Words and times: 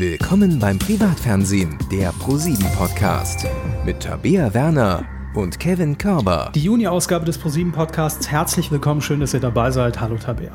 Willkommen 0.00 0.58
beim 0.58 0.78
Privatfernsehen, 0.78 1.76
der 1.92 2.12
ProSieben 2.12 2.64
Podcast 2.74 3.46
mit 3.84 4.00
Tabea 4.00 4.54
Werner 4.54 5.04
und 5.34 5.60
Kevin 5.60 5.98
Körber. 5.98 6.50
Die 6.54 6.62
Juni-Ausgabe 6.62 7.26
des 7.26 7.36
ProSieben 7.36 7.70
Podcasts. 7.70 8.30
Herzlich 8.30 8.70
willkommen, 8.70 9.02
schön, 9.02 9.20
dass 9.20 9.34
ihr 9.34 9.40
dabei 9.40 9.70
seid. 9.70 10.00
Hallo 10.00 10.16
Tabea. 10.16 10.52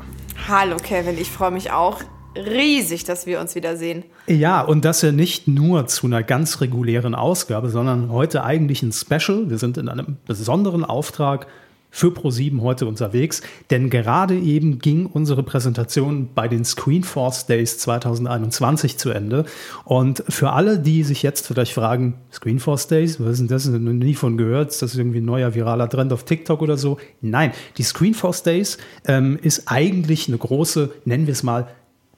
Hallo 0.48 0.78
Kevin, 0.78 1.16
ich 1.16 1.30
freue 1.30 1.52
mich 1.52 1.70
auch 1.70 2.00
riesig, 2.34 3.04
dass 3.04 3.26
wir 3.26 3.38
uns 3.38 3.54
wiedersehen. 3.54 4.02
Ja, 4.26 4.62
und 4.62 4.84
das 4.84 5.02
ja 5.02 5.12
nicht 5.12 5.46
nur 5.46 5.86
zu 5.86 6.08
einer 6.08 6.24
ganz 6.24 6.60
regulären 6.60 7.14
Ausgabe, 7.14 7.70
sondern 7.70 8.10
heute 8.10 8.42
eigentlich 8.42 8.82
ein 8.82 8.90
Special. 8.90 9.48
Wir 9.48 9.58
sind 9.58 9.78
in 9.78 9.88
einem 9.88 10.16
besonderen 10.26 10.84
Auftrag 10.84 11.46
für 11.90 12.08
Pro7 12.08 12.60
heute 12.60 12.86
unterwegs, 12.86 13.42
denn 13.70 13.90
gerade 13.90 14.38
eben 14.38 14.78
ging 14.78 15.06
unsere 15.06 15.42
Präsentation 15.42 16.28
bei 16.34 16.48
den 16.48 16.64
Screenforce 16.64 17.46
Days 17.46 17.78
2021 17.78 18.98
zu 18.98 19.10
Ende. 19.10 19.44
Und 19.84 20.22
für 20.28 20.52
alle, 20.52 20.78
die 20.78 21.04
sich 21.04 21.22
jetzt 21.22 21.46
vielleicht 21.46 21.72
fragen, 21.72 22.18
Screenforce 22.32 22.88
Days, 22.88 23.20
was 23.20 23.32
ist 23.32 23.38
denn 23.38 23.48
das? 23.48 23.66
Noch 23.66 23.92
nie 23.92 24.14
von 24.14 24.36
gehört, 24.36 24.70
ist 24.70 24.82
das 24.82 24.96
irgendwie 24.96 25.20
ein 25.20 25.24
neuer 25.24 25.54
viraler 25.54 25.88
Trend 25.88 26.12
auf 26.12 26.24
TikTok 26.24 26.62
oder 26.62 26.76
so? 26.76 26.98
Nein, 27.20 27.52
die 27.78 27.82
Screenforce 27.82 28.42
Days 28.42 28.78
ähm, 29.06 29.38
ist 29.40 29.64
eigentlich 29.66 30.28
eine 30.28 30.38
große, 30.38 30.92
nennen 31.04 31.26
wir 31.26 31.32
es 31.32 31.42
mal, 31.42 31.68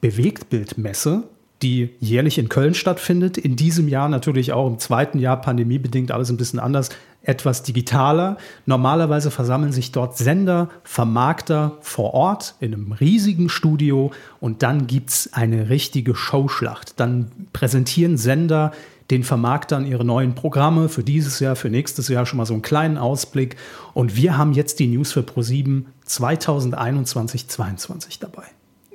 Bewegtbildmesse, 0.01 1.23
die 1.61 1.89
jährlich 1.99 2.37
in 2.37 2.49
Köln 2.49 2.73
stattfindet. 2.73 3.37
In 3.37 3.55
diesem 3.55 3.87
Jahr 3.87 4.09
natürlich 4.09 4.53
auch 4.53 4.67
im 4.67 4.79
zweiten 4.79 5.19
Jahr 5.19 5.41
pandemiebedingt 5.41 6.11
alles 6.11 6.29
ein 6.29 6.37
bisschen 6.37 6.59
anders 6.59 6.89
etwas 7.21 7.63
digitaler. 7.63 8.37
Normalerweise 8.65 9.29
versammeln 9.29 9.73
sich 9.73 9.91
dort 9.91 10.17
Sender, 10.17 10.69
Vermarkter 10.83 11.77
vor 11.81 12.13
Ort 12.13 12.55
in 12.59 12.73
einem 12.73 12.93
riesigen 12.93 13.49
Studio 13.49 14.11
und 14.39 14.63
dann 14.63 14.87
gibt 14.87 15.09
es 15.09 15.33
eine 15.33 15.69
richtige 15.69 16.15
Showschlacht. 16.15 16.99
Dann 16.99 17.31
präsentieren 17.51 18.17
Sender 18.17 18.71
den 19.11 19.23
Vermarktern 19.23 19.85
ihre 19.85 20.05
neuen 20.05 20.35
Programme 20.35 20.87
für 20.87 21.03
dieses 21.03 21.39
Jahr, 21.39 21.55
für 21.55 21.69
nächstes 21.69 22.07
Jahr 22.09 22.25
schon 22.25 22.37
mal 22.37 22.45
so 22.45 22.53
einen 22.53 22.61
kleinen 22.61 22.97
Ausblick. 22.97 23.57
Und 23.93 24.15
wir 24.15 24.37
haben 24.37 24.53
jetzt 24.53 24.79
die 24.79 24.87
News 24.87 25.11
für 25.11 25.21
Pro7 25.21 25.83
2021-22 26.07 28.19
dabei. 28.19 28.43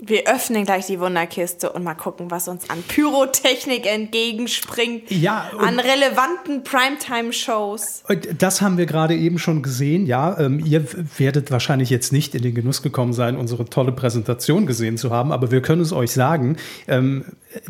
Wir 0.07 0.27
öffnen 0.27 0.65
gleich 0.65 0.87
die 0.87 1.01
Wunderkiste 1.01 1.73
und 1.73 1.83
mal 1.83 1.95
gucken, 1.95 2.31
was 2.31 2.47
uns 2.47 2.69
an 2.69 2.83
Pyrotechnik 2.87 3.87
entgegenspringt. 3.87 5.11
Ja. 5.11 5.51
An 5.59 5.81
relevanten 5.81 6.63
Primetime-Shows. 6.63 8.03
Das 8.37 8.61
haben 8.61 8.77
wir 8.77 8.85
gerade 8.85 9.17
eben 9.17 9.39
schon 9.39 9.63
gesehen. 9.63 10.05
Ja, 10.05 10.39
ähm, 10.39 10.63
ihr 10.63 10.85
werdet 11.17 11.51
wahrscheinlich 11.51 11.89
jetzt 11.89 12.13
nicht 12.13 12.35
in 12.35 12.43
den 12.43 12.55
Genuss 12.55 12.83
gekommen 12.83 13.15
sein, 13.15 13.37
unsere 13.37 13.65
tolle 13.65 13.93
Präsentation 13.93 14.67
gesehen 14.67 14.99
zu 14.99 15.11
haben, 15.11 15.33
aber 15.33 15.51
wir 15.51 15.63
können 15.63 15.81
es 15.81 15.93
euch 15.93 16.13
sagen. 16.13 16.59
Ähm, 16.87 17.25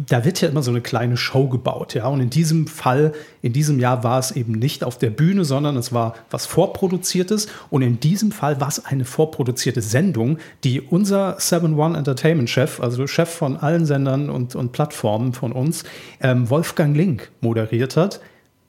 da 0.07 0.25
wird 0.25 0.41
ja 0.41 0.49
immer 0.49 0.63
so 0.63 0.71
eine 0.71 0.81
kleine 0.81 1.17
Show 1.17 1.49
gebaut, 1.49 1.95
ja. 1.95 2.07
Und 2.09 2.21
in 2.21 2.31
diesem 2.31 2.67
Fall, 2.67 3.13
in 3.43 3.53
diesem 3.53 3.79
Jahr 3.79 4.03
war 4.03 4.19
es 4.19 4.31
eben 4.33 4.53
nicht 4.53 4.83
auf 4.83 4.99
der 4.99 5.11
Bühne, 5.11 5.45
sondern 5.45 5.77
es 5.77 5.93
war 5.93 6.15
was 6.31 6.47
Vorproduziertes. 6.47 7.49
Und 7.71 7.83
in 7.83 8.01
diesem 8.01 8.33
Fall 8.33 8.61
war 8.61 8.69
es 8.69 8.85
eine 8.85 9.05
vorproduzierte 9.05 9.83
Sendung, 9.83 10.39
die 10.65 10.81
unser 10.81 11.39
7-One 11.39 11.97
Entertainment-Chef, 12.25 12.81
also 12.81 13.07
Chef 13.07 13.29
von 13.29 13.57
allen 13.57 13.85
Sendern 13.87 14.31
und, 14.31 14.55
und 14.55 14.73
Plattformen 14.73 15.33
von 15.33 15.53
uns, 15.53 15.85
ähm, 16.21 16.49
Wolfgang 16.49 16.97
Link 16.97 17.31
moderiert 17.41 17.97
hat. 17.97 18.21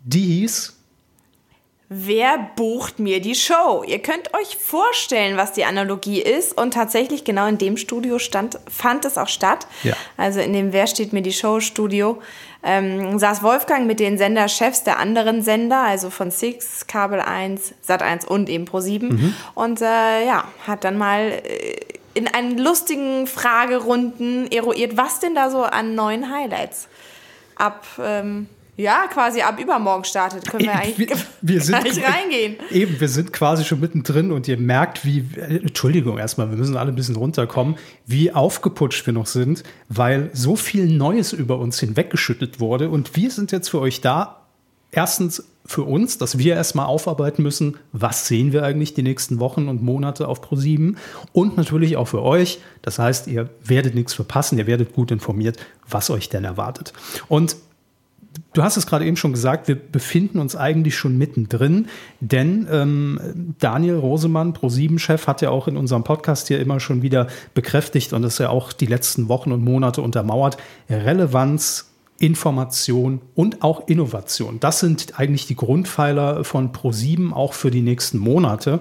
Die 0.04 0.22
hieß 0.22 0.74
Wer 1.88 2.50
bucht 2.56 2.98
mir 2.98 3.22
die 3.22 3.36
Show? 3.36 3.84
Ihr 3.88 4.00
könnt 4.00 4.34
euch 4.34 4.58
vorstellen, 4.58 5.38
was 5.38 5.54
die 5.54 5.66
Analogie 5.66 6.20
ist. 6.20 6.60
Und 6.60 6.74
tatsächlich 6.74 7.26
genau 7.26 7.46
in 7.46 7.60
dem 7.60 7.78
Studio 7.78 8.18
stand, 8.18 8.58
fand 8.68 9.06
es 9.06 9.20
auch 9.20 9.28
statt. 9.28 9.68
Ja. 9.84 9.94
Also 10.18 10.40
in 10.40 10.52
dem 10.52 10.74
Wer 10.74 10.88
steht 10.88 11.14
mir 11.14 11.22
die 11.22 11.32
Show 11.32 11.60
Studio 11.60 12.20
ähm, 12.66 13.20
saß 13.20 13.44
Wolfgang 13.44 13.86
mit 13.86 14.00
den 14.00 14.18
Senderchefs 14.18 14.84
der 14.84 14.98
anderen 14.98 15.44
Sender, 15.44 15.82
also 15.82 16.10
von 16.10 16.32
Six, 16.32 16.88
Kabel 16.88 17.22
1, 17.22 17.76
Sat 17.82 18.02
1 18.02 18.26
und 18.26 18.50
eben 18.50 18.66
Pro 18.66 18.80
7. 18.80 19.08
Mhm. 19.08 19.36
Und 19.54 19.82
äh, 19.82 20.26
ja, 20.26 20.46
hat 20.66 20.84
dann 20.84 20.98
mal 20.98 21.44
äh, 21.44 21.76
in 22.16 22.28
einen 22.28 22.58
lustigen 22.58 23.28
Fragerunden 23.28 24.52
eruiert, 24.52 24.98
was 24.98 25.20
denn 25.20 25.36
da 25.36 25.52
so 25.52 25.62
an 25.62 25.94
neuen 25.94 26.32
Highlights 26.34 26.88
ab 27.56 27.86
ähm, 28.02 28.48
ja, 28.78 29.08
quasi 29.08 29.42
ab 29.42 29.60
übermorgen 29.60 30.04
startet, 30.04 30.50
können 30.50 30.66
wir 30.66 30.74
eigentlich 30.74 31.10
wir, 31.10 31.18
wir 31.42 31.62
sind, 31.62 31.76
reingehen. 32.04 32.58
Eben, 32.72 33.00
wir 33.00 33.08
sind 33.08 33.32
quasi 33.32 33.64
schon 33.64 33.80
mittendrin 33.80 34.32
und 34.32 34.48
ihr 34.48 34.58
merkt, 34.58 35.06
wie, 35.06 35.26
Entschuldigung 35.38 36.18
erstmal, 36.18 36.50
wir 36.50 36.58
müssen 36.58 36.76
alle 36.76 36.92
ein 36.92 36.96
bisschen 36.96 37.16
runterkommen, 37.16 37.78
wie 38.06 38.34
aufgeputscht 38.34 39.06
wir 39.06 39.14
noch 39.14 39.28
sind, 39.28 39.64
weil 39.88 40.30
so 40.34 40.58
viel 40.58 40.88
Neues 40.88 41.32
über 41.32 41.58
uns 41.58 41.80
hinweggeschüttet 41.80 42.60
wurde 42.60 42.90
und 42.90 43.16
wir 43.16 43.32
sind 43.32 43.52
jetzt 43.52 43.70
für 43.70 43.80
euch 43.80 44.02
da. 44.02 44.42
Erstens 44.92 45.46
für 45.66 45.84
uns, 45.84 46.18
dass 46.18 46.38
wir 46.38 46.54
erstmal 46.54 46.86
aufarbeiten 46.86 47.42
müssen, 47.42 47.78
was 47.92 48.28
sehen 48.28 48.54
wir 48.54 48.64
eigentlich 48.64 48.94
die 48.94 49.04
nächsten 49.04 49.40
Wochen 49.40 49.68
und 49.68 49.82
Monate 49.82 50.28
auf 50.28 50.44
Pro7 50.44 50.96
und 51.34 51.58
natürlich 51.58 51.98
auch 51.98 52.08
für 52.08 52.22
euch. 52.22 52.60
Das 52.84 53.00
heißt, 53.00 53.28
ihr 53.28 53.50
werdet 53.64 53.96
nichts 53.96 54.14
verpassen, 54.14 54.58
ihr 54.60 54.68
werdet 54.68 54.94
gut 54.94 55.12
informiert, 55.12 55.58
was 55.90 56.10
euch 56.10 56.30
denn 56.30 56.44
erwartet. 56.44 56.94
Und 57.28 57.58
Du 58.54 58.64
hast 58.64 58.78
es 58.78 58.86
gerade 58.86 59.06
eben 59.06 59.18
schon 59.18 59.32
gesagt, 59.32 59.68
wir 59.68 59.76
befinden 59.76 60.40
uns 60.40 60.56
eigentlich 60.56 60.96
schon 60.96 61.18
mittendrin, 61.18 61.88
denn 62.20 62.68
ähm, 62.70 63.56
Daniel 63.60 63.96
Rosemann, 63.96 64.54
Pro7-Chef, 64.54 65.28
hat 65.28 65.42
ja 65.42 65.50
auch 65.50 65.68
in 65.68 65.78
unserem 65.78 66.04
Podcast 66.04 66.48
hier 66.48 66.60
immer 66.60 66.80
schon 66.80 67.02
wieder 67.02 67.28
bekräftigt 67.54 68.14
und 68.14 68.22
das 68.22 68.38
ja 68.38 68.50
auch 68.50 68.74
die 68.74 68.88
letzten 68.88 69.30
Wochen 69.30 69.52
und 69.52 69.64
Monate 69.64 70.02
untermauert, 70.02 70.58
Relevanz, 70.90 71.92
Information 72.18 73.22
und 73.36 73.62
auch 73.62 73.88
Innovation. 73.88 74.60
Das 74.60 74.80
sind 74.80 75.20
eigentlich 75.20 75.48
die 75.48 75.56
Grundpfeiler 75.56 76.44
von 76.44 76.72
Pro7 76.72 77.34
auch 77.34 77.54
für 77.54 77.72
die 77.72 77.82
nächsten 77.82 78.18
Monate. 78.20 78.80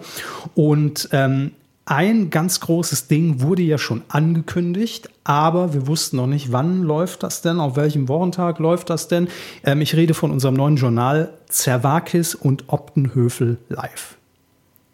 Und 0.55 1.09
ähm, 1.13 1.53
ein 1.87 2.31
ganz 2.31 2.61
großes 2.61 3.09
Ding 3.09 3.43
wurde 3.43 3.63
ja 3.63 3.77
schon 3.77 4.03
angekündigt, 4.09 5.11
aber 5.25 5.75
wir 5.75 5.87
wussten 5.87 6.17
noch 6.17 6.27
nicht, 6.27 6.51
wann 6.51 6.83
läuft 6.83 7.23
das 7.23 7.43
denn, 7.43 7.61
auf 7.61 7.77
welchem 7.77 8.09
Wochentag 8.09 8.59
läuft 8.59 8.89
das 8.89 9.09
denn. 9.09 9.29
Ähm, 9.65 9.83
ich 9.83 9.95
rede 9.95 10.15
von 10.15 10.31
unserem 10.31 10.55
neuen 10.55 10.77
Journal 10.77 11.35
Zerwakis 11.49 12.35
und 12.35 12.65
Optenhöfel 12.69 13.59
live. 13.69 14.17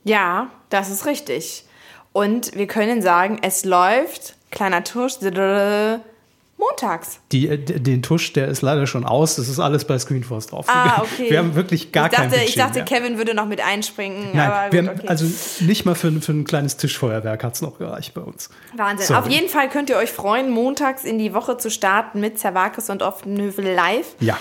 Ja, 0.02 0.50
das 0.70 0.90
ist 0.90 1.06
richtig. 1.06 1.64
Und 2.12 2.56
wir 2.56 2.66
können 2.66 3.02
sagen, 3.02 3.38
es 3.42 3.64
läuft, 3.64 4.34
kleiner 4.50 4.82
Tusch, 4.82 5.18
montags. 6.60 7.18
Die, 7.32 7.48
äh, 7.48 7.58
den 7.58 8.02
Tusch, 8.02 8.32
der 8.32 8.46
ist 8.46 8.62
leider 8.62 8.86
schon 8.86 9.04
aus. 9.04 9.36
Das 9.36 9.48
ist 9.48 9.58
alles 9.58 9.84
bei 9.84 9.98
Screenforce 9.98 10.46
drauf. 10.46 10.66
Ah, 10.68 11.02
okay. 11.02 11.30
Wir 11.30 11.38
haben 11.38 11.56
wirklich 11.56 11.90
gar 11.90 12.06
ich 12.06 12.10
dachte, 12.12 12.22
kein 12.22 12.30
Budget 12.30 12.48
Ich 12.48 12.54
dachte, 12.54 12.74
mehr. 12.74 12.84
Kevin 12.84 13.18
würde 13.18 13.34
noch 13.34 13.46
mit 13.46 13.60
einspringen. 13.60 14.28
Nein, 14.32 14.72
wir 14.72 14.78
haben, 14.82 14.98
okay. 14.98 15.08
also 15.08 15.24
nicht 15.64 15.84
mal 15.84 15.94
für, 15.94 16.12
für 16.20 16.32
ein 16.32 16.44
kleines 16.44 16.76
Tischfeuerwerk 16.76 17.42
hat 17.42 17.54
es 17.54 17.62
noch 17.62 17.78
gereicht 17.78 18.14
bei 18.14 18.20
uns. 18.20 18.50
Wahnsinn. 18.76 19.06
Sorry. 19.06 19.20
Auf 19.20 19.28
jeden 19.28 19.48
Fall 19.48 19.68
könnt 19.68 19.90
ihr 19.90 19.96
euch 19.96 20.12
freuen, 20.12 20.50
montags 20.50 21.04
in 21.04 21.18
die 21.18 21.34
Woche 21.34 21.56
zu 21.56 21.70
starten 21.70 22.20
mit 22.20 22.38
Zervakis 22.38 22.90
und 22.90 23.02
Offenhövel 23.02 23.74
live. 23.74 24.14
Ja. 24.20 24.38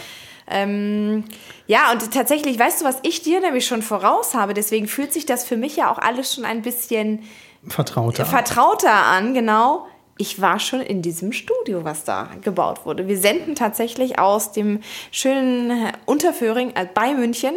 Ähm, 0.47 1.25
ja, 1.68 1.91
und 1.91 2.12
tatsächlich, 2.12 2.58
weißt 2.58 2.81
du, 2.81 2.85
was 2.85 2.97
ich 3.03 3.22
dir 3.22 3.40
nämlich 3.40 3.68
schon 3.68 3.81
voraus 3.81 4.34
habe? 4.34 4.53
Deswegen 4.53 4.88
fühlt 4.88 5.13
sich 5.13 5.25
das 5.25 5.46
für 5.46 5.58
mich 5.58 5.75
ja 5.75 5.91
auch 5.91 6.00
alles 6.00 6.34
schon 6.34 6.44
ein 6.44 6.63
bisschen 6.63 7.24
vertrauter, 7.68 8.25
vertrauter 8.25 8.91
an, 8.91 9.34
genau 9.34 9.85
ich 10.22 10.41
war 10.41 10.59
schon 10.59 10.81
in 10.81 11.02
diesem 11.02 11.31
Studio, 11.31 11.85
was 11.85 12.03
da 12.03 12.30
gebaut 12.41 12.85
wurde. 12.85 13.07
Wir 13.07 13.18
senden 13.18 13.56
tatsächlich 13.56 14.19
aus 14.19 14.52
dem 14.52 14.81
schönen 15.12 15.94
Unterföhring 16.06 16.74
bei 16.94 17.13
München, 17.13 17.56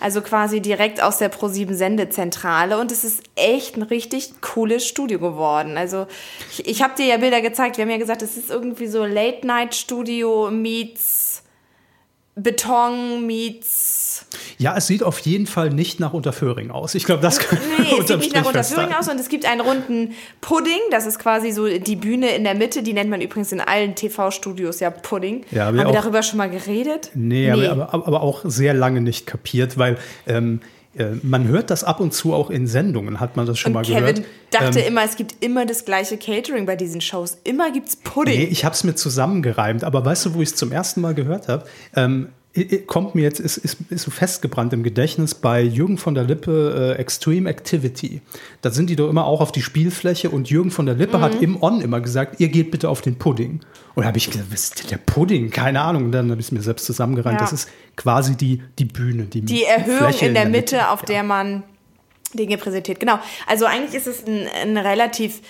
also 0.00 0.22
quasi 0.22 0.62
direkt 0.62 1.02
aus 1.02 1.18
der 1.18 1.30
Pro7 1.30 1.74
Sendezentrale 1.74 2.80
und 2.80 2.90
es 2.90 3.04
ist 3.04 3.22
echt 3.36 3.76
ein 3.76 3.82
richtig 3.82 4.40
cooles 4.40 4.86
Studio 4.86 5.18
geworden. 5.18 5.76
Also 5.76 6.06
ich, 6.50 6.66
ich 6.66 6.82
habe 6.82 6.94
dir 6.96 7.04
ja 7.04 7.18
Bilder 7.18 7.42
gezeigt, 7.42 7.76
wir 7.76 7.84
haben 7.84 7.90
ja 7.90 7.98
gesagt, 7.98 8.22
es 8.22 8.38
ist 8.38 8.48
irgendwie 8.48 8.86
so 8.86 9.04
Late 9.04 9.46
Night 9.46 9.74
Studio 9.74 10.50
meets 10.50 11.42
Beton 12.34 13.26
meets 13.26 13.99
ja, 14.58 14.76
es 14.76 14.86
sieht 14.86 15.02
auf 15.02 15.18
jeden 15.20 15.46
Fall 15.46 15.70
nicht 15.70 16.00
nach 16.00 16.12
Unterföhring 16.12 16.70
aus. 16.70 16.94
Ich 16.94 17.04
glaube, 17.04 17.22
das 17.22 17.38
kann 17.38 17.58
Nee, 17.78 17.96
es 18.00 18.08
sieht 18.08 18.18
nicht 18.18 18.34
nach 18.34 18.46
Unterföhring 18.46 18.92
aus 18.92 19.08
und 19.08 19.18
es 19.18 19.28
gibt 19.28 19.46
einen 19.46 19.60
runden 19.60 20.14
Pudding. 20.40 20.80
Das 20.90 21.06
ist 21.06 21.18
quasi 21.18 21.50
so 21.50 21.66
die 21.66 21.96
Bühne 21.96 22.34
in 22.34 22.44
der 22.44 22.54
Mitte. 22.54 22.82
Die 22.82 22.92
nennt 22.92 23.10
man 23.10 23.20
übrigens 23.20 23.52
in 23.52 23.60
allen 23.60 23.94
TV-Studios 23.94 24.80
ja 24.80 24.90
Pudding. 24.90 25.44
Ja, 25.50 25.66
Haben 25.66 25.78
wir, 25.78 25.86
wir 25.86 25.92
darüber 25.92 26.22
schon 26.22 26.38
mal 26.38 26.50
geredet? 26.50 27.10
Nee, 27.14 27.50
nee. 27.52 27.66
Aber, 27.66 27.94
aber, 27.94 28.20
auch 28.20 28.42
sehr 28.44 28.74
lange 28.74 29.00
nicht 29.00 29.26
kapiert, 29.26 29.78
weil 29.78 29.98
ähm, 30.26 30.60
äh, 30.96 31.12
man 31.22 31.46
hört 31.46 31.70
das 31.70 31.84
ab 31.84 32.00
und 32.00 32.12
zu 32.12 32.34
auch 32.34 32.50
in 32.50 32.66
Sendungen, 32.66 33.20
hat 33.20 33.36
man 33.36 33.46
das 33.46 33.58
schon 33.58 33.70
und 33.70 33.74
mal 33.74 33.82
Kevin 33.82 33.98
gehört. 33.98 34.16
Kevin 34.16 34.26
dachte 34.50 34.80
ähm, 34.80 34.88
immer, 34.88 35.04
es 35.04 35.16
gibt 35.16 35.36
immer 35.40 35.64
das 35.64 35.84
gleiche 35.84 36.18
Catering 36.18 36.66
bei 36.66 36.76
diesen 36.76 37.00
Shows. 37.00 37.38
Immer 37.44 37.70
gibt 37.70 37.88
es 37.88 37.96
Pudding. 37.96 38.38
Nee, 38.38 38.46
ich 38.46 38.64
habe 38.64 38.74
es 38.74 38.82
mir 38.82 38.94
zusammengereimt, 38.94 39.84
aber 39.84 40.04
weißt 40.04 40.26
du, 40.26 40.34
wo 40.34 40.42
ich 40.42 40.50
es 40.50 40.56
zum 40.56 40.72
ersten 40.72 41.00
Mal 41.00 41.14
gehört 41.14 41.48
habe? 41.48 41.64
Ähm, 41.94 42.28
kommt 42.86 43.14
mir 43.14 43.22
jetzt, 43.22 43.38
ist, 43.38 43.58
ist, 43.58 43.76
ist 43.90 44.02
so 44.02 44.10
festgebrannt 44.10 44.72
im 44.72 44.82
Gedächtnis 44.82 45.36
bei 45.36 45.62
Jürgen 45.62 45.98
von 45.98 46.14
der 46.16 46.24
Lippe 46.24 46.94
äh, 46.96 47.00
Extreme 47.00 47.48
Activity. 47.48 48.22
Da 48.60 48.70
sind 48.70 48.90
die 48.90 48.96
doch 48.96 49.08
immer 49.08 49.24
auch 49.24 49.40
auf 49.40 49.52
die 49.52 49.62
Spielfläche 49.62 50.30
und 50.30 50.50
Jürgen 50.50 50.72
von 50.72 50.84
der 50.86 50.96
Lippe 50.96 51.18
mhm. 51.18 51.22
hat 51.22 51.40
im 51.42 51.62
On 51.62 51.80
immer 51.80 52.00
gesagt, 52.00 52.40
ihr 52.40 52.48
geht 52.48 52.72
bitte 52.72 52.88
auf 52.88 53.02
den 53.02 53.16
Pudding. 53.16 53.60
Und 53.94 54.02
da 54.02 54.08
habe 54.08 54.18
ich 54.18 54.30
gesagt, 54.30 54.46
was 54.50 54.64
ist 54.64 54.82
denn 54.82 54.90
der 54.90 54.96
Pudding? 54.96 55.50
Keine 55.50 55.80
Ahnung. 55.80 56.06
Und 56.06 56.12
dann 56.12 56.28
habe 56.30 56.40
ich 56.40 56.48
es 56.48 56.52
mir 56.52 56.60
selbst 56.60 56.86
zusammengereimt. 56.86 57.38
Ja. 57.38 57.44
Das 57.44 57.52
ist 57.52 57.68
quasi 57.96 58.36
die, 58.36 58.60
die 58.80 58.84
Bühne. 58.84 59.24
Die, 59.24 59.42
die 59.42 59.64
Erhöhung 59.64 59.98
Fläche 59.98 60.26
in 60.26 60.34
der, 60.34 60.44
in 60.44 60.52
der 60.52 60.60
Mitte, 60.60 60.76
Mitte, 60.76 60.90
auf 60.90 61.00
ja. 61.02 61.06
der 61.06 61.22
man 61.22 61.62
Dinge 62.34 62.58
präsentiert. 62.58 62.98
Genau. 62.98 63.20
Also 63.46 63.66
eigentlich 63.66 63.94
ist 63.94 64.08
es 64.08 64.26
ein, 64.26 64.48
ein 64.62 64.76
relativ 64.76 65.40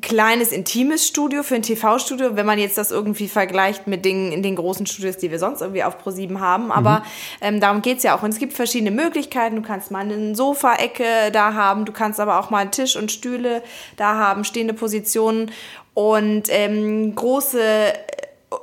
kleines, 0.00 0.52
intimes 0.52 1.06
Studio 1.06 1.42
für 1.42 1.54
ein 1.54 1.62
TV-Studio, 1.62 2.36
wenn 2.36 2.46
man 2.46 2.58
jetzt 2.58 2.78
das 2.78 2.90
irgendwie 2.90 3.28
vergleicht 3.28 3.86
mit 3.86 4.04
den, 4.04 4.32
in 4.32 4.42
den 4.42 4.56
großen 4.56 4.86
Studios, 4.86 5.16
die 5.16 5.30
wir 5.30 5.38
sonst 5.38 5.60
irgendwie 5.60 5.84
auf 5.84 5.98
ProSieben 5.98 6.40
haben. 6.40 6.72
Aber 6.72 7.00
mhm. 7.00 7.04
ähm, 7.40 7.60
darum 7.60 7.82
geht's 7.82 8.02
ja 8.02 8.16
auch. 8.16 8.22
Und 8.22 8.30
es 8.30 8.38
gibt 8.38 8.52
verschiedene 8.52 8.90
Möglichkeiten. 8.90 9.56
Du 9.56 9.62
kannst 9.62 9.90
mal 9.90 10.00
eine 10.00 10.34
Sofa-Ecke 10.34 11.30
da 11.32 11.54
haben, 11.54 11.84
du 11.84 11.92
kannst 11.92 12.20
aber 12.20 12.38
auch 12.38 12.50
mal 12.50 12.70
Tisch 12.70 12.96
und 12.96 13.10
Stühle 13.12 13.62
da 13.96 14.14
haben, 14.16 14.44
stehende 14.44 14.74
Positionen 14.74 15.50
und 15.94 16.44
ähm, 16.48 17.14
große 17.14 17.60
äh, 17.60 17.92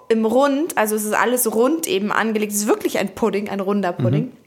im 0.09 0.25
Rund, 0.25 0.77
also 0.77 0.95
es 0.95 1.03
ist 1.03 1.13
alles 1.13 1.53
rund 1.53 1.87
eben 1.87 2.11
angelegt. 2.11 2.51
Es 2.51 2.59
ist 2.59 2.67
wirklich 2.67 2.97
ein 2.97 3.15
Pudding, 3.15 3.49
ein 3.49 3.59
runder 3.59 3.93
Pudding. 3.93 4.25
Mhm 4.25 4.46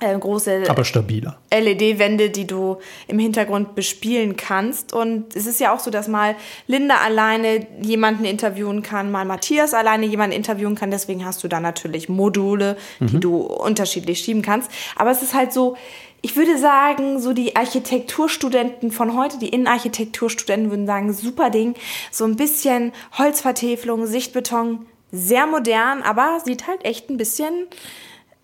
äh, 0.00 0.18
große 0.18 0.64
aber 0.68 0.84
stabiler 0.84 1.38
LED-Wände, 1.50 2.30
die 2.30 2.46
du 2.46 2.76
im 3.08 3.18
Hintergrund 3.18 3.74
bespielen 3.74 4.36
kannst. 4.36 4.92
Und 4.92 5.34
es 5.34 5.46
ist 5.46 5.58
ja 5.58 5.74
auch 5.74 5.80
so, 5.80 5.90
dass 5.90 6.06
mal 6.06 6.36
Linda 6.66 6.96
alleine 6.98 7.66
jemanden 7.80 8.24
interviewen 8.24 8.82
kann, 8.82 9.10
mal 9.10 9.24
Matthias 9.24 9.72
alleine 9.72 10.06
jemanden 10.06 10.36
interviewen 10.36 10.74
kann. 10.74 10.90
Deswegen 10.90 11.24
hast 11.24 11.42
du 11.44 11.48
da 11.48 11.60
natürlich 11.60 12.08
Module, 12.08 12.76
mhm. 13.00 13.06
die 13.06 13.20
du 13.20 13.38
unterschiedlich 13.38 14.20
schieben 14.20 14.42
kannst. 14.42 14.70
Aber 14.96 15.10
es 15.10 15.22
ist 15.22 15.34
halt 15.34 15.52
so, 15.52 15.76
ich 16.20 16.36
würde 16.36 16.58
sagen, 16.58 17.20
so 17.20 17.32
die 17.32 17.56
Architekturstudenten 17.56 18.90
von 18.90 19.16
heute, 19.16 19.38
die 19.38 19.48
Innenarchitekturstudenten 19.48 20.70
würden 20.70 20.86
sagen, 20.86 21.12
super 21.12 21.50
Ding. 21.50 21.74
So 22.10 22.24
ein 22.24 22.36
bisschen 22.36 22.92
Holzvertäfelung, 23.16 24.06
Sichtbeton, 24.06 24.86
sehr 25.12 25.46
modern, 25.46 26.02
aber 26.02 26.40
sieht 26.44 26.66
halt 26.66 26.84
echt 26.84 27.08
ein 27.10 27.16
bisschen 27.16 27.66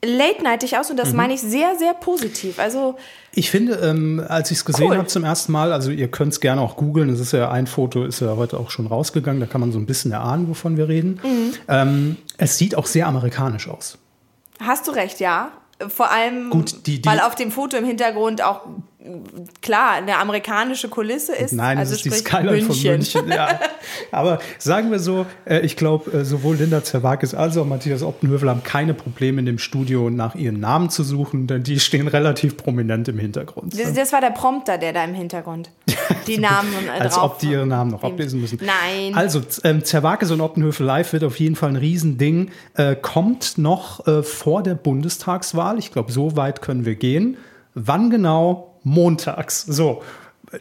late-nightig 0.05 0.77
aus 0.77 0.91
und 0.91 0.97
das 0.97 1.11
mhm. 1.11 1.17
meine 1.17 1.35
ich 1.35 1.41
sehr, 1.41 1.77
sehr 1.79 1.95
positiv. 1.95 2.59
Also 2.59 2.97
ich 3.35 3.51
finde, 3.51 3.75
ähm, 3.75 4.23
als 4.27 4.51
ich 4.51 4.59
es 4.59 4.65
gesehen 4.65 4.91
cool. 4.91 4.99
habe 4.99 5.07
zum 5.07 5.25
ersten 5.25 5.53
Mal, 5.53 5.73
also 5.73 5.91
ihr 5.91 6.09
könnt 6.09 6.33
es 6.33 6.41
gerne 6.41 6.61
auch 6.61 6.77
googeln, 6.77 7.09
es 7.09 7.21
ist 7.21 7.33
ja 7.33 7.51
ein 7.51 7.67
Foto, 7.67 8.05
ist 8.05 8.21
ja 8.21 8.37
heute 8.37 8.59
auch 8.59 8.71
schon 8.71 8.87
rausgegangen, 8.87 9.41
da 9.41 9.47
kann 9.47 9.61
man 9.61 9.73
so 9.73 9.79
ein 9.79 9.87
bisschen 9.87 10.13
erahnen, 10.13 10.49
wovon 10.49 10.77
wir 10.77 10.89
reden. 10.89 11.21
Mhm. 11.23 11.53
Ähm, 11.69 12.17
es 12.37 12.59
sieht 12.59 12.75
auch 12.75 12.87
sehr 12.87 13.07
amerikanisch 13.07 13.69
aus. 13.69 13.99
Hast 14.61 14.89
du 14.89 14.91
recht, 14.93 15.21
ja. 15.21 15.53
Vor 15.89 16.11
allem, 16.11 16.51
Gut, 16.51 16.87
die, 16.87 17.01
die, 17.01 17.09
weil 17.09 17.21
auf 17.21 17.35
dem 17.35 17.51
Foto 17.51 17.77
im 17.77 17.85
Hintergrund 17.85 18.43
auch 18.43 18.67
klar 19.61 19.93
eine 19.93 20.19
amerikanische 20.19 20.89
Kulisse 20.89 21.35
ist. 21.35 21.53
Nein, 21.53 21.79
also 21.79 21.93
das 21.93 22.05
ist 22.05 22.15
die 22.15 22.19
Skyline 22.19 22.53
München. 22.53 22.75
von 22.75 22.93
München. 22.93 23.29
Ja. 23.29 23.61
Aber 24.13 24.39
sagen 24.59 24.91
wir 24.91 24.99
so, 24.99 25.27
äh, 25.45 25.61
ich 25.61 25.77
glaube, 25.77 26.11
äh, 26.13 26.25
sowohl 26.25 26.57
Linda 26.57 26.85
Zerwakis 26.85 27.35
als 27.35 27.57
auch 27.57 27.67
Matthias 27.67 28.03
Optenhövel 28.03 28.49
haben 28.49 28.63
keine 28.63 28.95
Probleme 28.95 29.41
in 29.41 29.47
dem 29.47 29.59
Studio 29.59 30.11
nach 30.11 30.35
ihren 30.35 30.61
Namen 30.61 30.91
zu 30.91 31.03
suchen, 31.03 31.47
denn 31.47 31.63
die 31.63 31.81
stehen 31.81 32.09
relativ 32.09 32.57
prominent 32.57 33.09
im 33.09 33.19
Hintergrund. 33.19 33.79
Das, 33.79 33.93
das 33.93 34.13
war 34.13 34.21
der 34.21 34.31
Prompter, 34.31 34.79
der 34.79 34.93
da 34.93 35.05
im 35.05 35.15
Hintergrund 35.15 35.71
die 36.27 36.39
Namen 36.39 36.73
äh, 36.87 37.01
Als 37.01 37.19
ob 37.19 37.39
die 37.39 37.51
ihre 37.51 37.67
Namen 37.67 37.91
noch 37.91 38.05
ablesen 38.05 38.41
müssen. 38.41 38.61
Nein. 38.63 39.15
Also 39.15 39.41
ähm, 39.65 39.85
Zerwakis 39.85 40.31
und 40.31 40.41
Optenhövel 40.41 40.87
live 40.87 41.13
wird 41.13 41.25
auf 41.25 41.39
jeden 41.41 41.57
Fall 41.57 41.71
ein 41.71 41.77
Riesending. 41.77 42.51
Äh, 42.75 42.97
kommt 42.97 43.59
noch 43.59 44.07
äh, 44.07 44.23
vor 44.23 44.63
der 44.63 44.75
Bundestagswahl. 44.75 45.79
Ich 45.79 45.93
glaube, 45.93 46.13
so 46.13 46.37
weit 46.37 46.63
können 46.63 46.85
wir 46.85 46.95
gehen. 46.95 47.37
Wann 47.75 48.11
genau 48.11 48.72
montags. 48.85 49.63
So, 49.63 50.03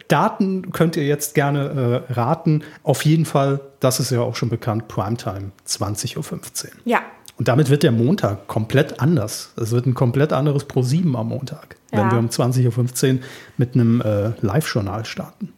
Daten 0.08 0.72
könnt 0.72 0.96
ihr 0.96 1.06
jetzt 1.06 1.36
gerne 1.36 2.04
äh, 2.10 2.14
raten. 2.14 2.64
Auf 2.84 3.06
jeden 3.06 3.26
Fall, 3.26 3.60
das 3.80 4.00
ist 4.00 4.12
ja 4.12 4.22
auch 4.22 4.36
schon 4.36 4.50
bekannt, 4.50 4.88
Primetime 4.88 5.52
20.15 5.68 6.18
Uhr. 6.18 6.72
Ja. 6.86 7.02
Und 7.38 7.48
damit 7.48 7.70
wird 7.70 7.84
der 7.84 7.92
Montag 7.92 8.48
komplett 8.48 9.00
anders. 9.00 9.54
Es 9.58 9.72
wird 9.72 9.86
ein 9.86 9.94
komplett 9.94 10.32
anderes 10.32 10.66
Pro 10.66 10.84
7 10.84 11.16
am 11.16 11.30
Montag, 11.30 11.76
ja. 11.92 12.00
wenn 12.00 12.12
wir 12.12 12.20
um 12.20 12.28
20.15 12.28 13.16
Uhr 13.16 13.20
mit 13.58 13.74
einem 13.74 14.02
äh, 14.02 14.32
Live-Journal 14.42 15.06
starten. 15.06 15.52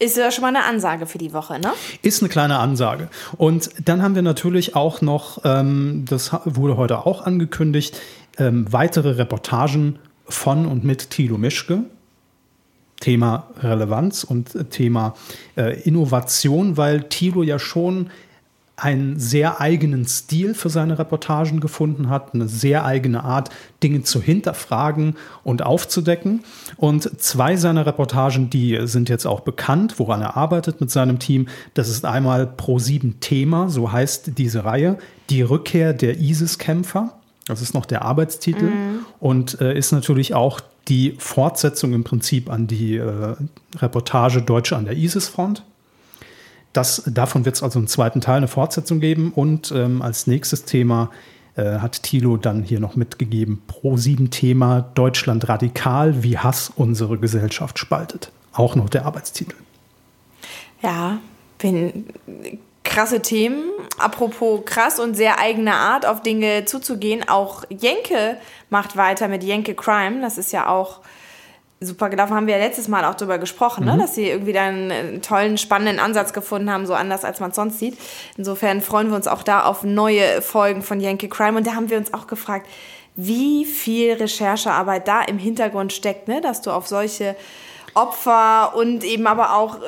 Ist 0.00 0.16
ja 0.16 0.30
schon 0.30 0.42
mal 0.42 0.48
eine 0.48 0.64
Ansage 0.64 1.06
für 1.06 1.18
die 1.18 1.32
Woche, 1.32 1.58
ne? 1.58 1.72
Ist 2.02 2.22
eine 2.22 2.28
kleine 2.28 2.58
Ansage. 2.58 3.08
Und 3.36 3.70
dann 3.84 4.02
haben 4.02 4.14
wir 4.14 4.22
natürlich 4.22 4.76
auch 4.76 5.00
noch, 5.00 5.40
ähm, 5.44 6.04
das 6.08 6.32
wurde 6.44 6.76
heute 6.76 7.04
auch 7.04 7.26
angekündigt, 7.26 8.00
ähm, 8.38 8.72
weitere 8.72 9.10
Reportagen 9.10 9.98
von 10.28 10.66
und 10.66 10.84
mit 10.84 11.10
Thilo 11.10 11.36
Mischke. 11.36 11.84
Thema 13.00 13.48
Relevanz 13.62 14.24
und 14.24 14.70
Thema 14.70 15.14
äh, 15.56 15.80
Innovation, 15.82 16.76
weil 16.76 17.04
Thilo 17.04 17.42
ja 17.42 17.58
schon 17.58 18.10
einen 18.78 19.18
sehr 19.18 19.60
eigenen 19.60 20.06
Stil 20.06 20.54
für 20.54 20.70
seine 20.70 20.98
Reportagen 20.98 21.58
gefunden 21.58 22.08
hat, 22.08 22.32
eine 22.32 22.48
sehr 22.48 22.84
eigene 22.84 23.24
Art, 23.24 23.50
Dinge 23.82 24.04
zu 24.04 24.22
hinterfragen 24.22 25.16
und 25.42 25.62
aufzudecken. 25.62 26.44
Und 26.76 27.20
zwei 27.20 27.56
seiner 27.56 27.86
Reportagen, 27.86 28.50
die 28.50 28.78
sind 28.84 29.08
jetzt 29.08 29.26
auch 29.26 29.40
bekannt, 29.40 29.98
woran 29.98 30.22
er 30.22 30.36
arbeitet 30.36 30.80
mit 30.80 30.92
seinem 30.92 31.18
Team. 31.18 31.48
Das 31.74 31.88
ist 31.88 32.04
einmal 32.04 32.46
Pro 32.46 32.78
7 32.78 33.18
Thema, 33.18 33.68
so 33.68 33.90
heißt 33.90 34.38
diese 34.38 34.64
Reihe, 34.64 34.98
die 35.28 35.42
Rückkehr 35.42 35.92
der 35.92 36.18
ISIS-Kämpfer. 36.20 37.18
Das 37.48 37.62
ist 37.62 37.74
noch 37.74 37.86
der 37.86 38.02
Arbeitstitel 38.02 38.66
mhm. 38.66 39.06
und 39.20 39.60
äh, 39.60 39.76
ist 39.76 39.92
natürlich 39.92 40.34
auch 40.34 40.60
die 40.86 41.16
Fortsetzung 41.18 41.92
im 41.92 42.04
Prinzip 42.04 42.50
an 42.50 42.66
die 42.66 42.96
äh, 42.96 43.34
Reportage 43.76 44.42
Deutsche 44.42 44.76
an 44.76 44.84
der 44.84 44.96
ISIS-Front. 44.96 45.64
Das, 46.72 47.02
davon 47.06 47.44
wird 47.44 47.56
es 47.56 47.62
also 47.62 47.78
einen 47.78 47.88
zweiten 47.88 48.20
Teil, 48.20 48.36
eine 48.36 48.48
Fortsetzung 48.48 49.00
geben. 49.00 49.32
Und 49.34 49.72
ähm, 49.72 50.02
als 50.02 50.26
nächstes 50.26 50.64
Thema 50.64 51.10
äh, 51.56 51.78
hat 51.78 52.02
Thilo 52.02 52.36
dann 52.36 52.62
hier 52.62 52.80
noch 52.80 52.96
mitgegeben, 52.96 53.62
Pro-7-Thema 53.66 54.82
Deutschland 54.94 55.48
radikal, 55.48 56.22
wie 56.22 56.38
Hass 56.38 56.70
unsere 56.74 57.18
Gesellschaft 57.18 57.78
spaltet. 57.78 58.30
Auch 58.52 58.76
noch 58.76 58.88
der 58.88 59.06
Arbeitstitel. 59.06 59.56
Ja, 60.82 61.18
bin 61.58 62.04
krasse 62.88 63.20
Themen. 63.20 63.70
Apropos 63.98 64.64
krass 64.64 64.98
und 64.98 65.14
sehr 65.14 65.38
eigene 65.38 65.74
Art, 65.74 66.06
auf 66.06 66.22
Dinge 66.22 66.64
zuzugehen. 66.64 67.28
Auch 67.28 67.64
Jenke 67.68 68.38
macht 68.70 68.96
weiter 68.96 69.28
mit 69.28 69.44
Jenke 69.44 69.74
Crime. 69.74 70.20
Das 70.20 70.38
ist 70.38 70.52
ja 70.52 70.68
auch 70.68 71.00
super 71.80 72.08
gelaufen. 72.08 72.34
Haben 72.34 72.46
wir 72.46 72.56
ja 72.56 72.64
letztes 72.64 72.88
Mal 72.88 73.04
auch 73.04 73.14
drüber 73.14 73.38
gesprochen, 73.38 73.84
ne? 73.84 73.92
mhm. 73.92 73.98
ne? 73.98 74.02
dass 74.04 74.14
sie 74.14 74.28
irgendwie 74.28 74.52
dann 74.52 74.90
einen 74.90 75.22
tollen, 75.22 75.58
spannenden 75.58 76.00
Ansatz 76.00 76.32
gefunden 76.32 76.70
haben, 76.70 76.86
so 76.86 76.94
anders 76.94 77.24
als 77.24 77.40
man 77.40 77.50
es 77.50 77.56
sonst 77.56 77.78
sieht. 77.78 77.98
Insofern 78.36 78.80
freuen 78.80 79.08
wir 79.10 79.16
uns 79.16 79.28
auch 79.28 79.42
da 79.42 79.64
auf 79.64 79.84
neue 79.84 80.42
Folgen 80.42 80.82
von 80.82 80.98
Jenke 80.98 81.28
Crime. 81.28 81.58
Und 81.58 81.66
da 81.66 81.74
haben 81.74 81.90
wir 81.90 81.98
uns 81.98 82.12
auch 82.14 82.26
gefragt, 82.26 82.66
wie 83.16 83.64
viel 83.64 84.14
Recherchearbeit 84.14 85.06
da 85.06 85.22
im 85.22 85.38
Hintergrund 85.38 85.92
steckt, 85.92 86.28
ne? 86.28 86.40
dass 86.40 86.62
du 86.62 86.70
auf 86.70 86.86
solche 86.86 87.36
Opfer 87.94 88.74
und 88.76 89.04
eben 89.04 89.26
aber 89.26 89.56
auch 89.56 89.78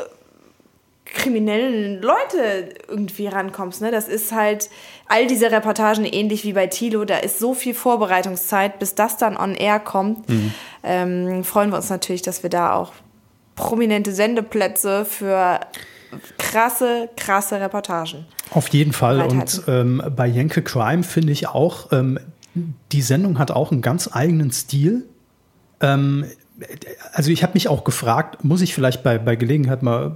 kriminellen 1.15 2.01
Leute 2.01 2.71
irgendwie 2.89 3.27
rankommst. 3.27 3.81
Ne? 3.81 3.91
Das 3.91 4.09
ist 4.09 4.33
halt 4.33 4.71
all 5.07 5.27
diese 5.27 5.51
Reportagen 5.51 6.05
ähnlich 6.05 6.45
wie 6.45 6.53
bei 6.53 6.67
Tilo. 6.67 7.05
Da 7.05 7.19
ist 7.19 7.39
so 7.39 7.55
viel 7.55 7.75
Vorbereitungszeit, 7.75 8.79
bis 8.79 8.95
das 8.95 9.17
dann 9.17 9.37
on 9.37 9.55
air 9.55 9.81
kommt. 9.81 10.29
Mhm. 10.29 10.55
Ähm, 10.83 11.45
freuen 11.45 11.71
wir 11.71 11.77
uns 11.77 11.91
natürlich, 11.91 12.23
dass 12.23 12.43
wir 12.43 12.51
da 12.51 12.75
auch 12.75 12.93
prominente 13.57 14.13
Sendeplätze 14.13 15.05
für 15.05 15.61
krasse, 16.39 17.09
krasse 17.17 17.61
Reportagen. 17.61 18.27
Auf 18.51 18.69
jeden 18.69 18.93
Fall. 18.93 19.21
Und 19.23 19.63
ähm, 19.69 20.03
bei 20.17 20.27
Jenke 20.27 20.63
Crime 20.63 21.03
finde 21.03 21.33
ich 21.33 21.49
auch, 21.49 21.93
ähm, 21.93 22.19
die 22.93 23.03
Sendung 23.03 23.39
hat 23.39 23.51
auch 23.51 23.71
einen 23.71 23.83
ganz 23.83 24.09
eigenen 24.13 24.51
Stil. 24.51 25.07
Ähm, 25.81 26.25
also 27.13 27.31
ich 27.31 27.43
habe 27.43 27.55
mich 27.55 27.69
auch 27.69 27.85
gefragt, 27.85 28.45
muss 28.45 28.61
ich 28.61 28.75
vielleicht 28.75 29.03
bei, 29.03 29.19
bei 29.19 29.37
Gelegenheit 29.37 29.83
mal 29.83 30.15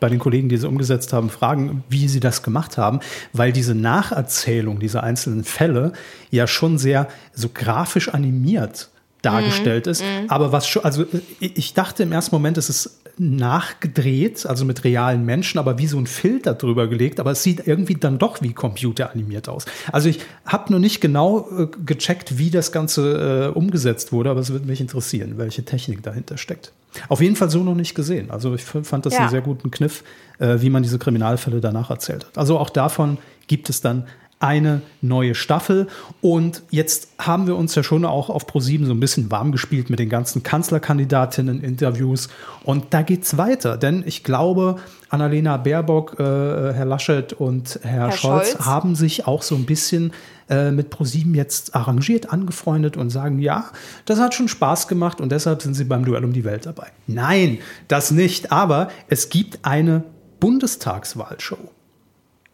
bei 0.00 0.08
den 0.08 0.18
Kollegen, 0.18 0.48
die 0.48 0.56
sie 0.56 0.68
umgesetzt 0.68 1.12
haben, 1.12 1.30
fragen, 1.30 1.84
wie 1.88 2.08
sie 2.08 2.20
das 2.20 2.42
gemacht 2.42 2.78
haben, 2.78 3.00
weil 3.32 3.52
diese 3.52 3.74
Nacherzählung 3.74 4.80
dieser 4.80 5.02
einzelnen 5.02 5.44
Fälle 5.44 5.92
ja 6.30 6.46
schon 6.46 6.78
sehr 6.78 7.08
so 7.32 7.48
grafisch 7.52 8.08
animiert 8.08 8.88
dargestellt 9.22 9.86
mm, 9.86 9.90
ist. 9.90 10.02
Mm. 10.02 10.28
Aber 10.28 10.50
was 10.52 10.66
schon, 10.66 10.82
also 10.84 11.04
ich 11.40 11.74
dachte 11.74 12.02
im 12.02 12.12
ersten 12.12 12.34
Moment, 12.34 12.56
es 12.56 12.70
ist 12.70 13.00
nachgedreht, 13.18 14.46
also 14.46 14.64
mit 14.64 14.82
realen 14.82 15.26
Menschen, 15.26 15.58
aber 15.58 15.78
wie 15.78 15.86
so 15.86 15.98
ein 15.98 16.06
Filter 16.06 16.54
drüber 16.54 16.88
gelegt, 16.88 17.20
aber 17.20 17.32
es 17.32 17.42
sieht 17.42 17.66
irgendwie 17.66 17.94
dann 17.94 18.18
doch 18.18 18.40
wie 18.40 18.54
computeranimiert 18.54 19.48
aus. 19.48 19.66
Also 19.92 20.08
ich 20.08 20.20
habe 20.46 20.72
nur 20.72 20.80
nicht 20.80 21.02
genau 21.02 21.46
äh, 21.50 21.68
gecheckt, 21.84 22.38
wie 22.38 22.50
das 22.50 22.72
Ganze 22.72 23.50
äh, 23.52 23.58
umgesetzt 23.58 24.12
wurde, 24.12 24.30
aber 24.30 24.40
es 24.40 24.50
würde 24.50 24.66
mich 24.66 24.80
interessieren, 24.80 25.34
welche 25.36 25.64
Technik 25.64 26.02
dahinter 26.02 26.38
steckt. 26.38 26.72
Auf 27.08 27.20
jeden 27.20 27.36
Fall 27.36 27.50
so 27.50 27.62
noch 27.62 27.74
nicht 27.74 27.94
gesehen. 27.94 28.30
Also 28.30 28.54
ich 28.54 28.64
fand 28.64 29.06
das 29.06 29.14
ja. 29.14 29.20
einen 29.20 29.30
sehr 29.30 29.40
guten 29.40 29.70
Kniff, 29.70 30.04
äh, 30.38 30.60
wie 30.60 30.70
man 30.70 30.82
diese 30.82 30.98
Kriminalfälle 30.98 31.60
danach 31.60 31.90
erzählt 31.90 32.26
hat. 32.26 32.38
Also 32.38 32.58
auch 32.58 32.70
davon 32.70 33.18
gibt 33.46 33.70
es 33.70 33.80
dann 33.80 34.06
eine 34.40 34.80
neue 35.02 35.34
Staffel. 35.34 35.86
Und 36.22 36.62
jetzt 36.70 37.08
haben 37.18 37.46
wir 37.46 37.56
uns 37.56 37.74
ja 37.74 37.82
schon 37.82 38.06
auch 38.06 38.30
auf 38.30 38.46
ProSieben 38.46 38.86
so 38.86 38.92
ein 38.92 39.00
bisschen 39.00 39.30
warm 39.30 39.52
gespielt 39.52 39.90
mit 39.90 39.98
den 39.98 40.08
ganzen 40.08 40.42
Kanzlerkandidatinnen-Interviews. 40.42 42.30
Und 42.64 42.86
da 42.90 43.02
geht's 43.02 43.36
weiter, 43.36 43.76
denn 43.76 44.02
ich 44.06 44.24
glaube, 44.24 44.76
Annalena 45.10 45.58
Baerbock, 45.58 46.18
äh, 46.18 46.22
Herr 46.22 46.86
Laschet 46.86 47.34
und 47.34 47.80
Herr, 47.82 48.08
Herr 48.08 48.12
Scholz, 48.12 48.52
Scholz. 48.52 48.66
haben 48.66 48.94
sich 48.94 49.26
auch 49.26 49.42
so 49.42 49.54
ein 49.56 49.66
bisschen 49.66 50.12
äh, 50.50 50.70
mit 50.72 50.90
ProSieben 50.90 51.34
jetzt 51.34 51.74
arrangiert, 51.74 52.32
angefreundet 52.32 52.96
und 52.96 53.10
sagen, 53.10 53.38
ja, 53.38 53.70
das 54.04 54.18
hat 54.20 54.34
schon 54.34 54.48
Spaß 54.48 54.88
gemacht 54.88 55.20
und 55.20 55.30
deshalb 55.32 55.62
sind 55.62 55.74
sie 55.74 55.84
beim 55.84 56.04
Duell 56.04 56.24
um 56.24 56.32
die 56.32 56.44
Welt 56.44 56.66
dabei. 56.66 56.88
Nein, 57.06 57.58
das 57.88 58.10
nicht. 58.10 58.52
Aber 58.52 58.88
es 59.08 59.28
gibt 59.30 59.60
eine 59.64 60.04
Bundestagswahlshow 60.40 61.58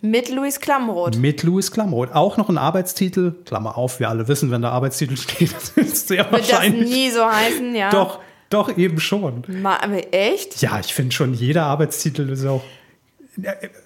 Mit 0.03 0.29
Luis 0.31 0.61
Klamroth. 0.61 1.17
mit 1.17 1.43
Louis 1.43 1.71
Klamroth. 1.71 2.13
Auch 2.15 2.37
noch 2.37 2.49
ein 2.49 2.59
Arbeitstitel, 2.59 3.33
Klammer 3.45 3.77
auf, 3.79 3.99
wir 4.01 4.09
alle 4.09 4.29
wissen, 4.29 4.51
wenn 4.51 4.63
der 4.63 4.73
Arbeitstitel 4.73 5.17
steht, 5.17 5.53
das 5.55 5.71
ist 5.71 6.09
sehr 6.09 6.31
Wird 6.31 6.43
das 6.43 6.53
wahrscheinlich. 6.53 6.91
nie 6.91 7.11
so 7.11 7.25
heißen, 7.25 7.75
ja. 7.75 7.91
Doch, 7.91 8.21
doch, 8.51 8.77
eben 8.77 9.01
schon. 9.01 9.43
Ma 9.63 9.77
echt? 10.13 10.61
Ja, 10.63 10.79
ich 10.79 10.95
finde 10.95 11.13
schon, 11.13 11.35
jeder 11.35 11.65
Arbeitstitel 11.65 12.29
ist 12.31 12.45
auch 12.47 12.63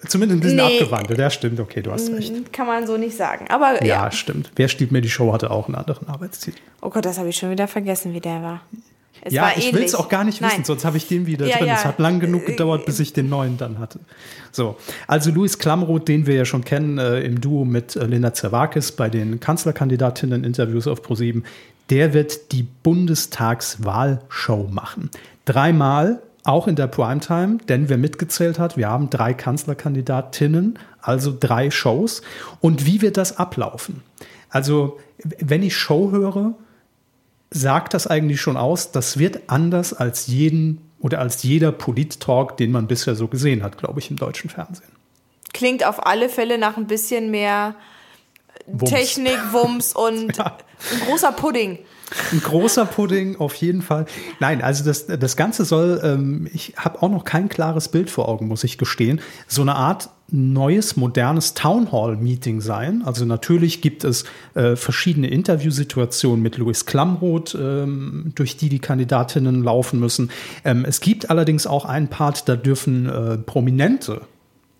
zumindest 0.07 0.37
ein 0.37 0.39
bisschen 0.41 0.55
Nee. 0.57 0.79
abgewandelt. 0.79 1.19
Ja, 1.19 1.29
stimmt, 1.29 1.59
okay, 1.59 1.81
du 1.81 1.91
hast 1.91 2.09
recht. 2.11 2.53
Kann 2.53 2.67
man 2.67 2.87
so 2.87 2.97
nicht 2.97 3.15
sagen. 3.17 3.45
Aber 3.49 3.83
Ja, 3.83 4.05
ja. 4.05 4.11
stimmt. 4.11 4.51
Wer 4.55 4.67
stiehlt 4.67 4.91
mir 4.91 5.01
die 5.01 5.09
Show 5.09 5.33
hatte 5.33 5.51
auch 5.51 5.67
einen 5.67 5.75
anderen 5.75 6.07
Arbeitstitel. 6.07 6.59
Oh 6.81 6.89
Gott, 6.89 7.05
das 7.05 7.17
habe 7.17 7.29
ich 7.29 7.35
schon 7.37 7.51
wieder 7.51 7.67
vergessen, 7.67 8.13
wie 8.13 8.19
der 8.21 8.41
war. 8.41 8.61
Es 9.23 9.33
ja, 9.33 9.43
war 9.43 9.55
ich 9.55 9.71
will 9.71 9.83
es 9.83 9.93
auch 9.93 10.09
gar 10.09 10.23
nicht 10.23 10.41
wissen, 10.41 10.51
Nein. 10.55 10.65
sonst 10.65 10.83
habe 10.83 10.97
ich 10.97 11.07
den 11.07 11.27
wieder 11.27 11.45
Ja, 11.45 11.57
drin. 11.57 11.67
ja. 11.67 11.75
Es 11.75 11.85
hat 11.85 11.99
lang 11.99 12.19
genug 12.19 12.43
gedauert, 12.47 12.85
bis 12.87 12.99
ich 12.99 13.13
den 13.13 13.29
neuen 13.29 13.55
dann 13.57 13.77
hatte. 13.77 13.99
So, 14.51 14.77
also 15.05 15.29
Luis 15.29 15.59
Klamroth, 15.59 16.07
den 16.07 16.25
wir 16.25 16.33
ja 16.33 16.45
schon 16.45 16.63
kennen 16.65 16.97
äh, 16.97 17.19
im 17.19 17.39
Duo 17.39 17.63
mit 17.63 17.95
äh, 17.95 18.05
Linda 18.05 18.33
Zerwakis 18.33 18.91
bei 18.93 19.09
den 19.09 19.39
Kanzlerkandidatinnen-Interviews 19.39 20.87
auf 20.87 21.03
ProSieben, 21.03 21.45
der 21.91 22.15
wird 22.15 22.51
die 22.51 22.63
Bundestagswahlshow 22.81 24.67
machen. 24.71 25.09
Dreimal, 25.45 26.21
auch 26.43 26.67
in 26.67 26.75
der 26.75 26.87
Primetime, 26.87 27.57
denn 27.69 27.89
wer 27.89 27.97
mitgezählt 27.97 28.57
hat, 28.59 28.77
wir 28.77 28.89
haben 28.89 29.09
drei 29.09 29.33
Kanzlerkandidatinnen, 29.33 30.79
also 31.01 31.35
drei 31.37 31.69
Shows. 31.71 32.21
Und 32.59 32.85
wie 32.85 33.01
wird 33.01 33.17
das 33.17 33.37
ablaufen? 33.37 34.01
Also, 34.49 34.99
wenn 35.39 35.63
ich 35.63 35.75
Show 35.77 36.11
höre, 36.11 36.53
sagt 37.51 37.93
das 37.93 38.07
eigentlich 38.07 38.41
schon 38.41 38.57
aus, 38.57 38.91
das 38.91 39.17
wird 39.17 39.41
anders 39.47 39.93
als 39.93 40.27
jeden 40.27 40.81
oder 40.99 41.19
als 41.19 41.43
jeder 41.43 41.71
Polit-Talk, 41.71 42.57
den 42.57 42.71
man 42.71 42.87
bisher 42.87 43.15
so 43.15 43.27
gesehen 43.27 43.63
hat, 43.63 43.77
glaube 43.77 43.99
ich, 43.99 44.09
im 44.09 44.17
deutschen 44.17 44.49
Fernsehen. 44.49 44.91
Klingt 45.53 45.85
auf 45.85 46.05
alle 46.05 46.29
Fälle 46.29 46.57
nach 46.57 46.77
ein 46.77 46.87
bisschen 46.87 47.29
mehr 47.31 47.75
Wumms. 48.67 48.89
Technik, 48.91 49.37
Wumms 49.51 49.93
und 49.95 50.37
Ja. 50.37 50.57
ein 50.93 51.07
großer 51.07 51.31
Pudding. 51.33 51.79
Ein 52.31 52.41
großer 52.41 52.85
Pudding 52.85 53.37
auf 53.37 53.55
jeden 53.55 53.81
Fall. 53.81 54.05
Nein, 54.39 54.61
also 54.61 54.83
das, 54.83 55.07
das 55.07 55.37
Ganze 55.37 55.65
soll, 55.65 56.01
ähm, 56.03 56.47
ich 56.53 56.73
habe 56.77 57.01
auch 57.01 57.09
noch 57.09 57.23
kein 57.23 57.49
klares 57.49 57.89
Bild 57.89 58.09
vor 58.09 58.27
Augen, 58.27 58.47
muss 58.47 58.63
ich 58.63 58.77
gestehen, 58.77 59.21
so 59.47 59.61
eine 59.61 59.75
Art 59.75 60.09
neues, 60.31 60.95
modernes 60.95 61.53
Townhall-Meeting 61.53 62.61
sein. 62.61 63.01
Also 63.05 63.25
natürlich 63.25 63.81
gibt 63.81 64.03
es 64.03 64.23
äh, 64.53 64.75
verschiedene 64.75 65.29
Interviewsituationen 65.29 66.41
mit 66.41 66.57
Louis 66.57 66.85
Klamroth, 66.85 67.55
ähm, 67.59 68.31
durch 68.35 68.57
die 68.57 68.69
die 68.69 68.79
Kandidatinnen 68.79 69.63
laufen 69.63 69.99
müssen. 69.99 70.31
Ähm, 70.63 70.85
es 70.85 71.01
gibt 71.01 71.29
allerdings 71.29 71.67
auch 71.67 71.85
einen 71.85 72.07
Part, 72.07 72.47
da 72.47 72.55
dürfen 72.55 73.09
äh, 73.09 73.37
Prominente 73.37 74.21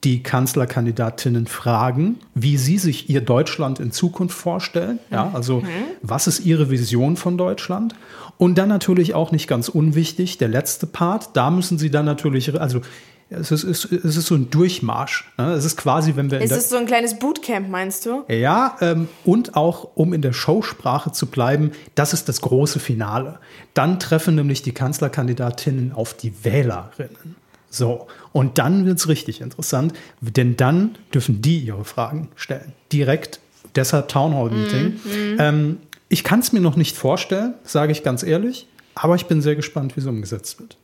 die 0.04 0.24
Kanzlerkandidatinnen 0.24 1.46
fragen, 1.46 2.18
wie 2.34 2.58
sie 2.58 2.80
sich 2.80 3.10
ihr 3.10 3.22
Deutschland 3.22 3.80
in 3.80 3.92
Zukunft 3.92 4.36
vorstellen. 4.36 5.00
Ja, 5.12 5.30
also 5.34 5.64
was 6.02 6.28
ist 6.28 6.40
ihre 6.40 6.72
Vision 6.72 7.18
von 7.18 7.38
Deutschland? 7.38 7.94
Und 8.38 8.58
dann 8.58 8.70
natürlich 8.70 9.14
auch 9.14 9.32
nicht 9.32 9.48
ganz 9.48 9.70
unwichtig, 9.70 10.40
der 10.40 10.48
letzte 10.48 10.88
Part, 10.88 11.30
da 11.34 11.52
müssen 11.52 11.78
sie 11.78 11.92
dann 11.92 12.06
natürlich, 12.06 12.60
also 12.60 12.82
es 13.30 13.52
ist, 13.52 13.64
es 13.64 13.86
ist, 13.86 14.18
es 14.18 14.26
so 14.26 14.36
ein 14.36 14.50
Durchmarsch. 14.50 15.32
Ne? 15.38 15.54
Es 15.54 15.64
ist 15.64 15.78
quasi, 15.78 16.16
wenn 16.16 16.30
wir 16.30 16.40
in 16.40 16.44
Ist 16.44 16.52
es 16.52 16.70
so 16.70 16.76
ein 16.76 16.86
kleines 16.86 17.18
Bootcamp, 17.18 17.70
meinst 17.70 18.06
du? 18.06 18.24
ja, 18.28 18.76
ähm, 18.82 19.08
und 19.24 19.56
auch, 19.56 19.90
um 19.96 20.14
in 20.14 20.22
der 20.22 20.34
Showsprache 20.34 21.12
zu 21.14 21.28
bleiben, 21.28 21.72
das 21.96 22.12
ist 22.14 22.28
das 22.28 22.42
große 22.42 22.80
Finale. 22.80 23.40
Dann 23.74 24.00
treffen 24.00 24.36
nämlich 24.36 24.64
die 24.64 24.74
Kanzlerkandidatinnen 24.74 25.94
auf 25.94 26.14
die 26.14 26.44
Wählerinnen. 26.44 27.38
So, 27.74 28.08
und 28.34 28.58
dann 28.58 28.86
wird 28.86 29.00
es 29.00 29.08
richtig 29.08 29.40
interessant, 29.40 29.94
denn 30.20 30.58
dann 30.58 30.98
dürfen 31.14 31.42
die 31.42 31.60
ihre 31.60 31.86
Fragen 31.86 32.28
stellen. 32.36 32.74
Direkt, 32.92 33.40
deshalb 33.76 34.10
Town 34.10 34.36
Hall 34.36 34.52
Meeting. 34.52 35.00
Ähm, 35.40 35.78
ich 36.10 36.26
kann 36.26 36.42
es 36.42 36.52
mir 36.52 36.60
noch 36.60 36.76
nicht 36.76 36.98
vorstellen, 36.98 37.54
sage 37.64 37.94
ich 37.94 38.04
ganz 38.04 38.24
ehrlich, 38.24 38.68
aber 38.94 39.16
ich 39.16 39.28
bin 39.28 39.42
sehr 39.42 39.56
gespannt, 39.56 39.96
wie 39.96 40.02
es 40.02 40.06
umgesetzt 40.06 40.60
wird. 40.60 40.76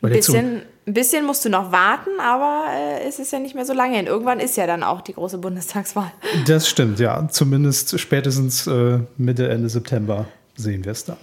Ein 0.00 0.10
bisschen, 0.10 0.62
ein 0.86 0.94
bisschen 0.94 1.26
musst 1.26 1.44
du 1.44 1.50
noch 1.50 1.70
warten, 1.70 2.18
aber 2.20 2.68
äh, 2.72 3.06
es 3.06 3.18
ist 3.18 3.32
ja 3.32 3.38
nicht 3.38 3.54
mehr 3.54 3.66
so 3.66 3.74
lange 3.74 3.96
hin. 3.96 4.06
Irgendwann 4.06 4.40
ist 4.40 4.56
ja 4.56 4.66
dann 4.66 4.82
auch 4.82 5.02
die 5.02 5.12
große 5.12 5.36
Bundestagswahl. 5.38 6.12
Das 6.46 6.68
stimmt, 6.68 7.00
ja. 7.00 7.28
Zumindest 7.28 7.98
spätestens 8.00 8.66
äh, 8.66 9.00
Mitte, 9.18 9.48
Ende 9.48 9.68
September 9.68 10.26
sehen 10.56 10.84
wir 10.84 10.92
es 10.92 11.04
dann. 11.04 11.18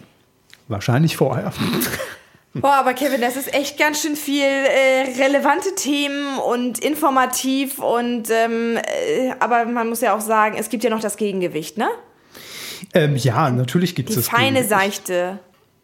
Wahrscheinlich 0.67 1.15
vorher. 1.15 1.53
Boah, 2.55 2.75
aber 2.75 2.93
Kevin, 2.93 3.21
das 3.21 3.35
ist 3.35 3.53
echt 3.53 3.77
ganz 3.77 4.01
schön 4.01 4.15
viel 4.15 4.43
äh, 4.43 5.21
relevante 5.21 5.75
Themen 5.75 6.37
und 6.39 6.79
informativ 6.79 7.79
und 7.79 8.29
ähm, 8.29 8.77
äh, 8.77 9.33
aber 9.39 9.65
man 9.65 9.89
muss 9.89 10.01
ja 10.01 10.15
auch 10.15 10.21
sagen, 10.21 10.55
es 10.57 10.69
gibt 10.69 10.83
ja 10.83 10.89
noch 10.89 11.01
das 11.01 11.17
Gegengewicht, 11.17 11.77
ne? 11.77 11.87
ähm, 12.93 13.15
ja, 13.15 13.49
natürlich 13.49 13.95
gibt 13.95 14.09
es. 14.09 14.29
feine, 14.29 14.61
Gegengewicht. 14.61 14.69
seichte 14.69 15.39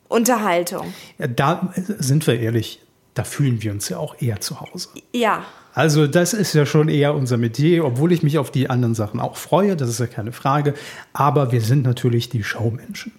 Unterhaltung. 0.07 0.93
Ja, 1.17 1.27
Da 1.27 1.73
sind 1.75 2.25
wir 2.27 2.39
ehrlich, 2.39 2.81
da 3.13 3.23
fühlen 3.23 3.61
wir 3.61 3.71
uns 3.71 3.89
ja 3.89 3.97
auch 3.97 4.21
eher 4.21 4.39
zu 4.39 4.61
Hause. 4.61 4.89
Ja. 5.13 5.45
Also 5.73 6.07
das 6.07 6.33
ist 6.33 6.53
ja 6.53 6.65
schon 6.65 6.89
eher 6.89 7.15
unser 7.15 7.37
Metier, 7.37 7.85
obwohl 7.85 8.11
ich 8.11 8.23
mich 8.23 8.37
auf 8.37 8.51
die 8.51 8.69
anderen 8.69 8.93
Sachen 8.93 9.19
auch 9.19 9.37
freue, 9.37 9.77
das 9.77 9.89
ist 9.89 9.99
ja 9.99 10.07
keine 10.07 10.33
Frage. 10.33 10.73
Aber 11.13 11.51
wir 11.51 11.61
sind 11.61 11.83
natürlich 11.83 12.29
die 12.29 12.43
Showmenschen. 12.43 13.13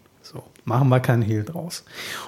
Machen 0.65 0.89
wir 0.89 1.01
keinen 1.01 1.23
Hehl 1.23 1.45
draus. 1.45 1.85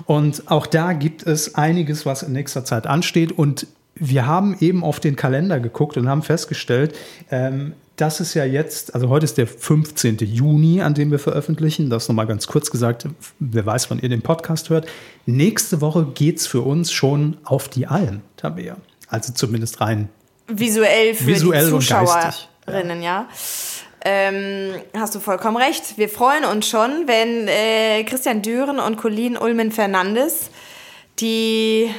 Und 0.06 0.50
auch 0.50 0.66
da 0.66 0.92
gibt 0.92 1.24
es 1.26 1.54
einiges, 1.54 2.04
was 2.04 2.22
in 2.22 2.32
nächster 2.32 2.64
Zeit 2.64 2.86
ansteht. 2.86 3.32
Und 3.32 3.66
wir 3.94 4.26
haben 4.26 4.56
eben 4.60 4.82
auf 4.82 5.00
den 5.00 5.16
Kalender 5.16 5.60
geguckt 5.60 5.96
und 5.96 6.08
haben 6.08 6.22
festgestellt, 6.22 6.96
ähm, 7.30 7.74
das 7.96 8.18
ist 8.18 8.34
ja 8.34 8.44
jetzt, 8.44 8.94
also 8.94 9.08
heute 9.08 9.24
ist 9.24 9.38
der 9.38 9.46
15. 9.46 10.18
Juni, 10.18 10.80
an 10.82 10.94
dem 10.94 11.12
wir 11.12 11.20
veröffentlichen. 11.20 11.90
Das 11.90 12.08
nochmal 12.08 12.26
ganz 12.26 12.48
kurz 12.48 12.70
gesagt, 12.70 13.06
wer 13.38 13.66
weiß, 13.66 13.88
wann 13.90 14.00
ihr 14.00 14.08
den 14.08 14.22
Podcast 14.22 14.68
hört. 14.70 14.88
Nächste 15.26 15.80
Woche 15.80 16.06
geht 16.06 16.38
es 16.38 16.46
für 16.48 16.62
uns 16.62 16.90
schon 16.90 17.36
auf 17.44 17.68
die 17.68 17.86
Alm, 17.86 18.22
Tabea. 18.36 18.76
Also 19.08 19.32
zumindest 19.32 19.80
rein 19.80 20.08
Visuell 20.46 21.14
für 21.14 21.26
Visuell 21.26 21.66
die. 21.66 21.70
Zuschauerinnen, 21.70 23.02
ja. 23.02 23.28
Ähm, 24.04 24.75
hast 24.96 25.14
du 25.14 25.20
vollkommen 25.20 25.56
recht. 25.56 25.96
Wir 25.96 26.08
freuen 26.11 26.44
uns 26.44 26.68
schon, 26.68 27.06
wenn 27.06 27.49
äh, 27.49 28.04
Christian 28.04 28.42
Düren 28.42 28.78
und 28.78 28.96
Colleen 28.99 29.37
Ulmen 29.38 29.73
Fernandes 29.73 30.50
die, 31.20 31.90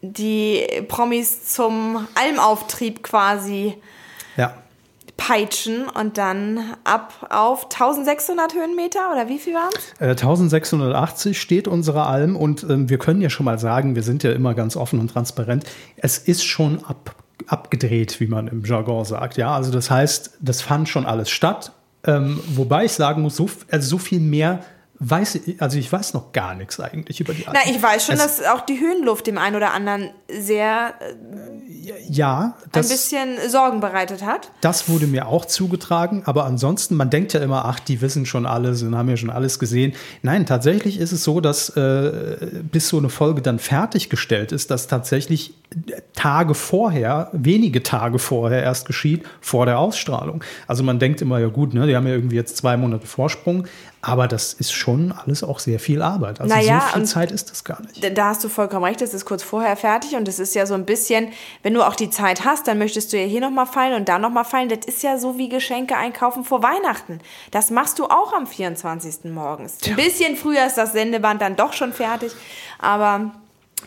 die 0.00 0.66
Promis 0.88 1.44
zum 1.52 2.06
Almauftrieb 2.14 3.02
quasi 3.02 3.74
Ja. 4.36 4.54
peitschen 5.18 5.88
und 5.88 6.16
dann 6.16 6.74
ab 6.84 7.26
auf 7.28 7.64
1600 7.64 8.54
Höhenmeter 8.54 9.10
oder 9.12 9.28
wie 9.28 9.38
viel 9.38 9.54
waren 9.54 9.72
es? 9.76 10.00
Äh, 10.00 10.10
1680 10.10 11.38
steht 11.40 11.68
unsere 11.68 12.04
Alm 12.06 12.36
und 12.36 12.62
ähm, 12.64 12.88
wir 12.88 12.96
können 12.98 13.20
ja 13.20 13.28
schon 13.30 13.44
mal 13.44 13.58
sagen, 13.58 13.94
wir 13.94 14.02
sind 14.02 14.22
ja 14.22 14.32
immer 14.32 14.54
ganz 14.54 14.76
offen 14.76 15.00
und 15.00 15.08
transparent. 15.08 15.64
Es 15.96 16.16
ist 16.18 16.44
schon 16.44 16.82
ab, 16.84 17.14
abgedreht, 17.46 18.20
wie 18.20 18.26
man 18.26 18.48
im 18.48 18.64
Jargon 18.64 19.04
sagt. 19.04 19.36
Ja, 19.36 19.54
also 19.54 19.70
das 19.70 19.90
heißt, 19.90 20.38
das 20.40 20.62
fand 20.62 20.88
schon 20.88 21.06
alles 21.06 21.30
statt. 21.30 21.72
Ähm, 22.04 22.40
wobei 22.54 22.84
ich 22.84 22.92
sagen 22.92 23.22
muss, 23.22 23.36
so, 23.36 23.48
also 23.70 23.88
so 23.88 23.98
viel 23.98 24.20
mehr 24.20 24.60
weiß 24.98 25.34
ich, 25.36 25.62
also 25.62 25.78
ich 25.78 25.92
weiß 25.92 26.14
noch 26.14 26.32
gar 26.32 26.54
nichts 26.54 26.80
eigentlich 26.80 27.20
über 27.20 27.34
die 27.34 27.46
Alm. 27.46 27.56
Na, 27.56 27.70
ich 27.70 27.82
weiß 27.82 28.06
schon, 28.06 28.14
es, 28.14 28.38
dass 28.38 28.46
auch 28.46 28.62
die 28.62 28.80
Höhenluft 28.80 29.26
dem 29.26 29.38
einen 29.38 29.56
oder 29.56 29.72
anderen 29.72 30.10
sehr 30.28 30.94
äh, 31.00 31.92
ja, 32.08 32.56
ein 32.64 32.70
das, 32.72 32.88
bisschen 32.88 33.36
Sorgen 33.48 33.80
bereitet 33.80 34.24
hat. 34.24 34.50
Das 34.60 34.88
wurde 34.88 35.06
mir 35.06 35.28
auch 35.28 35.44
zugetragen, 35.44 36.22
aber 36.24 36.44
ansonsten, 36.44 36.96
man 36.96 37.10
denkt 37.10 37.32
ja 37.32 37.40
immer, 37.40 37.64
ach, 37.66 37.80
die 37.80 38.00
wissen 38.00 38.26
schon 38.26 38.46
alles 38.46 38.82
und 38.82 38.96
haben 38.96 39.08
ja 39.08 39.16
schon 39.16 39.30
alles 39.30 39.58
gesehen. 39.58 39.94
Nein, 40.22 40.46
tatsächlich 40.46 40.98
ist 40.98 41.12
es 41.12 41.24
so, 41.24 41.40
dass 41.40 41.70
äh, 41.70 42.36
bis 42.70 42.88
so 42.88 42.98
eine 42.98 43.08
Folge 43.08 43.42
dann 43.42 43.58
fertiggestellt 43.58 44.52
ist, 44.52 44.70
dass 44.70 44.86
tatsächlich 44.86 45.54
Tage 46.14 46.54
vorher, 46.54 47.28
wenige 47.32 47.82
Tage 47.82 48.18
vorher 48.18 48.62
erst 48.62 48.86
geschieht, 48.86 49.24
vor 49.40 49.66
der 49.66 49.78
Ausstrahlung. 49.78 50.42
Also 50.66 50.82
man 50.82 50.98
denkt 50.98 51.20
immer, 51.20 51.38
ja 51.38 51.48
gut, 51.48 51.74
ne, 51.74 51.86
die 51.86 51.96
haben 51.96 52.06
ja 52.06 52.14
irgendwie 52.14 52.36
jetzt 52.36 52.56
zwei 52.56 52.76
Monate 52.76 53.06
Vorsprung, 53.06 53.66
aber 54.08 54.28
das 54.28 54.52
ist 54.52 54.72
schon 54.72 55.10
alles 55.10 55.42
auch 55.42 55.58
sehr 55.58 55.80
viel 55.80 56.00
Arbeit. 56.00 56.40
Also 56.40 56.54
Naja, 56.54 56.80
so 56.92 56.98
viel 56.98 57.06
Zeit 57.06 57.32
ist 57.32 57.50
das 57.50 57.64
gar 57.64 57.80
nicht. 57.82 58.16
Da- 58.16 58.26
hast 58.28 58.44
du 58.44 58.48
vollkommen 58.48 58.84
recht, 58.84 59.02
es 59.02 59.12
ist 59.12 59.24
kurz 59.24 59.42
vorher 59.42 59.76
fertig 59.76 60.14
und 60.14 60.28
es 60.28 60.38
ist 60.38 60.54
ja 60.54 60.64
so 60.64 60.74
ein 60.74 60.84
bisschen, 60.84 61.30
wenn 61.64 61.74
du 61.74 61.82
auch 61.82 61.96
die 61.96 62.08
Zeit 62.08 62.44
hast, 62.44 62.68
dann 62.68 62.78
möchtest 62.78 63.12
du 63.12 63.18
ja 63.20 63.26
hier 63.26 63.40
nochmal 63.40 63.66
feiern 63.66 63.94
und 63.94 64.08
da 64.08 64.20
nochmal 64.20 64.44
feiern. 64.44 64.68
Das 64.68 64.84
ist 64.86 65.02
ja 65.02 65.18
so 65.18 65.38
wie 65.38 65.48
Geschenke 65.48 65.96
einkaufen 65.96 66.44
vor 66.44 66.62
Weihnachten. 66.62 67.18
Das 67.50 67.70
machst 67.72 67.98
du 67.98 68.04
auch 68.04 68.32
am 68.32 68.46
24. 68.46 69.24
morgens. 69.32 69.78
Ein 69.84 69.96
bisschen 69.96 70.36
früher 70.36 70.64
ist 70.66 70.76
das 70.76 70.92
Sendeband 70.92 71.42
dann 71.42 71.56
doch 71.56 71.72
schon 71.72 71.92
fertig, 71.92 72.30
aber 72.78 73.32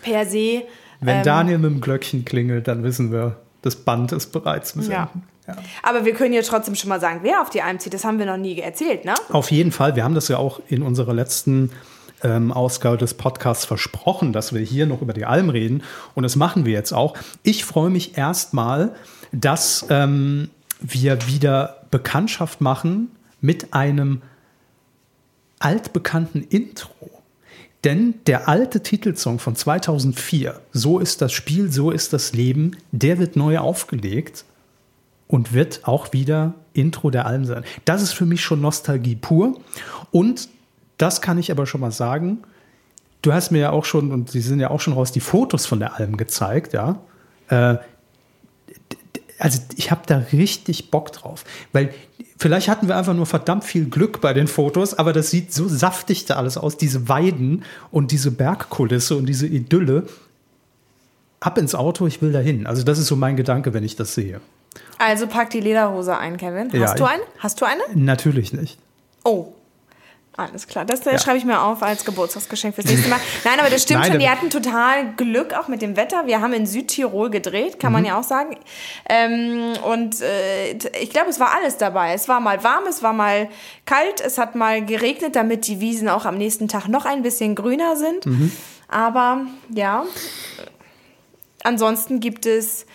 per 0.01 0.25
se. 0.25 0.63
Wenn 0.99 1.17
ähm, 1.19 1.23
Daniel 1.23 1.57
mit 1.59 1.71
dem 1.71 1.79
Glöckchen 1.81 2.25
klingelt, 2.25 2.67
dann 2.67 2.83
wissen 2.83 3.13
wir, 3.13 3.37
das 3.61 3.77
Band 3.77 4.11
ist 4.11 4.33
bereits 4.33 4.75
im 4.75 4.81
Ja. 4.91 5.09
Ja. 5.55 5.63
Aber 5.83 6.05
wir 6.05 6.13
können 6.13 6.33
ja 6.33 6.41
trotzdem 6.41 6.75
schon 6.75 6.89
mal 6.89 6.99
sagen, 6.99 7.19
wer 7.23 7.41
auf 7.41 7.49
die 7.49 7.61
Alm 7.61 7.79
zieht. 7.79 7.93
Das 7.93 8.03
haben 8.05 8.19
wir 8.19 8.25
noch 8.25 8.37
nie 8.37 8.59
erzählt, 8.59 9.05
ne? 9.05 9.13
Auf 9.29 9.51
jeden 9.51 9.71
Fall. 9.71 9.95
Wir 9.95 10.03
haben 10.03 10.15
das 10.15 10.27
ja 10.27 10.37
auch 10.37 10.61
in 10.67 10.81
unserer 10.81 11.13
letzten 11.13 11.71
ähm, 12.23 12.51
Ausgabe 12.51 12.97
des 12.97 13.13
Podcasts 13.13 13.65
versprochen, 13.65 14.33
dass 14.33 14.53
wir 14.53 14.61
hier 14.61 14.85
noch 14.85 15.01
über 15.01 15.13
die 15.13 15.25
Alm 15.25 15.49
reden. 15.49 15.83
Und 16.15 16.23
das 16.23 16.35
machen 16.35 16.65
wir 16.65 16.73
jetzt 16.73 16.93
auch. 16.93 17.15
Ich 17.43 17.65
freue 17.65 17.89
mich 17.89 18.17
erstmal, 18.17 18.95
dass 19.31 19.85
ähm, 19.89 20.49
wir 20.79 21.27
wieder 21.27 21.81
Bekanntschaft 21.91 22.61
machen 22.61 23.11
mit 23.41 23.73
einem 23.73 24.21
altbekannten 25.59 26.43
Intro. 26.43 27.09
Denn 27.83 28.15
der 28.27 28.49
alte 28.49 28.83
Titelsong 28.83 29.39
von 29.39 29.55
2004, 29.55 30.59
So 30.73 30.99
ist 30.99 31.21
das 31.21 31.31
Spiel, 31.31 31.71
so 31.71 31.91
ist 31.91 32.11
das 32.11 32.33
Leben, 32.33 32.75
der 32.91 33.19
wird 33.19 33.35
neu 33.35 33.59
aufgelegt 33.59 34.43
und 35.29 35.53
wird 35.53 35.81
auch 35.87 36.11
wieder 36.11 36.55
Intro 36.73 37.11
der 37.11 37.27
Alm 37.27 37.45
sein. 37.45 37.63
Das 37.85 38.01
ist 38.01 38.13
für 38.13 38.25
mich 38.25 38.41
schon 38.41 38.61
Nostalgie 38.61 39.15
pur. 39.15 39.59
Und 40.11 40.49
das 40.97 41.21
kann 41.21 41.37
ich 41.37 41.51
aber 41.51 41.67
schon 41.67 41.81
mal 41.81 41.91
sagen. 41.91 42.39
Du 43.21 43.31
hast 43.31 43.51
mir 43.51 43.59
ja 43.59 43.69
auch 43.69 43.85
schon, 43.85 44.11
und 44.11 44.31
sie 44.31 44.41
sind 44.41 44.59
ja 44.59 44.71
auch 44.71 44.81
schon 44.81 44.93
raus, 44.93 45.11
die 45.11 45.19
Fotos 45.19 45.67
von 45.67 45.79
der 45.79 45.95
Alm 45.95 46.17
gezeigt, 46.17 46.73
ja. 46.73 46.99
Äh, 47.47 47.77
also 49.37 49.59
ich 49.77 49.91
habe 49.91 50.01
da 50.07 50.17
richtig 50.33 50.89
Bock 50.89 51.11
drauf, 51.11 51.45
weil 51.73 51.93
vielleicht 52.37 52.67
hatten 52.67 52.87
wir 52.87 52.97
einfach 52.97 53.13
nur 53.13 53.25
verdammt 53.25 53.63
viel 53.63 53.85
Glück 53.85 54.21
bei 54.21 54.33
den 54.33 54.47
Fotos, 54.47 54.95
aber 54.95 55.13
das 55.13 55.29
sieht 55.29 55.53
so 55.53 55.67
saftig 55.67 56.25
da 56.25 56.35
alles 56.35 56.57
aus, 56.57 56.75
diese 56.75 57.07
Weiden 57.07 57.63
und 57.91 58.11
diese 58.11 58.31
Bergkulisse 58.31 59.15
und 59.15 59.27
diese 59.27 59.47
Idylle. 59.47 60.07
Ab 61.39 61.57
ins 61.57 61.75
Auto, 61.75 62.07
ich 62.07 62.21
will 62.21 62.33
dahin. 62.33 62.67
Also 62.67 62.83
das 62.83 62.99
ist 62.99 63.07
so 63.07 63.15
mein 63.15 63.37
Gedanke, 63.37 63.73
wenn 63.73 63.83
ich 63.83 63.95
das 63.95 64.13
sehe. 64.13 64.41
Also 64.97 65.27
pack 65.27 65.49
die 65.51 65.61
Lederhose 65.61 66.17
ein, 66.17 66.37
Kevin. 66.37 66.67
Hast 66.67 66.73
Ja, 66.73 66.93
du 66.95 67.03
ich- 67.05 67.09
eine? 67.09 67.23
Hast 67.39 67.61
du 67.61 67.65
eine? 67.65 67.81
Natürlich 67.93 68.53
nicht. 68.53 68.77
Oh. 69.23 69.53
Alles 70.37 70.67
klar, 70.67 70.85
das 70.85 71.05
äh, 71.05 71.19
schreibe 71.19 71.37
ich 71.37 71.43
mir 71.43 71.61
auf 71.61 71.83
als 71.83 72.05
Geburtstagsgeschenk 72.05 72.73
fürs 72.73 72.87
nächste 72.87 73.09
Mal. 73.09 73.19
Nein, 73.43 73.59
aber 73.59 73.69
das 73.69 73.83
stimmt 73.83 73.99
Nein, 74.01 74.11
schon, 74.11 74.19
die 74.21 74.25
aber- 74.27 74.37
hatten 74.37 74.49
total 74.49 75.11
Glück 75.17 75.53
auch 75.53 75.67
mit 75.67 75.81
dem 75.81 75.97
Wetter. 75.97 76.27
Wir 76.27 76.39
haben 76.39 76.53
in 76.53 76.65
Südtirol 76.65 77.29
gedreht, 77.29 77.77
kann 77.77 77.91
Mhm. 77.91 77.93
man 77.93 78.05
ja 78.05 78.17
auch 78.17 78.23
sagen. 78.23 78.55
Ähm, 79.09 79.73
und 79.83 80.21
äh, 80.21 80.71
ich 81.01 81.09
glaube, 81.09 81.29
es 81.29 81.41
war 81.41 81.53
alles 81.57 81.75
dabei. 81.75 82.13
Es 82.13 82.29
war 82.29 82.39
mal 82.39 82.63
warm, 82.63 82.85
es 82.87 83.03
war 83.03 83.11
mal 83.11 83.49
kalt, 83.85 84.21
es 84.21 84.37
hat 84.37 84.55
mal 84.55 84.85
geregnet, 84.85 85.35
damit 85.35 85.67
die 85.67 85.81
Wiesen 85.81 86.07
auch 86.07 86.23
am 86.25 86.37
nächsten 86.37 86.69
Tag 86.69 86.87
noch 86.87 87.03
ein 87.05 87.21
bisschen 87.21 87.53
grüner 87.55 87.97
sind. 87.97 88.25
Mhm. 88.25 88.53
Aber 88.87 89.41
ja, 89.75 90.05
ansonsten 91.63 92.19
gibt 92.19 92.45
es 92.45 92.85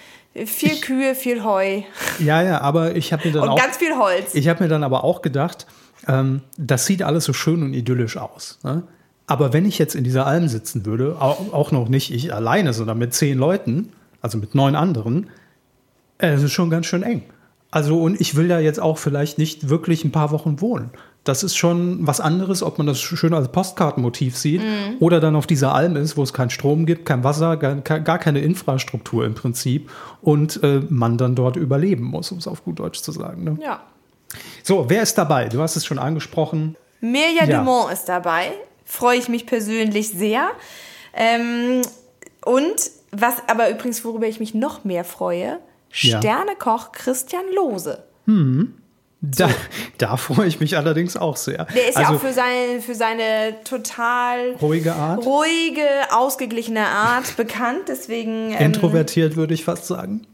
viel 0.47 0.81
Kühe, 0.81 1.15
viel 1.15 1.45
Heu 1.45 1.83
Ja, 2.19 2.43
ja, 2.43 2.61
aber 2.61 2.97
ich 2.97 3.13
habe 3.13 3.27
mir 3.29 3.35
dann 3.35 3.43
und 3.45 3.49
auch. 3.51 3.57
ganz 3.59 3.77
viel 3.77 3.97
Holz. 3.97 4.35
Ich 4.35 4.49
habe 4.49 4.63
mir 4.63 4.69
dann 4.69 4.83
aber 4.83 5.05
auch 5.05 5.23
gedacht, 5.23 5.67
ähm, 6.09 6.43
das 6.59 6.87
sieht 6.87 7.03
alles 7.03 7.25
so 7.25 7.33
schön 7.33 7.63
und 7.63 7.73
idyllisch 7.73 8.17
aus. 8.17 8.59
Ne? 8.63 8.83
Aber 9.27 9.53
wenn 9.53 9.65
ich 9.65 9.79
jetzt 9.79 9.95
in 9.95 10.05
dieser 10.05 10.27
Alm 10.27 10.49
sitzen 10.49 10.85
würde, 10.85 11.17
auch, 11.21 11.53
auch 11.53 11.73
noch 11.73 11.89
nicht 11.89 12.13
ich 12.13 12.35
alleine, 12.35 12.73
sondern 12.73 12.99
mit 12.99 13.15
zehn 13.15 13.39
Leuten, 13.39 13.93
also 14.21 14.39
mit 14.39 14.55
neun 14.55 14.75
anderen, 14.75 15.31
äh, 16.19 16.29
es 16.29 16.43
ist 16.43 16.53
schon 16.53 16.71
ganz 16.71 16.87
schön 16.87 17.03
eng. 17.03 17.23
Also, 17.71 18.01
und 18.01 18.21
ich 18.21 18.37
will 18.37 18.49
da 18.49 18.61
jetzt 18.61 18.81
auch 18.81 18.99
vielleicht 18.99 19.39
nicht 19.39 19.69
wirklich 19.69 20.05
ein 20.05 20.13
paar 20.13 20.31
Wochen 20.31 20.61
wohnen. 20.61 20.91
Das 21.25 21.43
ist 21.43 21.57
schon 21.57 22.07
was 22.07 22.21
anderes, 22.21 22.63
ob 22.63 22.77
man 22.77 22.87
das 22.87 23.01
schön 23.01 23.33
als 23.33 23.51
Postkartenmotiv 23.51 24.37
sieht 24.37 24.61
oder 25.01 25.21
dann 25.21 25.37
auf 25.37 25.47
dieser 25.47 25.75
Alm 25.75 25.97
ist, 25.97 26.19
wo 26.19 26.23
es 26.23 26.35
keinen 26.35 26.51
Strom 26.51 26.85
gibt, 26.85 27.07
kein 27.07 27.25
Wasser, 27.25 27.57
gar, 27.57 27.77
gar 27.77 28.19
keine 28.19 28.41
Infrastruktur 28.41 29.25
im 29.25 29.35
Prinzip 29.35 29.91
und 30.21 30.63
äh, 30.63 30.83
man 30.91 31.17
dann 31.17 31.35
dort 31.35 31.57
überleben 31.57 32.05
muss, 32.05 32.31
um 32.31 32.39
es 32.39 32.47
auf 32.47 32.63
gut 32.63 32.79
Deutsch 32.79 33.01
zu 33.01 33.11
sagen. 33.11 33.43
Ne? 33.43 33.59
Ja. 33.63 33.81
So, 34.63 34.91
wer 34.91 35.03
ist 35.03 35.17
dabei? 35.17 35.49
Du 35.49 35.61
hast 35.61 35.77
es 35.77 35.87
schon 35.87 35.99
angesprochen. 35.99 36.77
Mirja 37.01 37.45
Ja. 37.47 37.59
Dumont 37.59 37.93
ist 37.93 38.05
dabei. 38.05 38.53
Freue 38.85 39.19
ich 39.19 39.29
mich 39.29 39.47
persönlich 39.47 40.11
sehr. 40.11 40.51
Ähm, 41.15 41.81
und 42.45 42.75
was 43.13 43.35
aber 43.47 43.71
übrigens, 43.71 44.05
worüber 44.05 44.27
ich 44.27 44.41
mich 44.41 44.55
noch 44.55 44.85
mehr 44.85 45.05
freue. 45.05 45.59
Sternekoch 45.91 46.93
Christian 46.93 47.45
Lose. 47.55 48.03
Da, 49.37 49.49
da 49.99 50.17
freue 50.17 50.47
ich 50.47 50.61
mich 50.61 50.77
allerdings 50.77 51.17
auch 51.17 51.37
sehr. 51.37 51.65
Der 51.75 51.89
ist 51.89 51.97
ja 51.99 52.03
also, 52.09 52.15
auch 52.17 52.21
für 52.21 52.33
seine, 52.33 52.81
für 52.81 52.95
seine 52.95 53.55
total 53.65 54.53
ruhige 54.61 54.95
Art, 54.95 55.25
ruhige, 55.25 55.87
ausgeglichene 56.11 56.87
Art 56.87 57.37
bekannt. 57.37 57.83
Deswegen. 57.89 58.53
Ähm, 58.53 58.67
introvertiert 58.67 59.37
würde 59.37 59.55
ich 59.55 59.65
fast 59.65 59.87
sagen. 59.87 60.27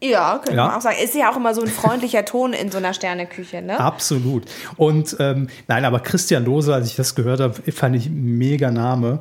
ja, 0.00 0.38
könnte 0.38 0.56
Ja. 0.56 0.66
man 0.68 0.76
auch 0.76 0.80
sagen. 0.80 0.96
Ist 1.02 1.14
ja 1.14 1.30
auch 1.30 1.36
immer 1.36 1.54
so 1.54 1.60
ein 1.62 1.68
freundlicher 1.68 2.24
Ton 2.24 2.52
in 2.52 2.70
so 2.70 2.78
einer 2.78 2.94
Sterneküche, 2.94 3.60
ne? 3.62 3.78
Absolut. 3.78 4.44
Und 4.76 5.16
ähm, 5.18 5.48
nein, 5.66 5.84
aber 5.84 6.00
Christian 6.00 6.44
Lose, 6.44 6.72
als 6.74 6.86
ich 6.86 6.96
das 6.96 7.14
gehört 7.14 7.40
habe, 7.40 7.54
fand 7.72 7.96
ich 7.96 8.08
mega 8.10 8.70
Name, 8.70 9.20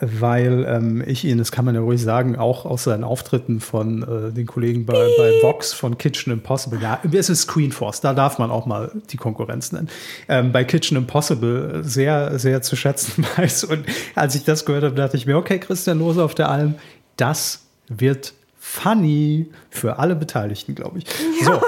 weil 0.00 0.66
ähm, 0.68 1.02
ich 1.06 1.24
ihn, 1.24 1.38
das 1.38 1.52
kann 1.52 1.64
man 1.64 1.74
ja 1.74 1.80
ruhig 1.80 2.02
sagen, 2.02 2.36
auch 2.36 2.64
aus 2.64 2.84
seinen 2.84 3.04
Auftritten 3.04 3.60
von 3.60 4.02
äh, 4.02 4.32
den 4.32 4.46
Kollegen 4.46 4.86
bei, 4.86 5.08
bei 5.16 5.32
Vox 5.42 5.72
von 5.72 5.98
Kitchen 5.98 6.32
Impossible, 6.32 6.80
ja, 6.80 7.00
es 7.12 7.28
ist 7.28 7.46
Queen 7.46 7.72
Force, 7.72 8.00
da 8.00 8.14
darf 8.14 8.38
man 8.38 8.50
auch 8.50 8.66
mal 8.66 8.90
die 9.10 9.16
Konkurrenz 9.16 9.72
nennen, 9.72 9.88
ähm, 10.28 10.52
bei 10.52 10.64
Kitchen 10.64 10.96
Impossible 10.96 11.82
sehr, 11.84 12.38
sehr 12.38 12.62
zu 12.62 12.76
schätzen 12.76 13.26
weiß. 13.36 13.64
Und 13.64 13.84
als 14.14 14.34
ich 14.34 14.44
das 14.44 14.64
gehört 14.64 14.84
habe, 14.84 14.94
dachte 14.94 15.16
ich 15.16 15.26
mir, 15.26 15.36
okay, 15.36 15.58
Christian 15.58 15.98
Lose 15.98 16.22
auf 16.22 16.34
der 16.34 16.50
Alm, 16.50 16.74
das 17.16 17.64
wird 17.88 18.34
funny 18.58 19.46
für 19.70 19.98
alle 19.98 20.16
Beteiligten, 20.16 20.74
glaube 20.74 20.98
ich. 20.98 21.04
So, 21.44 21.60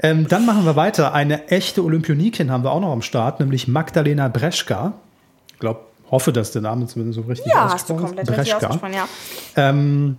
ähm, 0.00 0.26
dann 0.28 0.46
machen 0.46 0.64
wir 0.64 0.76
weiter. 0.76 1.12
Eine 1.12 1.48
echte 1.48 1.84
Olympionikin 1.84 2.50
haben 2.50 2.64
wir 2.64 2.72
auch 2.72 2.80
noch 2.80 2.92
am 2.92 3.02
Start, 3.02 3.40
nämlich 3.40 3.68
Magdalena 3.68 4.28
Breschka. 4.28 4.94
Ich 5.52 5.58
glaube, 5.58 5.80
hoffe, 6.10 6.32
dass 6.32 6.52
der 6.52 6.62
Name 6.62 6.86
zumindest 6.86 7.16
so 7.16 7.22
richtig 7.28 7.52
ja, 7.52 7.72
hast 7.72 7.88
du 7.88 7.96
komplett 7.96 8.28
richtig 8.30 8.54
ausgesprochen, 8.54 8.92
ja. 8.94 9.08
Ähm, 9.56 10.16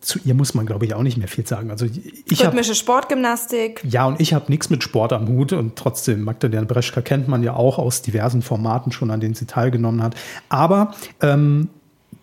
zu 0.00 0.20
ihr 0.24 0.34
muss 0.34 0.54
man, 0.54 0.66
glaube 0.66 0.86
ich, 0.86 0.94
auch 0.94 1.02
nicht 1.02 1.16
mehr 1.16 1.26
viel 1.26 1.46
sagen. 1.46 1.70
Also 1.70 1.86
ich 1.86 2.44
Rhythmische 2.44 2.74
Sportgymnastik. 2.74 3.82
ja, 3.84 4.06
und 4.06 4.20
ich 4.20 4.34
habe 4.34 4.44
nichts 4.48 4.70
mit 4.70 4.82
Sport 4.82 5.12
am 5.12 5.26
Hut 5.28 5.52
und 5.52 5.76
trotzdem, 5.76 6.22
Magdalena 6.22 6.64
Breschka 6.64 7.00
kennt 7.00 7.28
man 7.28 7.42
ja 7.42 7.54
auch 7.54 7.78
aus 7.78 8.02
diversen 8.02 8.42
Formaten 8.42 8.92
schon, 8.92 9.10
an 9.10 9.20
denen 9.20 9.34
sie 9.34 9.46
teilgenommen 9.46 10.02
hat. 10.02 10.14
Aber 10.48 10.94
ähm, 11.20 11.68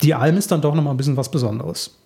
die 0.01 0.13
Alm 0.13 0.37
ist 0.37 0.51
dann 0.51 0.61
doch 0.61 0.75
noch 0.75 0.83
mal 0.83 0.91
ein 0.91 0.97
bisschen 0.97 1.17
was 1.17 1.29
Besonderes, 1.29 1.97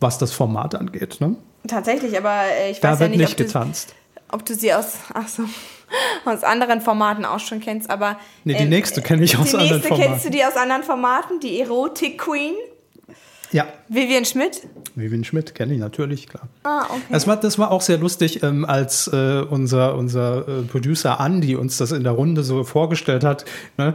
was 0.00 0.18
das 0.18 0.32
Format 0.32 0.74
angeht. 0.74 1.20
Ne? 1.20 1.36
Tatsächlich, 1.66 2.16
aber 2.16 2.42
äh, 2.60 2.70
ich 2.70 2.80
Da 2.80 2.92
weiß 2.92 3.00
ja 3.00 3.08
nicht, 3.08 3.18
nicht 3.18 3.30
ob 3.32 3.36
du, 3.36 3.44
getanzt. 3.44 3.94
ob 4.30 4.44
du 4.44 4.54
sie 4.54 4.72
aus, 4.72 4.98
ach 5.12 5.28
so, 5.28 5.44
aus 6.24 6.42
anderen 6.42 6.80
Formaten 6.80 7.24
auch 7.24 7.40
schon 7.40 7.60
kennst, 7.60 7.90
aber. 7.90 8.18
Nee, 8.44 8.54
die 8.54 8.64
ähm, 8.64 8.68
nächste 8.70 9.02
kenne 9.02 9.24
ich 9.24 9.36
aus 9.36 9.50
die 9.50 9.56
anderen 9.56 9.76
nächste 9.76 9.88
Formaten. 9.88 10.10
kennst 10.12 10.26
du 10.26 10.30
die 10.30 10.44
aus 10.44 10.56
anderen 10.56 10.82
Formaten? 10.82 11.40
Die 11.40 11.60
Erotik 11.60 12.18
Queen? 12.18 12.54
Ja, 13.54 13.68
Vivian 13.88 14.24
Schmidt? 14.24 14.62
Vivian 14.96 15.22
Schmidt 15.22 15.54
kenne 15.54 15.74
ich 15.74 15.78
natürlich, 15.78 16.26
klar. 16.26 16.48
Ah, 16.64 16.86
okay. 16.88 17.02
Das 17.10 17.28
war, 17.28 17.36
das 17.36 17.56
war 17.56 17.70
auch 17.70 17.82
sehr 17.82 17.98
lustig, 17.98 18.42
ähm, 18.42 18.64
als 18.64 19.06
äh, 19.06 19.44
unser, 19.48 19.94
unser 19.94 20.48
äh, 20.48 20.62
Producer 20.62 21.18
Andy 21.20 21.54
uns 21.54 21.76
das 21.76 21.92
in 21.92 22.02
der 22.02 22.12
Runde 22.14 22.42
so 22.42 22.64
vorgestellt 22.64 23.22
hat. 23.22 23.44
Ne? 23.76 23.94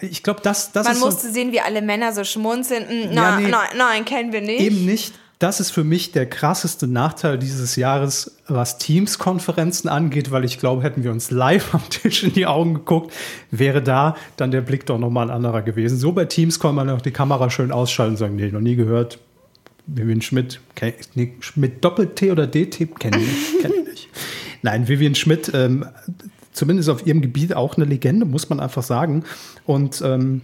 Ich 0.00 0.22
glaube, 0.22 0.40
das, 0.42 0.72
das 0.72 0.84
Man 0.84 0.94
ist 0.94 1.00
so, 1.00 1.06
musste 1.06 1.30
sehen, 1.30 1.52
wie 1.52 1.60
alle 1.60 1.82
Männer 1.82 2.12
so 2.12 2.24
schmunzeln. 2.24 2.86
Ja, 2.88 3.32
nein, 3.32 3.42
nee. 3.42 3.50
nein, 3.50 3.68
nein, 3.76 4.04
kennen 4.06 4.32
wir 4.32 4.40
nicht. 4.40 4.60
eben 4.62 4.86
nicht. 4.86 5.12
Das 5.42 5.58
ist 5.58 5.72
für 5.72 5.82
mich 5.82 6.12
der 6.12 6.26
krasseste 6.26 6.86
Nachteil 6.86 7.36
dieses 7.36 7.74
Jahres, 7.74 8.36
was 8.46 8.78
Teams-Konferenzen 8.78 9.88
angeht, 9.88 10.30
weil 10.30 10.44
ich 10.44 10.60
glaube, 10.60 10.84
hätten 10.84 11.02
wir 11.02 11.10
uns 11.10 11.32
live 11.32 11.74
am 11.74 11.82
Tisch 11.90 12.22
in 12.22 12.32
die 12.32 12.46
Augen 12.46 12.74
geguckt, 12.74 13.12
wäre 13.50 13.82
da 13.82 14.16
dann 14.36 14.52
der 14.52 14.60
Blick 14.60 14.86
doch 14.86 15.00
nochmal 15.00 15.26
ein 15.26 15.34
anderer 15.34 15.62
gewesen. 15.62 15.98
So 15.98 16.12
bei 16.12 16.26
Teams 16.26 16.60
kann 16.60 16.76
man 16.76 16.88
auch 16.90 17.00
die 17.00 17.10
Kamera 17.10 17.50
schön 17.50 17.72
ausschalten 17.72 18.12
und 18.12 18.18
sagen, 18.18 18.36
nee, 18.36 18.52
noch 18.52 18.60
nie 18.60 18.76
gehört. 18.76 19.18
Vivian 19.88 20.22
Schmidt, 20.22 20.60
Schmidt 21.40 21.84
Doppel-T 21.84 22.30
oder 22.30 22.46
DT, 22.46 22.96
kenne 23.00 23.18
ich. 23.18 23.62
Kenn 23.62 23.72
ich. 23.92 24.08
Nein, 24.62 24.86
Vivian 24.86 25.16
Schmidt, 25.16 25.50
ähm, 25.54 25.86
zumindest 26.52 26.88
auf 26.88 27.04
ihrem 27.04 27.20
Gebiet 27.20 27.52
auch 27.56 27.76
eine 27.76 27.84
Legende, 27.84 28.26
muss 28.26 28.48
man 28.48 28.60
einfach 28.60 28.84
sagen. 28.84 29.24
Und 29.66 30.02
ähm, 30.02 30.42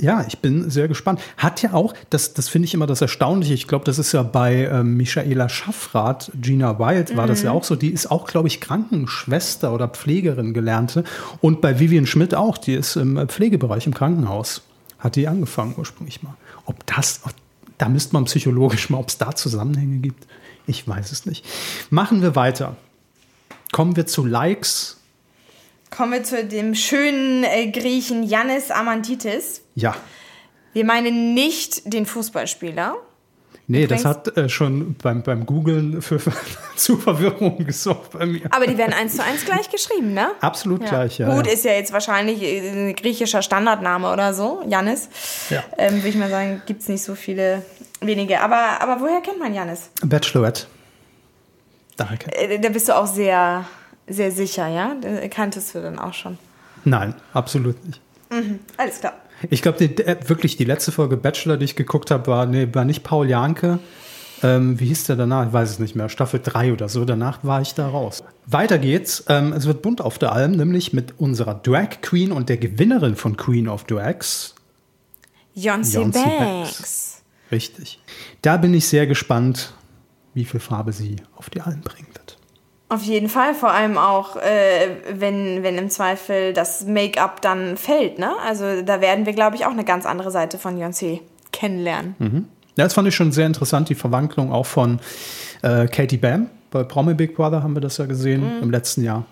ja, 0.00 0.24
ich 0.26 0.38
bin 0.38 0.70
sehr 0.70 0.88
gespannt. 0.88 1.20
Hat 1.36 1.62
ja 1.62 1.72
auch, 1.72 1.94
das, 2.10 2.34
das 2.34 2.48
finde 2.48 2.66
ich 2.66 2.74
immer 2.74 2.86
das 2.86 3.00
Erstaunliche, 3.00 3.54
ich 3.54 3.68
glaube, 3.68 3.84
das 3.84 3.98
ist 3.98 4.12
ja 4.12 4.22
bei 4.22 4.66
ähm, 4.66 4.96
Michaela 4.96 5.48
Schaffrath, 5.48 6.30
Gina 6.40 6.78
Wild 6.78 7.16
war 7.16 7.26
das 7.26 7.42
ja 7.42 7.52
auch 7.52 7.64
so, 7.64 7.76
die 7.76 7.90
ist 7.90 8.10
auch, 8.10 8.26
glaube 8.26 8.48
ich, 8.48 8.60
Krankenschwester 8.60 9.72
oder 9.72 9.88
Pflegerin 9.88 10.54
gelernte. 10.54 11.04
Und 11.40 11.60
bei 11.60 11.78
Vivian 11.78 12.06
Schmidt 12.06 12.34
auch, 12.34 12.58
die 12.58 12.74
ist 12.74 12.96
im 12.96 13.28
Pflegebereich 13.28 13.86
im 13.86 13.94
Krankenhaus. 13.94 14.62
Hat 14.98 15.16
die 15.16 15.28
angefangen 15.28 15.74
ursprünglich 15.76 16.22
mal. 16.22 16.34
Ob 16.66 16.84
das, 16.86 17.20
da 17.78 17.88
müsste 17.88 18.14
man 18.14 18.24
psychologisch 18.24 18.90
mal, 18.90 18.98
ob 18.98 19.08
es 19.08 19.18
da 19.18 19.34
Zusammenhänge 19.34 19.98
gibt. 19.98 20.26
Ich 20.66 20.86
weiß 20.86 21.12
es 21.12 21.24
nicht. 21.24 21.44
Machen 21.90 22.20
wir 22.20 22.36
weiter. 22.36 22.76
Kommen 23.72 23.96
wir 23.96 24.06
zu 24.06 24.24
Likes. 24.24 24.97
Kommen 25.90 26.12
wir 26.12 26.22
zu 26.24 26.44
dem 26.44 26.74
schönen 26.74 27.44
äh, 27.44 27.70
Griechen 27.70 28.22
Yannis 28.22 28.70
Amantitis. 28.70 29.62
Ja. 29.74 29.94
Wir 30.72 30.84
meinen 30.84 31.34
nicht 31.34 31.92
den 31.92 32.06
Fußballspieler. 32.06 32.96
Nee, 33.70 33.86
das 33.86 34.06
hat 34.06 34.34
äh, 34.38 34.48
schon 34.48 34.94
beim, 35.02 35.22
beim 35.22 35.44
Googlen 35.44 36.00
für, 36.00 36.18
zu 36.76 36.96
Verwirrung 36.96 37.64
gesorgt 37.66 38.12
bei 38.12 38.24
mir. 38.24 38.40
Aber 38.50 38.66
die 38.66 38.78
werden 38.78 38.94
eins 38.94 39.16
zu 39.16 39.22
eins 39.22 39.44
gleich 39.44 39.68
geschrieben, 39.70 40.14
ne? 40.14 40.28
Absolut 40.40 40.86
gleich, 40.86 41.18
ja. 41.18 41.34
Gut, 41.34 41.46
ja. 41.46 41.52
ist 41.52 41.64
ja 41.66 41.72
jetzt 41.72 41.92
wahrscheinlich 41.92 42.42
äh, 42.42 42.88
ein 42.90 42.96
griechischer 42.96 43.42
Standardname 43.42 44.10
oder 44.10 44.32
so, 44.32 44.62
Yannis. 44.66 45.08
Ja. 45.50 45.62
Ähm, 45.76 45.96
Würde 45.96 46.08
ich 46.08 46.16
mal 46.16 46.30
sagen, 46.30 46.62
gibt 46.64 46.80
es 46.80 46.88
nicht 46.88 47.02
so 47.02 47.14
viele 47.14 47.62
wenige. 48.00 48.40
Aber, 48.40 48.80
aber 48.80 49.00
woher 49.02 49.20
kennt 49.20 49.38
man 49.38 49.52
Yannis? 49.54 49.90
Bachelorette. 50.02 50.66
Kennt- 51.98 52.34
Äh, 52.34 52.58
da 52.60 52.68
bist 52.70 52.88
du 52.88 52.96
auch 52.96 53.06
sehr, 53.06 53.66
sehr 54.08 54.30
sicher, 54.30 54.68
ja? 54.68 54.96
Kanntest 55.30 55.74
du 55.74 55.82
dann 55.82 55.98
auch 55.98 56.14
schon. 56.14 56.38
Nein, 56.84 57.14
absolut 57.32 57.84
nicht. 57.86 58.00
Alles 58.76 59.00
klar. 59.00 59.14
Ich 59.50 59.62
glaube, 59.62 59.84
äh, 59.84 60.16
wirklich 60.28 60.56
die 60.56 60.64
letzte 60.64 60.92
Folge 60.92 61.16
Bachelor, 61.16 61.56
die 61.56 61.64
ich 61.64 61.76
geguckt 61.76 62.10
habe, 62.10 62.26
war, 62.26 62.46
nee, 62.46 62.68
war 62.72 62.84
nicht 62.84 63.04
Paul 63.04 63.28
Janke. 63.28 63.78
Ähm, 64.42 64.78
wie 64.78 64.86
hieß 64.86 65.04
der 65.04 65.16
danach? 65.16 65.48
Ich 65.48 65.52
weiß 65.52 65.70
es 65.70 65.78
nicht 65.78 65.96
mehr. 65.96 66.08
Staffel 66.08 66.40
3 66.42 66.72
oder 66.72 66.88
so. 66.88 67.04
Danach 67.04 67.40
war 67.42 67.60
ich 67.60 67.74
da 67.74 67.88
raus. 67.88 68.22
Weiter 68.46 68.78
geht's. 68.78 69.24
Ähm, 69.28 69.52
es 69.52 69.66
wird 69.66 69.82
bunt 69.82 70.00
auf 70.00 70.18
der 70.18 70.32
Alm, 70.32 70.52
nämlich 70.52 70.92
mit 70.92 71.18
unserer 71.18 71.54
Drag 71.54 72.00
Queen 72.02 72.32
und 72.32 72.48
der 72.48 72.56
Gewinnerin 72.56 73.16
von 73.16 73.36
Queen 73.36 73.68
of 73.68 73.84
Drags. 73.84 74.54
Beyoncé 75.56 75.98
Beyoncé 75.98 76.38
Banks. 76.38 77.22
Richtig. 77.50 78.00
Da 78.42 78.58
bin 78.58 78.74
ich 78.74 78.86
sehr 78.86 79.06
gespannt, 79.06 79.72
wie 80.34 80.44
viel 80.44 80.60
Farbe 80.60 80.92
sie 80.92 81.16
auf 81.34 81.50
die 81.50 81.60
Alm 81.60 81.82
wird. 81.84 82.17
Auf 82.90 83.02
jeden 83.02 83.28
Fall, 83.28 83.54
vor 83.54 83.70
allem 83.70 83.98
auch, 83.98 84.36
äh, 84.36 84.96
wenn, 85.12 85.62
wenn 85.62 85.76
im 85.76 85.90
Zweifel 85.90 86.54
das 86.54 86.86
Make-up 86.86 87.42
dann 87.42 87.76
fällt, 87.76 88.18
ne? 88.18 88.34
Also 88.46 88.80
da 88.82 89.02
werden 89.02 89.26
wir, 89.26 89.34
glaube 89.34 89.56
ich, 89.56 89.66
auch 89.66 89.72
eine 89.72 89.84
ganz 89.84 90.06
andere 90.06 90.30
Seite 90.30 90.58
von 90.58 90.78
Beyoncé 90.78 91.20
kennenlernen. 91.52 92.48
Ja, 92.76 92.84
das 92.84 92.94
fand 92.94 93.06
ich 93.08 93.14
schon 93.14 93.30
sehr 93.32 93.46
interessant, 93.46 93.90
die 93.90 93.94
Verwandlung 93.94 94.52
auch 94.52 94.64
von 94.64 95.00
äh, 95.62 95.86
Katie 95.86 96.16
Bam. 96.16 96.48
Bei 96.70 96.82
Promi 96.84 97.12
Big 97.12 97.34
Brother 97.34 97.62
haben 97.62 97.74
wir 97.74 97.80
das 97.80 97.98
ja 97.98 98.06
gesehen 98.06 98.62
im 98.62 98.70
letzten 98.70 99.02
Jahr. 99.02 99.24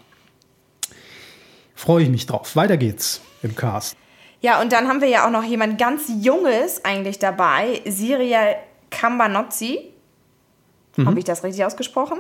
Freue 1.75 2.03
ich 2.03 2.09
mich 2.09 2.27
drauf. 2.27 2.57
Weiter 2.57 2.77
geht's 2.77 3.21
im 3.43 3.55
Cast. 3.55 3.97
Ja, 4.41 4.61
und 4.61 4.73
dann 4.73 4.89
haben 4.89 5.01
wir 5.01 5.09
ja 5.09 5.27
auch 5.27 5.31
noch 5.31 5.45
jemand 5.45 5.79
ganz 5.79 6.11
Junges 6.21 6.85
eigentlich 6.85 7.19
dabei, 7.19 7.81
Siria 7.87 8.57
Cambanozzi. 8.91 9.93
Mhm. 10.97 11.07
Habe 11.07 11.19
ich 11.19 11.25
das 11.25 11.45
richtig 11.45 11.65
ausgesprochen? 11.65 12.19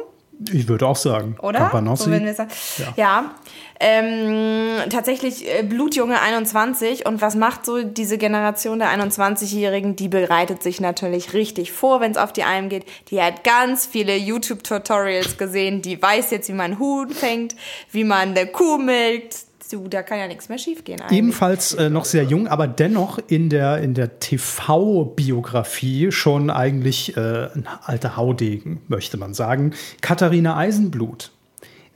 Ich 0.53 0.68
würde 0.68 0.87
auch 0.87 0.96
sagen, 0.96 1.37
Oder? 1.40 1.61
Campanossi. 1.61 2.05
So 2.05 2.11
würden 2.11 2.27
wir 2.27 2.35
sagen. 2.35 2.51
Ja. 2.79 2.92
Ja. 2.96 3.35
Ähm, 3.79 4.88
tatsächlich 4.90 5.46
äh, 5.49 5.62
Blutjunge 5.62 6.20
21. 6.20 7.07
Und 7.07 7.20
was 7.22 7.35
macht 7.35 7.64
so 7.64 7.83
diese 7.83 8.18
Generation 8.18 8.79
der 8.79 8.88
21-Jährigen? 8.88 9.96
Die 9.96 10.09
bereitet 10.09 10.62
sich 10.62 10.81
natürlich 10.81 11.33
richtig 11.33 11.72
vor, 11.72 12.01
wenn 12.01 12.12
es 12.12 12.18
auf 12.18 12.33
die 12.33 12.44
Alm 12.44 12.68
geht. 12.68 12.85
Die 13.11 13.20
hat 13.20 13.44
ganz 13.44 13.87
viele 13.87 14.16
YouTube-Tutorials 14.16 15.38
gesehen. 15.38 15.83
Die 15.83 16.01
weiß 16.01 16.31
jetzt, 16.31 16.49
wie 16.49 16.55
man 16.55 16.79
Huhn 16.79 17.09
fängt, 17.11 17.57
wie 17.90 18.05
man 18.05 18.31
eine 18.31 18.46
Kuh 18.46 18.79
milkt. 18.79 19.45
Du, 19.70 19.88
da 19.88 20.02
kann 20.02 20.18
ja 20.18 20.29
nichts 20.29 20.48
mehr 20.48 20.59
schiefgehen 20.59 21.00
eigentlich. 21.00 21.18
Ebenfalls 21.18 21.74
äh, 21.74 21.90
noch 21.90 22.05
sehr 22.05 22.24
jung, 22.24 22.46
aber 22.46 22.68
dennoch 22.68 23.18
in 23.26 23.48
der, 23.48 23.79
in 23.79 23.94
der 23.94 24.20
TV-Biografie 24.20 26.12
schon 26.12 26.50
eigentlich 26.50 27.16
äh, 27.16 27.48
ein 27.55 27.66
alter 27.83 28.16
Haudegen, 28.16 28.81
möchte 28.88 29.16
man 29.16 29.35
sagen. 29.35 29.72
Katharina 30.00 30.57
Eisenblut. 30.57 31.33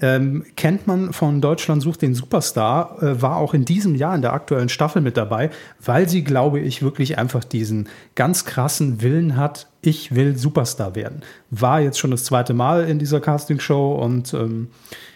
Ähm, 0.03 0.47
kennt 0.57 0.87
man 0.87 1.13
von 1.13 1.43
Deutschland 1.43 1.83
sucht 1.83 2.01
den 2.01 2.15
Superstar, 2.15 3.03
äh, 3.03 3.21
war 3.21 3.37
auch 3.37 3.53
in 3.53 3.67
diesem 3.67 3.95
Jahr 3.95 4.15
in 4.15 4.23
der 4.23 4.33
aktuellen 4.33 4.71
Staffel 4.71 5.03
mit 5.03 5.19
dabei, 5.19 5.51
weil 5.85 6.09
sie, 6.09 6.25
glaube 6.25 6.59
ich, 6.59 6.83
wirklich 6.83 7.19
einfach 7.19 7.45
diesen 7.45 7.87
ganz 8.15 8.47
krassen 8.47 9.03
Willen 9.03 9.37
hat, 9.37 9.69
ich 9.83 10.15
will 10.15 10.39
Superstar 10.39 10.95
werden. 10.95 11.21
War 11.51 11.83
jetzt 11.83 11.99
schon 11.99 12.11
das 12.11 12.25
zweite 12.25 12.55
Mal 12.55 12.89
in 12.89 12.99
dieser 12.99 13.21
Castingshow 13.21 13.95
und 13.95 14.33
ähm, 14.33 14.69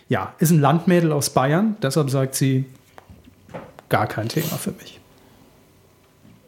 ja, 0.09 0.35
ist 0.39 0.51
ein 0.51 0.61
Landmädel 0.61 1.13
aus 1.13 1.31
Bayern, 1.31 1.77
deshalb 1.83 2.11
sagt 2.11 2.35
sie, 2.35 2.67
gar 3.89 4.07
kein 4.07 4.29
Thema 4.29 4.57
für 4.57 4.73
mich. 4.73 5.01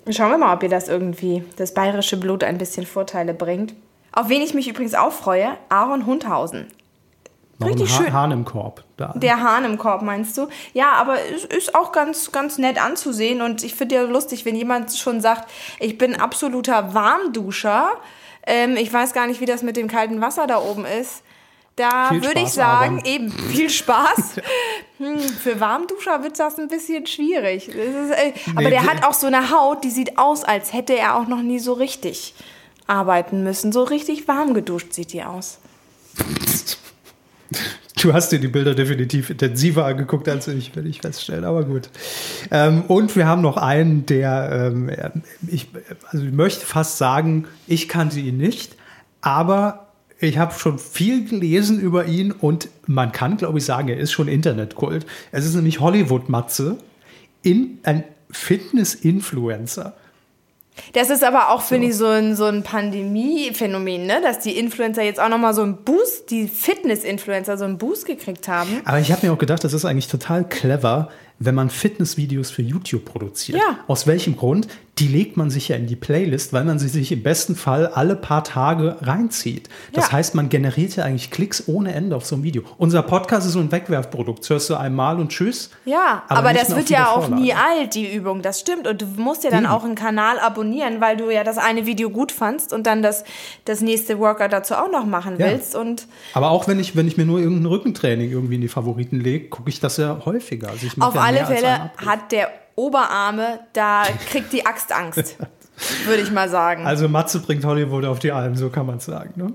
Schauen 0.09 0.31
wir 0.31 0.38
mal, 0.38 0.55
ob 0.55 0.62
ihr 0.62 0.69
das 0.69 0.88
irgendwie, 0.88 1.42
das 1.57 1.75
bayerische 1.75 2.16
Blut 2.16 2.45
ein 2.45 2.59
bisschen 2.59 2.87
Vorteile 2.87 3.35
bringt. 3.35 3.75
Auf 4.12 4.29
wen 4.29 4.40
ich 4.40 4.55
mich 4.55 4.69
übrigens 4.69 4.95
auch 4.95 5.12
freue, 5.12 5.49
Aaron 5.69 6.07
Hundhausen. 6.07 6.66
Noch 7.59 7.69
Richtig 7.69 7.90
ha 7.90 8.03
schön. 8.03 8.12
Hahn 8.12 8.31
im 8.33 8.45
Korb. 8.45 8.85
Da. 8.97 9.14
Der 9.16 9.42
Hahn 9.42 9.64
im 9.64 9.79
Korb, 9.79 10.03
meinst 10.03 10.37
du? 10.37 10.49
Ja, 10.75 10.92
aber 10.92 11.16
es 11.35 11.45
ist 11.45 11.75
auch 11.75 11.90
ganz, 11.90 12.31
ganz 12.31 12.59
nett 12.59 12.83
anzusehen. 12.83 13.40
Und 13.40 13.64
ich 13.64 13.75
finde 13.75 13.95
ja 13.95 14.03
lustig, 14.03 14.45
wenn 14.45 14.55
jemand 14.55 14.95
schon 14.95 15.21
sagt, 15.21 15.51
ich 15.81 15.97
bin 15.97 16.14
absoluter 16.14 16.95
Warmduscher. 16.95 17.88
Ähm, 18.47 18.77
ich 18.77 18.92
weiß 18.92 19.14
gar 19.14 19.27
nicht, 19.27 19.40
wie 19.40 19.47
das 19.47 19.62
mit 19.62 19.77
dem 19.77 19.88
kalten 19.88 20.21
Wasser 20.21 20.47
da 20.47 20.59
oben 20.59 20.85
ist. 20.85 21.23
Da 21.77 22.09
Viel 22.09 22.23
würde 22.23 22.41
ich 22.41 22.49
sagen, 22.49 22.97
Aaron. 22.99 23.05
eben 23.05 23.31
viel 23.51 23.69
Spaß. 23.69 24.37
hm, 24.99 25.19
für 25.19 25.61
Warmduscher 25.61 26.23
wird 26.23 26.39
das 26.39 26.59
ein 26.59 26.69
bisschen 26.69 27.07
schwierig. 27.07 27.69
Ist, 27.69 27.77
äh, 27.77 28.33
aber 28.53 28.62
Nee, 28.62 28.71
der 28.71 28.85
hat 28.85 29.05
auch 29.05 29.12
so 29.12 29.27
eine 29.27 29.51
Haut, 29.51 29.85
die 29.85 29.91
sieht 29.91 30.19
aus, 30.19 30.43
als 30.43 30.73
hätte 30.73 30.97
er 30.97 31.17
auch 31.17 31.29
noch 31.29 31.43
nie 31.43 31.59
so 31.59 31.75
richtig 31.75 32.35
arbeiten 32.87 33.43
müssen. 33.43 33.73
So 33.73 33.83
richtig 33.83 34.27
warm 34.27 34.55
geduscht 34.55 34.93
sieht 34.93 35.12
die 35.12 35.23
aus. 35.23 35.59
Du 38.03 38.12
hast 38.12 38.31
dir 38.31 38.39
die 38.39 38.49
Bilder 38.49 38.75
definitiv 38.75 39.31
intensiver 39.31 39.87
angeguckt 39.87 40.29
als 40.29 40.47
ich, 40.49 40.77
will 40.77 40.87
ich 40.87 41.01
feststellen, 41.01 41.45
aber 41.47 41.65
gut. 41.65 41.89
Ähm, 42.51 42.83
und 42.89 43.17
wir 43.17 43.27
haben 43.27 43.41
noch 43.41 43.57
einen, 43.57 44.05
der, 44.05 44.71
ähm, 44.71 44.91
ich, 45.49 45.69
also 46.11 46.25
ich 46.25 46.33
möchte 46.33 46.67
fast 46.67 46.99
sagen, 46.99 47.47
ich 47.67 47.89
kannte 47.89 48.21
ihn 48.21 48.37
nicht, 48.37 48.77
aber 49.23 49.86
ich 50.19 50.39
habe 50.39 50.55
schon 50.55 50.79
viel 50.79 51.29
gelesen 51.29 51.81
über 51.81 52.07
ihn 52.07 52.33
und 52.33 52.69
man 52.87 53.13
kann, 53.13 53.37
glaube 53.37 53.59
ich, 53.59 53.65
sagen, 53.65 53.89
er 53.89 53.99
ist 53.99 54.13
schon 54.13 54.29
Internetkult. 54.29 55.07
Es 55.31 55.45
ist 55.45 55.55
nämlich 55.55 55.81
Hollywood-Matze, 55.81 56.79
in, 57.43 57.79
ein 57.83 58.05
Fitness-Influencer. 58.31 59.95
Das 60.93 61.11
ist 61.11 61.25
aber 61.25 61.51
auch, 61.51 61.63
finde 61.63 61.89
ich, 61.89 61.97
so 61.97 62.07
ein, 62.07 62.37
so 62.37 62.45
ein 62.45 62.63
Pandemie-Phänomen, 62.63 64.07
ne? 64.07 64.21
dass 64.23 64.41
die 64.41 64.59
Influencer 64.59 65.03
jetzt 65.03 65.21
auch 65.21 65.29
nochmal 65.29 65.55
so 65.55 65.63
einen 65.63 65.77
Boost, 65.85 66.31
die 66.31 66.49
Fitness-Influencer 66.49 67.57
so 67.57 67.65
einen 67.65 67.79
Boost 67.79 68.07
gekriegt 68.07 68.49
haben. 68.49 68.83
Aber 68.85 68.99
ich 68.99 69.11
habe 69.13 69.27
mir 69.27 69.33
auch 69.33 69.39
gedacht, 69.39 69.65
das 69.65 69.73
ist 69.73 69.85
eigentlich 69.85 70.09
total 70.09 70.47
clever, 70.47 71.11
wenn 71.39 71.55
man 71.55 71.71
Fitnessvideos 71.71 72.51
für 72.51 72.63
YouTube 72.63 73.05
produziert. 73.05 73.59
Ja. 73.59 73.81
Aus 73.87 74.07
welchem 74.07 74.37
Grund? 74.37 74.69
Die 74.99 75.09
legt 75.09 75.37
man 75.37 75.51
sich 75.51 75.69
ja 75.69 75.77
in 75.77 75.87
die 75.87 75.95
Playlist, 75.95 76.55
weil 76.55 76.65
man 76.65 76.79
sie 76.79 76.89
sich 76.89 77.13
im 77.13 77.23
besten 77.23 77.55
Fall 77.55 77.87
alle 77.89 78.17
paar 78.17 78.43
Tage 78.45 78.97
reinzieht. 79.03 79.69
Das 79.93 80.07
Ja. 80.07 80.13
heißt, 80.13 80.35
man 80.35 80.49
generiert 80.49 80.97
ja 80.97 81.05
eigentlich 81.05 81.31
Klicks 81.31 81.65
ohne 81.69 81.93
Ende 81.93 82.17
auf 82.17 82.25
so 82.25 82.35
ein 82.35 82.43
Video. 82.43 82.63
Unser 82.79 83.03
Podcast 83.03 83.47
ist 83.47 83.53
so 83.53 83.59
ein 83.59 83.71
Wegwerfprodukt. 83.71 84.39
Das 84.41 84.49
hörst 84.49 84.71
du 84.71 84.75
einmal 84.77 85.21
und 85.21 85.29
tschüss. 85.29 85.69
Ja, 85.85 86.23
Aber 86.29 86.39
aber, 86.39 86.53
das 86.55 86.75
wird 86.75 86.89
ja 86.89 87.11
auch 87.11 87.29
nie 87.29 87.51
Vorlage. 87.53 87.81
alt, 87.81 87.95
die 87.95 88.11
Übung, 88.15 88.41
das 88.41 88.59
stimmt. 88.61 88.87
Und 88.87 89.03
du 89.03 89.07
musst 89.19 89.45
ja 89.45 89.51
dann 89.51 89.65
Eben. 89.65 89.73
auch 89.73 89.85
einen 89.85 89.97
Kanal 89.97 90.39
abonnieren, 90.39 90.99
weil 91.03 91.19
du 91.19 91.31
ja 91.31 91.45
das 91.45 91.59
eine 91.59 91.85
Video 91.85 92.09
gut 92.09 92.33
fandst 92.33 92.73
und 92.73 92.87
dann 92.87 93.03
das, 93.03 93.25
das 93.67 93.83
nächste 93.83 94.19
Workout 94.19 94.55
dazu 94.55 94.77
auch 94.77 94.91
noch 94.91 95.05
machen 95.05 95.37
Ja. 95.39 95.49
willst. 95.51 95.75
Und 95.77 96.07
Aber 96.33 96.49
auch 96.51 96.69
wenn 96.69 96.81
ich, 96.81 96.97
wenn 96.97 97.07
ich 97.07 97.19
mir 97.19 97.27
nur 97.27 97.39
irgendein 97.39 97.67
Rückentraining 97.67 98.31
irgendwie 98.31 98.55
in 98.55 98.63
die 98.63 98.69
Favoriten 98.69 99.21
lege, 99.21 99.49
gucke 99.49 99.69
ich 99.69 99.79
das 99.79 99.99
ja 99.99 100.23
häufiger. 100.25 100.71
Also 100.71 100.87
auf 101.01 101.17
alle 101.19 101.45
Fälle 101.45 101.91
hat 101.99 102.33
der 102.33 102.49
Oberarme, 102.77 103.61
da 103.73 104.05
kriegt 104.31 104.53
die 104.53 104.65
Axt 104.65 104.93
Angst, 104.93 105.37
würde 106.05 106.23
ich 106.23 106.31
mal 106.31 106.49
sagen. 106.49 106.87
Also 106.87 107.09
Matze 107.09 107.41
bringt 107.41 107.65
Hollywood 107.65 108.05
auf 108.05 108.19
die 108.21 108.31
Alm, 108.33 108.55
so 108.55 108.71
kann 108.71 108.87
man 108.87 108.99
es 108.99 109.07
sagen. 109.07 109.33
Ne? 109.37 109.53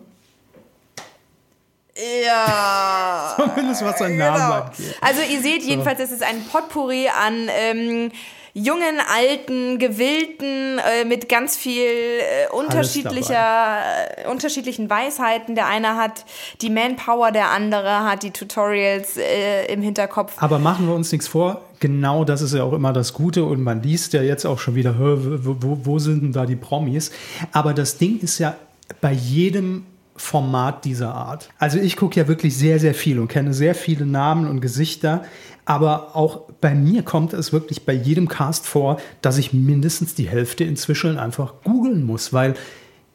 ja. 2.26 3.34
Zumindest 3.38 3.84
was 3.86 4.00
Namen 4.00 4.18
Genau. 4.18 4.32
angeht. 4.34 4.96
Also 5.02 5.22
ihr 5.22 5.42
seht 5.42 5.64
jedenfalls, 5.64 6.00
es 6.00 6.12
ist 6.12 6.24
ein 6.24 6.44
Potpourri 6.46 7.08
an 7.10 7.48
ähm, 7.50 8.12
jungen, 8.54 9.00
alten, 9.14 9.80
gewillten, 9.80 10.80
äh, 10.80 11.06
mit 11.06 11.30
ganz 11.30 11.58
viel 11.58 11.84
äh, 11.84 12.54
unterschiedlicher, 12.54 13.80
äh, 14.26 14.30
unterschiedlichen 14.30 14.90
Weisheiten. 14.90 15.56
Der 15.56 15.68
eine 15.68 15.96
hat 15.96 16.26
die 16.62 16.70
Manpower, 16.70 17.32
der 17.32 17.52
andere 17.52 18.04
hat 18.04 18.24
die 18.24 18.32
Tutorials 18.32 19.18
äh, 19.18 19.66
im 19.72 19.82
Hinterkopf. 19.82 20.34
Aber 20.38 20.60
machen 20.60 20.88
wir 20.88 20.96
uns 20.96 21.12
nichts 21.12 21.28
vor, 21.28 21.62
genau 21.80 22.24
das 22.24 22.42
ist 22.42 22.54
ja 22.54 22.64
auch 22.64 22.74
immer 22.74 22.94
das 22.94 23.14
Gute 23.14 23.44
und 23.44 23.62
man 23.62 23.82
liest 23.82 24.14
ja 24.14 24.22
jetzt 24.22 24.46
auch 24.46 24.60
schon 24.60 24.76
wieder, 24.76 24.96
wo, 25.00 25.56
wo, 25.60 25.78
wo 25.84 26.00
sind 26.00 26.22
denn 26.22 26.32
da 26.32 26.46
die 26.46 26.56
Promis? 26.56 27.12
Aber 27.52 27.74
das 27.74 27.98
Ding 27.98 28.20
ist 28.20 28.40
ja 28.40 28.56
bei 29.00 29.12
jedem 29.12 29.86
Format 30.16 30.86
dieser 30.86 31.16
Art. 31.16 31.50
Also 31.58 31.80
ich 31.80 31.98
gucke 31.98 32.20
ja 32.20 32.28
wirklich 32.28 32.56
sehr, 32.56 32.80
sehr 32.80 32.94
viel 32.94 33.20
und 33.20 33.28
kenne 33.28 33.54
sehr 33.54 33.74
viele 33.74 34.06
Namen 34.06 34.48
und 34.48 34.62
Gesichter, 34.62 35.24
aber 35.66 36.16
auch 36.16 36.42
bei 36.60 36.74
mir 36.74 37.04
kommt 37.04 37.34
es 37.34 37.54
wirklich 37.54 37.86
bei 37.86 37.94
jedem 37.94 38.28
Cast 38.28 38.66
vor, 38.66 39.00
dass 39.22 39.38
ich 39.38 39.54
mindestens 39.54 40.16
die 40.16 40.28
Hälfte 40.28 40.64
inzwischen 40.64 41.18
einfach 41.18 41.54
googeln 41.64 42.04
muss, 42.04 42.34
weil 42.34 42.56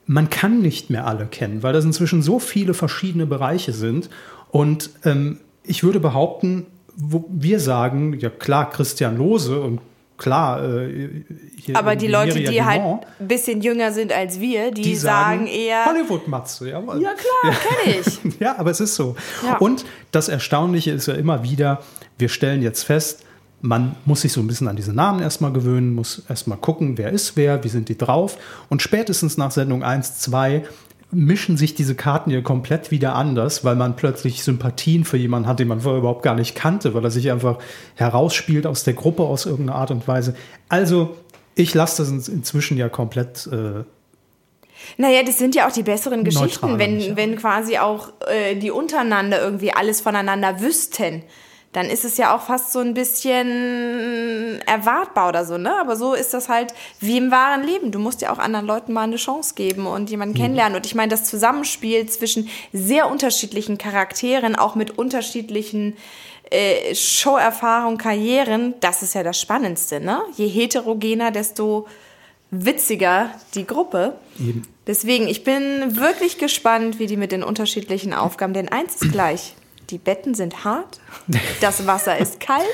man 0.07 0.31
kann 0.31 0.61
nicht 0.61 0.89
mehr 0.89 1.07
alle 1.07 1.27
kennen, 1.27 1.63
weil 1.63 1.73
das 1.73 1.85
inzwischen 1.85 2.23
so 2.23 2.39
viele 2.39 2.75
verschiedene 2.75 3.27
Bereiche 3.27 3.73
sind. 3.73 4.09
Und 4.51 4.91
ähm, 5.05 5.41
ich 5.65 5.83
würde 5.83 5.99
behaupten, 6.01 6.67
wo 6.97 7.25
wir 7.29 7.61
sagen, 7.61 8.19
ja 8.19 8.31
klar, 8.31 8.71
Christian 8.71 9.19
Lose 9.19 9.61
und 9.61 9.81
klar, 10.16 10.62
äh, 10.62 11.24
hier 11.61 11.76
Aber 11.76 11.96
die 11.96 12.07
Leute, 12.07 12.38
die 12.40 12.62
halt 12.62 12.83
ein 12.83 13.29
bisschen 13.29 13.61
jünger 13.61 13.92
sind 13.92 14.12
als 14.12 14.40
wir, 14.40 14.70
die, 14.70 14.83
die 14.83 14.96
sagen, 14.96 15.40
sagen, 15.40 15.46
eher. 15.46 15.85
Hollywood-Matze, 15.87 16.70
ja. 16.70 16.81
Ja, 16.81 17.14
klar, 17.14 17.14
ja. 17.44 17.50
kenne 17.52 18.00
ich. 18.00 18.20
ja, 18.40 18.59
aber 18.59 18.70
es 18.70 18.81
ist 18.81 18.94
so. 18.94 19.16
Ja. 19.44 19.59
Und 19.59 19.85
das 20.12 20.29
Erstaunliche 20.29 20.92
ist 20.92 21.07
ja 21.07 21.14
immer 21.14 21.42
wieder, 21.42 21.83
wir 22.18 22.29
stellen 22.29 22.62
jetzt 22.62 22.83
fest, 22.83 23.22
man 23.62 23.96
muss 24.05 24.20
sich 24.20 24.33
so 24.33 24.40
ein 24.40 24.46
bisschen 24.46 24.68
an 24.68 24.76
diese 24.76 24.92
Namen 24.92 25.20
erstmal 25.20 25.52
gewöhnen, 25.52 25.94
muss 25.94 26.22
erstmal 26.29 26.59
gucken, 26.59 26.98
wer 26.98 27.11
ist 27.11 27.37
wer, 27.37 27.64
wie 27.64 27.68
sind 27.68 27.88
die 27.88 27.96
drauf. 27.96 28.37
Und 28.68 28.83
spätestens 28.83 29.37
nach 29.37 29.50
Sendung 29.50 29.83
1, 29.83 30.18
2 30.18 30.64
mischen 31.16 31.57
sich 31.57 31.74
diese 31.74 31.94
Karten 31.94 32.31
hier 32.31 32.42
komplett 32.42 32.90
wieder 32.90 33.14
anders, 33.14 33.64
weil 33.64 33.74
man 33.74 33.96
plötzlich 33.96 34.42
Sympathien 34.44 35.05
für 35.05 35.16
jemanden 35.16 35.48
hat, 35.48 35.59
den 35.59 35.68
man 35.68 35.81
vorher 35.81 35.98
überhaupt 35.98 36.22
gar 36.22 36.35
nicht 36.35 36.55
kannte, 36.55 36.92
weil 36.94 37.05
er 37.05 37.11
sich 37.11 37.31
einfach 37.31 37.59
herausspielt 37.94 38.66
aus 38.66 38.85
der 38.85 38.94
Gruppe 38.94 39.22
aus 39.22 39.46
irgendeiner 39.46 39.79
Art 39.79 39.90
und 39.90 40.07
Weise. 40.07 40.37
Also, 40.68 41.16
ich 41.55 41.72
lasse 41.74 42.05
das 42.05 42.29
inzwischen 42.29 42.76
ja 42.76 42.88
komplett. 42.88 43.48
Äh, 43.50 43.85
naja, 44.98 45.22
das 45.24 45.38
sind 45.38 45.55
ja 45.55 45.66
auch 45.66 45.72
die 45.72 45.83
besseren 45.83 46.22
Geschichten, 46.22 46.79
wenn, 46.79 47.16
wenn 47.16 47.37
quasi 47.37 47.79
auch 47.79 48.12
äh, 48.29 48.55
die 48.57 48.70
untereinander 48.70 49.40
irgendwie 49.40 49.72
alles 49.72 50.02
voneinander 50.02 50.61
wüssten 50.61 51.22
dann 51.77 51.91
ist 51.91 52.07
es 52.07 52.17
ja 52.17 52.35
auch 52.35 52.41
fast 52.41 52.73
so 52.73 52.79
ein 52.79 52.95
bisschen 52.95 54.62
erwartbar 54.67 55.29
oder 55.29 55.45
so, 55.45 55.59
ne? 55.59 55.79
Aber 55.79 55.95
so 55.95 56.15
ist 56.15 56.33
das 56.33 56.49
halt 56.49 56.73
wie 57.01 57.19
im 57.19 57.31
wahren 57.31 57.65
Leben. 57.65 57.93
Du 57.93 57.99
musst 57.99 58.23
ja 58.23 58.33
auch 58.33 58.39
anderen 58.39 58.65
Leuten 58.65 58.95
mal 58.95 59.03
eine 59.03 59.17
Chance 59.17 59.53
geben 59.55 59.87
und 59.87 60.09
jemanden 60.09 60.33
mhm. 60.39 60.41
kennenlernen. 60.41 60.77
Und 60.77 60.87
ich 60.87 60.95
meine, 60.95 61.11
das 61.11 61.25
Zusammenspiel 61.25 62.07
zwischen 62.07 62.49
sehr 62.73 63.11
unterschiedlichen 63.11 63.77
Charakteren, 63.77 64.57
auch 64.57 64.75
mit 64.75 64.97
unterschiedlichen 64.97 65.99
äh, 66.51 66.95
Showerfahrung, 66.95 67.99
Karrieren, 67.99 68.73
das 68.81 69.03
ist 69.03 69.15
ja 69.15 69.23
das 69.23 69.39
Spannendste, 69.39 70.01
ne? 70.01 70.23
Je 70.35 70.49
heterogener, 70.49 71.31
desto 71.31 71.87
witziger 72.51 73.33
die 73.55 73.67
Gruppe. 73.67 74.15
Eben. 74.39 74.62
Deswegen, 74.87 75.29
ich 75.29 75.45
bin 75.45 75.95
wirklich 75.95 76.39
gespannt, 76.39 76.99
wie 76.99 77.07
die 77.07 77.19
mit 77.19 77.33
den 77.33 77.43
unterschiedlichen 77.43 78.15
Aufgaben, 78.15 78.55
denn 78.55 78.71
eins 78.71 78.95
ist 78.95 79.12
gleich. 79.12 79.55
Die 79.91 79.99
Betten 79.99 80.35
sind 80.35 80.65
hart, 80.65 81.01
das 81.61 81.87
Wasser 81.87 82.18
ist 82.18 82.40
kalt. 82.40 82.64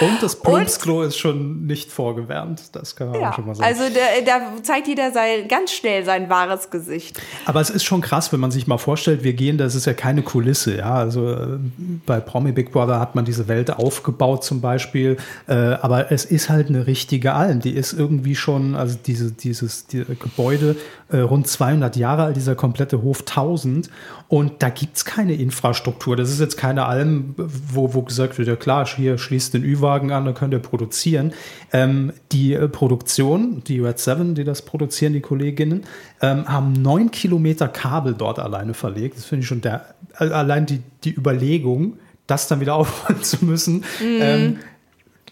Und 0.00 0.22
das 0.22 0.36
Plumpsklo 0.36 1.02
ist 1.02 1.18
schon 1.18 1.66
nicht 1.66 1.90
vorgewärmt, 1.90 2.74
das 2.74 2.96
kann 2.96 3.10
man 3.10 3.20
ja, 3.20 3.32
schon 3.32 3.46
mal 3.46 3.54
sagen. 3.54 3.68
Also 3.68 3.84
da, 4.24 4.62
zeigt 4.62 4.88
jeder 4.88 5.12
sein, 5.12 5.46
ganz 5.48 5.72
schnell 5.72 6.04
sein 6.04 6.28
wahres 6.30 6.70
Gesicht. 6.70 7.20
Aber 7.44 7.60
es 7.60 7.70
ist 7.70 7.84
schon 7.84 8.00
krass, 8.00 8.32
wenn 8.32 8.40
man 8.40 8.50
sich 8.50 8.66
mal 8.66 8.78
vorstellt, 8.78 9.24
wir 9.24 9.34
gehen, 9.34 9.58
das 9.58 9.74
ist 9.74 9.86
ja 9.86 9.92
keine 9.92 10.22
Kulisse, 10.22 10.78
ja. 10.78 10.94
Also 10.94 11.30
äh, 11.30 11.58
bei 12.06 12.20
Promi 12.20 12.52
Big 12.52 12.72
Brother 12.72 12.98
hat 12.98 13.14
man 13.14 13.24
diese 13.24 13.48
Welt 13.48 13.70
aufgebaut 13.70 14.44
zum 14.44 14.60
Beispiel, 14.60 15.16
äh, 15.46 15.54
aber 15.54 16.10
es 16.10 16.24
ist 16.24 16.48
halt 16.50 16.68
eine 16.68 16.86
richtige 16.86 17.34
Alm, 17.34 17.60
die 17.60 17.72
ist 17.72 17.92
irgendwie 17.92 18.36
schon, 18.36 18.74
also 18.74 18.96
diese, 19.04 19.32
dieses 19.32 19.86
die 19.86 20.04
Gebäude 20.04 20.76
äh, 21.10 21.18
rund 21.18 21.46
200 21.46 21.96
Jahre 21.96 22.24
alt, 22.24 22.36
dieser 22.36 22.54
komplette 22.54 23.02
Hof 23.02 23.20
1000 23.20 23.90
und 24.28 24.62
da 24.62 24.70
gibt 24.70 24.96
es 24.96 25.04
keine 25.04 25.34
Infrastruktur. 25.34 26.16
Das 26.16 26.30
ist 26.30 26.40
jetzt 26.40 26.56
keine 26.56 26.86
Alm, 26.86 27.34
wo, 27.74 27.94
wo 27.94 28.02
gesagt 28.02 28.38
wird, 28.38 28.48
ja 28.48 28.56
klar, 28.56 28.86
hier 28.86 29.18
schließt 29.18 29.54
den 29.54 29.64
Ü-Wagen 29.64 30.12
an, 30.12 30.24
dann 30.24 30.34
könnt 30.34 30.52
ihr 30.52 30.60
produzieren. 30.60 31.32
Ähm, 31.72 32.12
die 32.32 32.54
äh, 32.54 32.68
Produktion, 32.68 33.62
die 33.64 33.80
Red 33.80 33.98
7, 33.98 34.34
die 34.34 34.44
das 34.44 34.62
produzieren, 34.62 35.12
die 35.12 35.20
Kolleginnen, 35.20 35.84
ähm, 36.20 36.48
haben 36.48 36.72
neun 36.72 37.10
Kilometer 37.10 37.68
Kabel 37.68 38.14
dort 38.14 38.38
alleine 38.38 38.74
verlegt. 38.74 39.16
Das 39.16 39.24
finde 39.24 39.42
ich 39.42 39.48
schon 39.48 39.60
der, 39.60 39.94
allein 40.14 40.66
die, 40.66 40.80
die 41.04 41.14
Überlegung, 41.14 41.98
das 42.26 42.48
dann 42.48 42.60
wieder 42.60 42.74
aufholen 42.76 43.22
zu 43.22 43.44
müssen. 43.44 43.84
Mhm. 44.00 44.18
Ähm, 44.20 44.56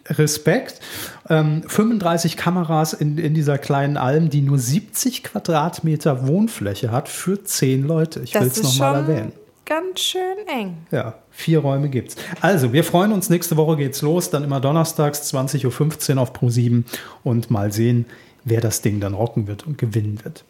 Respekt. 0.08 0.80
Ähm, 1.28 1.62
35 1.66 2.36
Kameras 2.36 2.92
in, 2.92 3.18
in 3.18 3.34
dieser 3.34 3.58
kleinen 3.58 3.96
Alm, 3.96 4.30
die 4.30 4.42
nur 4.42 4.58
70 4.58 5.22
Quadratmeter 5.22 6.26
Wohnfläche 6.26 6.90
hat 6.90 7.08
für 7.08 7.42
10 7.42 7.86
Leute. 7.86 8.20
Ich 8.20 8.34
will 8.34 8.42
es 8.42 8.62
nochmal 8.62 8.96
erwähnen. 8.96 9.32
Ganz 9.72 10.00
schön 10.00 10.46
eng. 10.48 10.86
Ja, 10.90 11.14
vier 11.30 11.60
Räume 11.60 11.88
gibt's. 11.88 12.16
Also, 12.42 12.74
wir 12.74 12.84
freuen 12.84 13.10
uns. 13.10 13.30
Nächste 13.30 13.56
Woche 13.56 13.78
geht's 13.78 14.02
los. 14.02 14.28
Dann 14.28 14.44
immer 14.44 14.60
donnerstags 14.60 15.32
20.15 15.32 16.16
Uhr 16.16 16.20
auf 16.20 16.34
Pro7 16.34 16.84
und 17.24 17.50
mal 17.50 17.72
sehen, 17.72 18.04
wer 18.44 18.60
das 18.60 18.82
Ding 18.82 19.00
dann 19.00 19.14
rocken 19.14 19.46
wird 19.46 19.66
und 19.66 19.78
gewinnen 19.78 20.22
wird. 20.24 20.44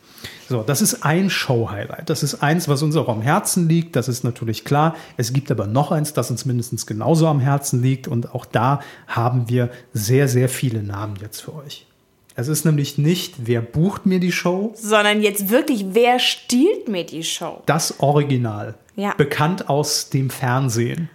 So, 0.48 0.64
das 0.64 0.82
ist 0.82 1.04
ein 1.04 1.30
Show-Highlight. 1.30 2.10
Das 2.10 2.24
ist 2.24 2.42
eins, 2.42 2.66
was 2.66 2.82
uns 2.82 2.96
auch 2.96 3.06
am 3.06 3.22
Herzen 3.22 3.68
liegt. 3.68 3.94
Das 3.94 4.08
ist 4.08 4.24
natürlich 4.24 4.64
klar. 4.64 4.96
Es 5.16 5.32
gibt 5.32 5.52
aber 5.52 5.68
noch 5.68 5.92
eins, 5.92 6.12
das 6.12 6.28
uns 6.32 6.44
mindestens 6.44 6.84
genauso 6.84 7.28
am 7.28 7.38
Herzen 7.38 7.80
liegt. 7.80 8.08
Und 8.08 8.34
auch 8.34 8.44
da 8.44 8.80
haben 9.06 9.48
wir 9.48 9.70
sehr, 9.92 10.26
sehr 10.26 10.48
viele 10.48 10.82
Namen 10.82 11.14
jetzt 11.22 11.42
für 11.42 11.54
euch. 11.54 11.86
Es 12.34 12.48
ist 12.48 12.64
nämlich 12.64 12.98
nicht, 12.98 13.46
wer 13.46 13.60
bucht 13.60 14.04
mir 14.04 14.18
die 14.18 14.32
Show, 14.32 14.72
sondern 14.74 15.22
jetzt 15.22 15.50
wirklich, 15.50 15.84
wer 15.90 16.18
stiehlt 16.18 16.88
mir 16.88 17.04
die 17.04 17.22
Show? 17.22 17.62
Das 17.66 18.00
Original. 18.00 18.74
Ja. 18.96 19.14
Bekannt 19.14 19.68
aus 19.68 20.10
dem 20.10 20.30
Fernsehen. 20.30 21.10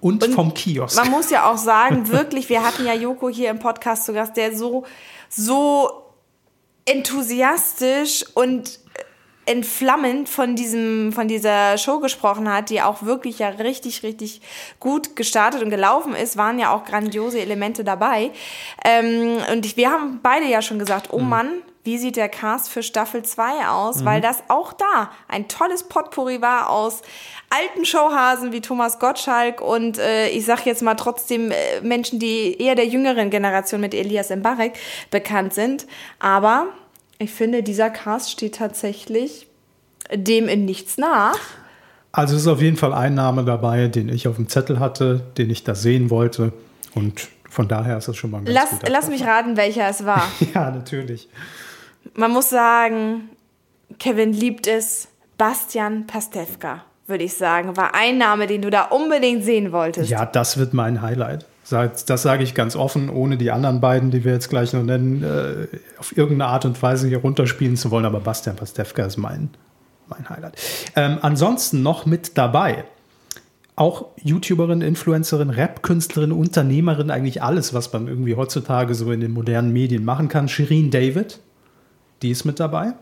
Und, 0.00 0.22
und 0.22 0.34
vom 0.34 0.54
Kiosk. 0.54 0.96
Man 0.96 1.10
muss 1.10 1.30
ja 1.30 1.50
auch 1.50 1.56
sagen, 1.56 2.08
wirklich, 2.12 2.48
wir 2.48 2.64
hatten 2.64 2.84
ja 2.84 2.94
Joko 2.94 3.28
hier 3.28 3.50
im 3.50 3.58
Podcast 3.58 4.04
zu 4.04 4.12
Gast, 4.12 4.36
der 4.36 4.56
so, 4.56 4.84
so 5.28 6.02
enthusiastisch 6.84 8.24
und 8.34 8.78
entflammend 9.46 10.28
von 10.28 10.56
diesem 10.56 11.12
von 11.12 11.28
dieser 11.28 11.78
Show 11.78 12.00
gesprochen 12.00 12.52
hat, 12.52 12.68
die 12.68 12.82
auch 12.82 13.04
wirklich 13.04 13.38
ja 13.38 13.48
richtig 13.48 14.02
richtig 14.02 14.40
gut 14.80 15.14
gestartet 15.14 15.62
und 15.62 15.70
gelaufen 15.70 16.14
ist, 16.14 16.36
waren 16.36 16.58
ja 16.58 16.72
auch 16.72 16.84
grandiose 16.84 17.40
Elemente 17.40 17.84
dabei. 17.84 18.32
Ähm, 18.84 19.38
und 19.52 19.64
ich, 19.64 19.76
wir 19.76 19.90
haben 19.90 20.18
beide 20.22 20.46
ja 20.46 20.62
schon 20.62 20.80
gesagt, 20.80 21.12
oh 21.12 21.20
mhm. 21.20 21.28
Mann, 21.28 21.48
wie 21.86 21.98
sieht 21.98 22.16
der 22.16 22.28
Cast 22.28 22.68
für 22.68 22.82
Staffel 22.82 23.22
2 23.22 23.68
aus, 23.68 24.00
mhm. 24.00 24.04
weil 24.04 24.20
das 24.20 24.42
auch 24.48 24.72
da 24.72 25.10
ein 25.28 25.48
tolles 25.48 25.84
Potpourri 25.84 26.42
war 26.42 26.68
aus 26.68 27.02
alten 27.48 27.84
Showhasen 27.84 28.52
wie 28.52 28.60
Thomas 28.60 28.98
Gottschalk 28.98 29.60
und 29.60 29.98
äh, 29.98 30.28
ich 30.28 30.44
sag 30.44 30.66
jetzt 30.66 30.82
mal 30.82 30.96
trotzdem 30.96 31.50
äh, 31.50 31.80
Menschen, 31.82 32.18
die 32.18 32.60
eher 32.60 32.74
der 32.74 32.86
jüngeren 32.86 33.30
Generation 33.30 33.80
mit 33.80 33.94
Elias 33.94 34.30
Mbarek 34.30 34.74
bekannt 35.10 35.54
sind. 35.54 35.86
Aber 36.18 36.66
ich 37.18 37.32
finde, 37.32 37.62
dieser 37.62 37.90
Cast 37.90 38.30
steht 38.30 38.56
tatsächlich 38.56 39.46
dem 40.12 40.48
in 40.48 40.64
nichts 40.64 40.98
nach. 40.98 41.38
Also 42.12 42.34
es 42.34 42.42
ist 42.42 42.48
auf 42.48 42.62
jeden 42.62 42.76
Fall 42.76 42.94
ein 42.94 43.14
Name 43.14 43.44
dabei, 43.44 43.88
den 43.88 44.08
ich 44.08 44.26
auf 44.26 44.36
dem 44.36 44.48
Zettel 44.48 44.80
hatte, 44.80 45.20
den 45.36 45.50
ich 45.50 45.64
da 45.64 45.74
sehen 45.74 46.10
wollte. 46.10 46.52
Und 46.94 47.28
von 47.48 47.68
daher 47.68 47.98
ist 47.98 48.08
das 48.08 48.16
schon 48.16 48.30
mal 48.30 48.38
ein 48.38 48.44
ganz 48.46 48.70
lass, 48.70 48.90
Lass 48.90 49.08
mich 49.08 49.24
raten, 49.24 49.56
welcher 49.56 49.88
es 49.88 50.04
war. 50.04 50.22
ja, 50.54 50.70
natürlich. 50.70 51.28
Man 52.16 52.30
muss 52.30 52.48
sagen, 52.48 53.28
Kevin 53.98 54.32
liebt 54.32 54.66
es. 54.66 55.08
Bastian 55.38 56.06
Pastewka, 56.06 56.84
würde 57.06 57.24
ich 57.24 57.34
sagen, 57.34 57.76
war 57.76 57.94
ein 57.94 58.16
Name, 58.16 58.46
den 58.46 58.62
du 58.62 58.70
da 58.70 58.84
unbedingt 58.84 59.44
sehen 59.44 59.70
wolltest. 59.70 60.08
Ja, 60.08 60.24
das 60.24 60.56
wird 60.56 60.72
mein 60.72 61.02
Highlight. 61.02 61.44
Das 61.68 62.22
sage 62.22 62.42
ich 62.42 62.54
ganz 62.54 62.74
offen, 62.74 63.10
ohne 63.10 63.36
die 63.36 63.50
anderen 63.50 63.80
beiden, 63.80 64.10
die 64.10 64.24
wir 64.24 64.32
jetzt 64.32 64.48
gleich 64.48 64.72
noch 64.72 64.82
nennen, 64.82 65.22
äh, 65.22 65.66
auf 65.98 66.16
irgendeine 66.16 66.50
Art 66.50 66.64
und 66.64 66.80
Weise 66.82 67.08
hier 67.08 67.18
runterspielen 67.18 67.76
zu 67.76 67.90
wollen. 67.90 68.06
Aber 68.06 68.20
Bastian 68.20 68.56
Pastewka 68.56 69.04
ist 69.04 69.18
mein, 69.18 69.50
mein 70.08 70.28
Highlight. 70.30 70.56
Ähm, 70.94 71.18
ansonsten 71.20 71.82
noch 71.82 72.06
mit 72.06 72.38
dabei. 72.38 72.84
Auch 73.74 74.06
YouTuberin, 74.22 74.80
Influencerin, 74.80 75.50
Rap-Künstlerin, 75.50 76.32
Unternehmerin, 76.32 77.10
eigentlich 77.10 77.42
alles, 77.42 77.74
was 77.74 77.92
man 77.92 78.08
irgendwie 78.08 78.36
heutzutage 78.36 78.94
so 78.94 79.12
in 79.12 79.20
den 79.20 79.32
modernen 79.32 79.72
Medien 79.72 80.04
machen 80.04 80.28
kann. 80.28 80.48
Shirin 80.48 80.90
David, 80.90 81.40
die 82.22 82.30
ist 82.30 82.44
mit 82.44 82.60
dabei. 82.60 82.92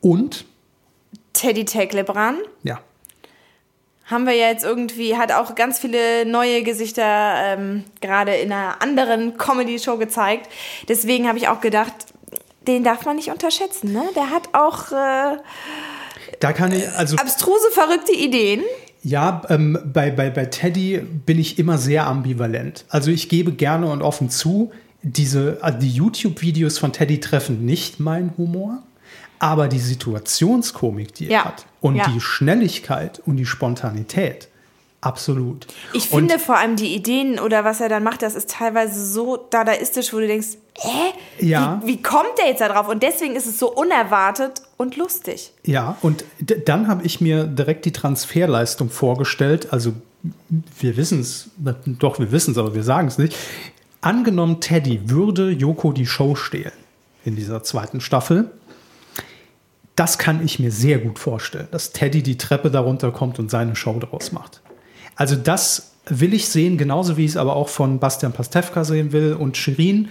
Und 0.00 0.44
Teddy 1.32 1.64
Teglebran. 1.64 2.38
Ja 2.62 2.80
haben 4.04 4.26
wir 4.26 4.34
ja 4.34 4.48
jetzt 4.48 4.64
irgendwie, 4.64 5.16
hat 5.16 5.32
auch 5.32 5.54
ganz 5.54 5.78
viele 5.78 6.26
neue 6.26 6.62
Gesichter 6.62 7.34
ähm, 7.56 7.84
gerade 8.00 8.34
in 8.34 8.52
einer 8.52 8.82
anderen 8.82 9.38
Comedy-Show 9.38 9.96
gezeigt. 9.96 10.50
Deswegen 10.88 11.26
habe 11.26 11.38
ich 11.38 11.48
auch 11.48 11.60
gedacht, 11.60 11.92
den 12.66 12.84
darf 12.84 13.04
man 13.06 13.16
nicht 13.16 13.30
unterschätzen. 13.30 13.92
Ne? 13.92 14.02
Der 14.14 14.30
hat 14.30 14.50
auch 14.52 14.92
äh, 14.92 15.38
da 16.40 16.52
kann 16.52 16.72
ich, 16.72 16.88
also, 16.96 17.16
abstruse, 17.16 17.70
verrückte 17.72 18.12
Ideen. 18.12 18.62
Ja, 19.02 19.42
ähm, 19.48 19.78
bei, 19.84 20.10
bei, 20.10 20.30
bei 20.30 20.46
Teddy 20.46 20.98
bin 20.98 21.38
ich 21.38 21.58
immer 21.58 21.78
sehr 21.78 22.06
ambivalent. 22.06 22.84
Also 22.88 23.10
ich 23.10 23.28
gebe 23.28 23.52
gerne 23.52 23.90
und 23.90 24.02
offen 24.02 24.30
zu, 24.30 24.70
diese, 25.02 25.58
also 25.60 25.78
die 25.78 25.90
YouTube-Videos 25.90 26.78
von 26.78 26.92
Teddy 26.92 27.20
treffen 27.20 27.64
nicht 27.64 28.00
meinen 28.00 28.32
Humor. 28.36 28.82
Aber 29.38 29.66
die 29.66 29.80
Situationskomik, 29.80 31.14
die 31.14 31.26
er 31.26 31.32
ja. 31.32 31.44
hat 31.46 31.66
und 31.80 31.96
ja. 31.96 32.08
die 32.08 32.20
Schnelligkeit 32.20 33.20
und 33.26 33.38
die 33.38 33.44
Spontanität, 33.44 34.46
absolut. 35.00 35.66
Ich 35.92 36.10
finde 36.10 36.34
und, 36.34 36.40
vor 36.40 36.58
allem 36.58 36.76
die 36.76 36.94
Ideen 36.94 37.40
oder 37.40 37.64
was 37.64 37.80
er 37.80 37.88
dann 37.88 38.04
macht, 38.04 38.22
das 38.22 38.36
ist 38.36 38.50
teilweise 38.50 39.04
so 39.04 39.36
dadaistisch, 39.50 40.12
wo 40.12 40.20
du 40.20 40.28
denkst, 40.28 40.58
hä? 40.78 41.12
Ja. 41.40 41.80
Wie, 41.82 41.88
wie 41.88 42.02
kommt 42.02 42.38
der 42.38 42.46
jetzt 42.50 42.60
da 42.60 42.68
drauf? 42.68 42.86
Und 42.86 43.02
deswegen 43.02 43.34
ist 43.34 43.46
es 43.46 43.58
so 43.58 43.72
unerwartet 43.72 44.62
und 44.76 44.96
lustig. 44.96 45.52
Ja, 45.64 45.96
und 46.02 46.24
dann 46.64 46.86
habe 46.86 47.04
ich 47.04 47.20
mir 47.20 47.42
direkt 47.42 47.84
die 47.84 47.92
Transferleistung 47.92 48.90
vorgestellt. 48.90 49.72
Also 49.72 49.92
wir 50.78 50.96
wissen 50.96 51.20
es, 51.20 51.50
doch, 51.84 52.20
wir 52.20 52.30
wissen 52.30 52.52
es, 52.52 52.58
aber 52.58 52.76
wir 52.76 52.84
sagen 52.84 53.08
es 53.08 53.18
nicht. 53.18 53.36
Angenommen, 54.02 54.60
Teddy 54.60 55.08
würde 55.08 55.50
Joko 55.50 55.92
die 55.92 56.06
Show 56.06 56.34
stehlen 56.34 56.72
in 57.24 57.36
dieser 57.36 57.62
zweiten 57.62 58.00
Staffel. 58.00 58.50
Das 59.94 60.18
kann 60.18 60.44
ich 60.44 60.58
mir 60.58 60.72
sehr 60.72 60.98
gut 60.98 61.18
vorstellen, 61.18 61.68
dass 61.70 61.92
Teddy 61.92 62.22
die 62.22 62.36
Treppe 62.36 62.70
darunter 62.70 63.12
kommt 63.12 63.38
und 63.38 63.50
seine 63.50 63.76
Show 63.76 63.96
daraus 64.00 64.32
macht. 64.32 64.60
Also 65.14 65.36
das 65.36 65.92
will 66.06 66.34
ich 66.34 66.48
sehen, 66.48 66.78
genauso 66.78 67.16
wie 67.16 67.24
ich 67.24 67.32
es 67.32 67.36
aber 67.36 67.54
auch 67.54 67.68
von 67.68 68.00
Bastian 68.00 68.32
Pastewka 68.32 68.82
sehen 68.84 69.12
will. 69.12 69.34
Und 69.34 69.56
Shirin, 69.56 70.10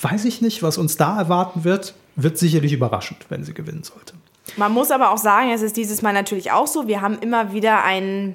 weiß 0.00 0.24
ich 0.24 0.40
nicht, 0.40 0.62
was 0.62 0.78
uns 0.78 0.96
da 0.96 1.18
erwarten 1.18 1.64
wird, 1.64 1.94
wird 2.16 2.38
sicherlich 2.38 2.72
überraschend, 2.72 3.26
wenn 3.28 3.44
sie 3.44 3.52
gewinnen 3.52 3.82
sollte. 3.82 4.14
Man 4.56 4.72
muss 4.72 4.90
aber 4.90 5.10
auch 5.10 5.18
sagen, 5.18 5.50
es 5.50 5.60
ist 5.60 5.76
dieses 5.76 6.00
Mal 6.00 6.14
natürlich 6.14 6.52
auch 6.52 6.66
so, 6.66 6.88
wir 6.88 7.02
haben 7.02 7.18
immer 7.18 7.52
wieder 7.52 7.84
einen, 7.84 8.34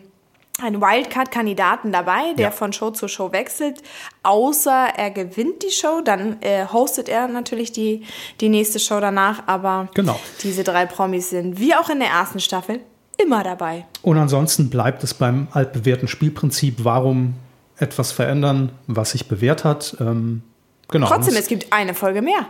einen 0.61 0.81
Wildcard-Kandidaten 0.81 1.91
dabei, 1.91 2.33
der 2.37 2.45
Ja. 2.45 2.51
von 2.51 2.71
Show 2.71 2.91
zu 2.91 3.07
Show 3.07 3.31
wechselt. 3.31 3.81
Außer 4.23 4.87
er 4.95 5.11
gewinnt 5.11 5.63
die 5.63 5.71
Show, 5.71 6.01
dann 6.03 6.41
äh, 6.41 6.65
hostet 6.71 7.09
er 7.09 7.27
natürlich 7.27 7.71
die, 7.71 8.03
die 8.41 8.49
nächste 8.49 8.79
Show 8.79 8.99
danach. 8.99 9.43
Aber 9.47 9.89
Genau. 9.93 10.19
diese 10.43 10.63
drei 10.63 10.85
Promis 10.85 11.29
sind, 11.29 11.59
wie 11.59 11.75
auch 11.75 11.89
in 11.89 11.99
der 11.99 12.09
ersten 12.09 12.39
Staffel, 12.39 12.79
immer 13.17 13.43
dabei. 13.43 13.85
Und 14.01 14.17
ansonsten 14.17 14.69
bleibt 14.69 15.03
es 15.03 15.13
beim 15.13 15.47
altbewährten 15.51 16.07
Spielprinzip, 16.07 16.83
warum 16.83 17.35
etwas 17.77 18.11
verändern, 18.13 18.71
was 18.87 19.11
sich 19.11 19.27
bewährt 19.27 19.65
hat. 19.65 19.97
Ähm, 19.99 20.41
genau. 20.89 21.07
Trotzdem, 21.07 21.35
es 21.35 21.47
gibt 21.47 21.71
eine 21.73 21.93
Folge 21.93 22.21
mehr. 22.21 22.47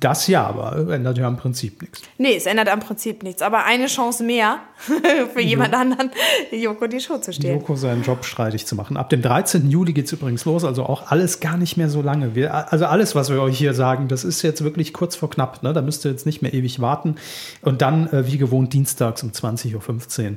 Das 0.00 0.26
ja, 0.26 0.46
aber 0.46 0.92
ändert 0.92 1.18
ja 1.18 1.28
im 1.28 1.36
Prinzip 1.36 1.80
nichts. 1.82 2.02
Nee, 2.18 2.36
es 2.36 2.46
ändert 2.46 2.68
am 2.68 2.80
Prinzip 2.80 3.22
nichts. 3.22 3.42
Aber 3.42 3.64
eine 3.64 3.86
Chance 3.86 4.24
mehr 4.24 4.58
für 5.32 5.40
jemand 5.40 5.74
anderen, 5.74 6.10
Joko 6.50 6.86
die 6.86 7.00
Show 7.00 7.18
zu 7.18 7.32
stehlen. 7.32 7.60
Joko 7.60 7.76
seinen 7.76 8.02
Job 8.02 8.24
streitig 8.24 8.66
zu 8.66 8.74
machen. 8.74 8.96
Ab 8.96 9.10
dem 9.10 9.22
13. 9.22 9.70
Juli 9.70 9.92
geht 9.92 10.06
es 10.06 10.12
übrigens 10.12 10.44
los, 10.44 10.64
also 10.64 10.84
auch 10.84 11.10
alles 11.10 11.40
gar 11.40 11.56
nicht 11.56 11.76
mehr 11.76 11.88
so 11.88 12.02
lange. 12.02 12.34
Wir, 12.34 12.72
also 12.72 12.86
alles, 12.86 13.14
was 13.14 13.30
wir 13.30 13.40
euch 13.40 13.58
hier 13.58 13.74
sagen, 13.74 14.08
das 14.08 14.24
ist 14.24 14.42
jetzt 14.42 14.64
wirklich 14.64 14.92
kurz 14.92 15.14
vor 15.14 15.30
knapp. 15.30 15.62
Ne? 15.62 15.72
Da 15.72 15.82
müsst 15.82 16.04
ihr 16.04 16.10
jetzt 16.10 16.26
nicht 16.26 16.42
mehr 16.42 16.52
ewig 16.52 16.80
warten. 16.80 17.16
Und 17.62 17.82
dann, 17.82 18.08
äh, 18.08 18.26
wie 18.26 18.38
gewohnt, 18.38 18.72
dienstags 18.72 19.22
um 19.22 19.30
20.15 19.30 20.30
Uhr. 20.30 20.36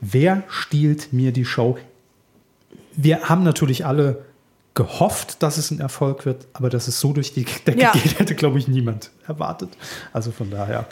Wer 0.00 0.42
stiehlt 0.48 1.12
mir 1.12 1.32
die 1.32 1.44
Show? 1.44 1.78
Wir 2.96 3.28
haben 3.28 3.44
natürlich 3.44 3.86
alle 3.86 4.24
gehofft, 4.84 5.42
dass 5.42 5.58
es 5.58 5.70
ein 5.70 5.78
Erfolg 5.80 6.24
wird, 6.24 6.46
aber 6.54 6.70
dass 6.70 6.88
es 6.88 7.00
so 7.00 7.12
durch 7.12 7.34
die 7.34 7.44
Decke 7.66 7.78
Ja. 7.80 7.92
geht, 7.92 8.18
hätte, 8.18 8.34
glaube 8.34 8.58
ich, 8.58 8.66
niemand 8.66 9.10
erwartet. 9.26 9.68
Also 10.14 10.30
von 10.32 10.50
daher 10.50 10.86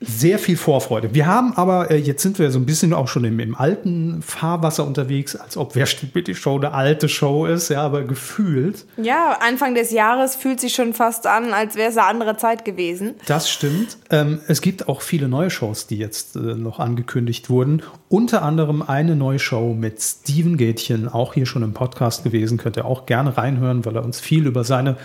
sehr 0.00 0.38
viel 0.38 0.56
Vorfreude. 0.56 1.14
Wir 1.14 1.26
haben 1.26 1.52
aber, 1.56 1.90
äh, 1.90 1.96
jetzt 1.96 2.22
sind 2.22 2.38
wir 2.38 2.50
so 2.50 2.58
ein 2.58 2.64
bisschen 2.64 2.94
auch 2.94 3.06
schon 3.06 3.24
im, 3.24 3.38
im 3.38 3.54
alten 3.54 4.22
Fahrwasser 4.22 4.86
unterwegs, 4.86 5.36
als 5.36 5.58
ob 5.58 5.74
Wer 5.74 5.84
steht 5.84 6.14
mit 6.14 6.26
die 6.26 6.34
Show 6.34 6.56
eine 6.56 6.72
alte 6.72 7.08
Show 7.08 7.44
ist, 7.44 7.68
ja, 7.68 7.82
aber 7.82 8.04
gefühlt. 8.04 8.86
Ja, 8.96 9.38
Anfang 9.40 9.74
des 9.74 9.90
Jahres 9.90 10.36
fühlt 10.36 10.58
sich 10.58 10.74
schon 10.74 10.94
fast 10.94 11.26
an, 11.26 11.52
als 11.52 11.74
wäre 11.74 11.90
es 11.90 11.98
eine 11.98 12.06
andere 12.06 12.36
Zeit 12.38 12.64
gewesen. 12.64 13.14
Das 13.26 13.50
stimmt. 13.50 13.98
Ähm, 14.08 14.40
es 14.48 14.62
gibt 14.62 14.88
auch 14.88 15.02
viele 15.02 15.28
neue 15.28 15.50
Shows, 15.50 15.86
die 15.86 15.98
jetzt 15.98 16.34
äh, 16.34 16.38
noch 16.38 16.78
angekündigt 16.78 17.50
wurden. 17.50 17.82
Unter 18.08 18.42
anderem 18.42 18.82
eine 18.82 19.16
neue 19.16 19.38
Show 19.38 19.74
mit 19.74 20.00
Steven 20.00 20.56
Gätchen, 20.56 21.08
auch 21.08 21.34
hier 21.34 21.44
schon 21.44 21.62
im 21.62 21.74
Podcast 21.74 22.24
gewesen. 22.24 22.56
Könnt 22.56 22.78
ihr 22.78 22.86
auch 22.86 23.04
gerne 23.04 23.36
reinhören, 23.36 23.84
weil 23.84 23.96
er 23.96 24.04
uns 24.04 24.18
viel 24.18 24.46
über 24.46 24.64
seine 24.64 24.96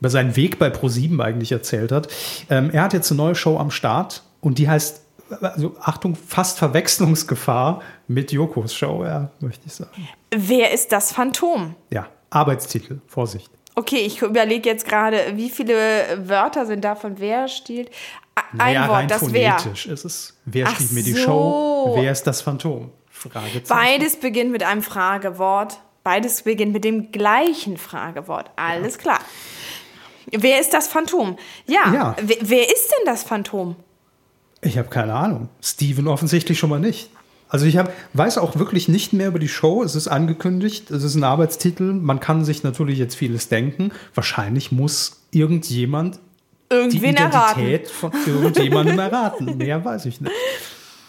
über 0.00 0.10
seinen 0.10 0.36
Weg 0.36 0.58
bei 0.58 0.70
ProSieben 0.70 1.20
eigentlich 1.20 1.52
erzählt 1.52 1.90
hat. 1.92 2.08
Ähm, 2.50 2.70
er 2.72 2.82
hat 2.82 2.92
jetzt 2.92 3.10
eine 3.10 3.16
neue 3.16 3.34
Show 3.34 3.58
am 3.58 3.70
Start 3.70 4.22
und 4.44 4.58
die 4.58 4.68
heißt, 4.68 5.00
also 5.40 5.74
Achtung, 5.80 6.14
fast 6.14 6.58
Verwechslungsgefahr 6.58 7.80
mit 8.06 8.30
Jokos 8.30 8.74
Show, 8.74 9.04
ja, 9.04 9.30
möchte 9.40 9.66
ich 9.66 9.72
sagen. 9.72 10.08
Wer 10.30 10.72
ist 10.72 10.92
das 10.92 11.12
Phantom? 11.12 11.74
Ja, 11.90 12.08
Arbeitstitel, 12.30 13.00
Vorsicht. 13.06 13.50
Okay, 13.74 13.96
ich 13.98 14.22
überlege 14.22 14.68
jetzt 14.68 14.86
gerade, 14.86 15.18
wie 15.34 15.50
viele 15.50 15.76
Wörter 16.28 16.66
sind 16.66 16.84
davon 16.84 17.14
wer 17.18 17.48
stiehlt. 17.48 17.90
Ein 18.36 18.44
Naja, 18.58 18.88
Wort, 18.88 19.10
das 19.10 19.32
wer. 19.32 19.58
phonetisch 19.58 19.86
ist 19.86 20.04
es. 20.04 20.36
Wer 20.44 20.66
Ach 20.68 20.74
stiehlt 20.74 20.92
mir 20.92 21.02
die 21.02 21.12
so. 21.12 21.20
Show? 21.24 21.94
Wer 21.96 22.12
ist 22.12 22.24
das 22.26 22.42
Phantom? 22.42 22.90
Fragezeichen. 23.08 23.64
Beides 23.68 24.16
beginnt 24.20 24.52
mit 24.52 24.62
einem 24.62 24.82
Fragewort. 24.82 25.80
Beides 26.04 26.42
beginnt 26.42 26.72
mit 26.72 26.84
dem 26.84 27.10
gleichen 27.12 27.78
Fragewort. 27.78 28.50
Alles 28.56 28.98
klar. 28.98 29.18
Wer 30.30 30.60
ist 30.60 30.72
das 30.74 30.86
Phantom? 30.88 31.36
Ja, 31.66 31.92
Ja. 31.94 32.16
Wer, 32.20 32.36
wer 32.42 32.64
ist 32.72 32.90
denn 32.90 33.06
das 33.06 33.22
Phantom? 33.22 33.76
Ich 34.64 34.78
habe 34.78 34.88
keine 34.88 35.14
Ahnung. 35.14 35.48
Steven 35.62 36.08
offensichtlich 36.08 36.58
schon 36.58 36.70
mal 36.70 36.80
nicht. 36.80 37.10
Also 37.48 37.66
ich 37.66 37.76
hab, 37.76 37.92
weiß 38.14 38.38
auch 38.38 38.56
wirklich 38.56 38.88
nicht 38.88 39.12
mehr 39.12 39.28
über 39.28 39.38
die 39.38 39.48
Show. 39.48 39.82
Es 39.82 39.94
ist 39.94 40.08
angekündigt, 40.08 40.90
es 40.90 41.04
ist 41.04 41.14
ein 41.14 41.22
Arbeitstitel. 41.22 41.92
Man 41.92 42.18
kann 42.18 42.44
sich 42.44 42.64
natürlich 42.64 42.98
jetzt 42.98 43.14
vieles 43.14 43.48
denken. 43.48 43.92
Wahrscheinlich 44.14 44.72
muss 44.72 45.20
irgendjemand 45.30 46.18
die 46.72 46.76
Irgendwen 46.76 47.16
erraten. 47.16 47.60
Identität 47.60 47.90
von 47.90 48.10
irgendjemandem 48.26 48.98
erraten. 48.98 49.56
Mehr 49.58 49.84
weiß 49.84 50.06
ich 50.06 50.20
nicht. 50.20 50.34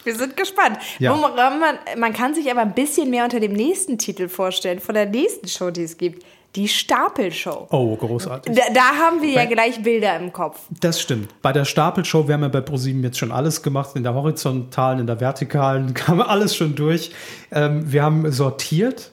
Wir 0.04 0.16
sind 0.16 0.38
gespannt. 0.38 0.78
Ja. 1.00 1.16
Man, 1.16 1.80
man 1.98 2.14
kann 2.14 2.36
sich 2.36 2.52
aber 2.52 2.62
ein 2.62 2.76
bisschen 2.76 3.10
mehr 3.10 3.24
unter 3.24 3.40
dem 3.40 3.54
nächsten 3.54 3.98
Titel 3.98 4.28
vorstellen, 4.30 4.80
von 4.80 4.94
der 4.94 5.08
nächsten 5.08 5.48
Show, 5.48 5.72
die 5.72 5.82
es 5.82 5.98
gibt. 5.98 6.24
Die 6.56 6.68
Stapelshow. 6.68 7.68
Oh, 7.70 7.96
großartig. 7.98 8.56
Da, 8.56 8.62
da 8.74 8.82
haben 8.96 9.22
wir 9.22 9.30
ja 9.30 9.44
Bei- 9.44 9.46
gleich 9.54 9.84
Bilder 9.84 10.16
im 10.18 10.32
Kopf. 10.32 10.60
Das 10.80 11.02
stimmt. 11.02 11.42
Bei 11.42 11.52
der 11.52 11.66
Stapelshow, 11.66 12.28
wir 12.28 12.36
haben 12.36 12.44
ja 12.44 12.48
bei 12.48 12.62
ProSieben 12.62 13.04
jetzt 13.04 13.18
schon 13.18 13.32
alles 13.32 13.62
gemacht, 13.62 13.92
in 13.96 14.04
der 14.04 14.14
horizontalen, 14.14 15.00
in 15.00 15.08
der 15.08 15.20
vertikalen, 15.20 15.94
kam 15.94 16.22
alles 16.22 16.56
schon 16.56 16.76
durch. 16.76 17.12
Ähm, 17.52 17.92
wir 17.92 18.04
haben 18.04 18.32
sortiert, 18.32 19.12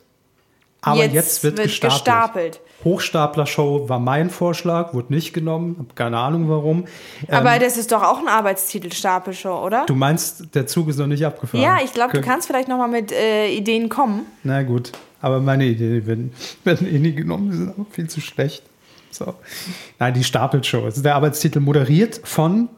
aber 0.83 1.05
jetzt, 1.05 1.43
wird, 1.43 1.57
gestapelt. 1.57 1.93
gestapelt. 1.93 2.61
Hochstapler-Show 2.85 3.89
war 3.89 3.99
mein 4.01 4.29
Vorschlag, 4.31 4.93
wurde 4.95 5.13
nicht 5.15 5.33
genommen, 5.33 5.77
habe 5.79 5.95
keine 5.95 6.19
Ahnung 6.19 6.49
warum. 6.49 6.85
Ähm, 7.29 7.35
Aber 7.35 7.59
das 7.61 7.77
ist 7.77 7.93
doch 7.93 8.03
auch 8.03 8.19
ein 8.19 8.27
Arbeitstitel, 8.29 8.93
Stapelshow, 8.93 9.65
oder? 9.65 9.85
du 9.87 9.95
meinst, 9.95 10.55
der 10.55 10.67
Zug 10.67 10.89
ist 10.89 10.99
noch 10.99 11.07
nicht 11.07 11.25
abgefahren? 11.25 11.63
ja, 11.63 11.79
ich 11.85 11.93
glaube, 11.93 12.13
du 12.13 12.21
kannst 12.21 12.49
vielleicht 12.49 12.69
noch 12.69 12.79
mal 12.79 12.89
mit 12.89 13.13
äh, 13.13 13.49
Ideen 13.51 13.89
kommen. 13.89 14.27
Na 14.43 14.63
gut, 14.65 14.91
aber 15.23 15.41
meine 15.41 15.65
Ideen 15.65 16.07
werden, 16.07 16.33
werden 16.65 16.87
eh 16.87 16.99
nie 16.99 17.15
genommen, 17.15 17.51
die 17.51 17.57
sind 17.57 17.71
auch 17.71 17.87
viel 17.91 18.11
zu 18.11 18.21
schlecht. 18.21 18.63
So. 19.11 19.35
Nein, 19.99 20.15
die 20.15 20.25
Stapelshow. 20.25 20.85
Das 20.85 20.97
ist 20.97 21.05
der 21.05 21.15
Arbeitstitel 21.15 21.61
moderiert 21.61 22.21
von, 22.25 22.69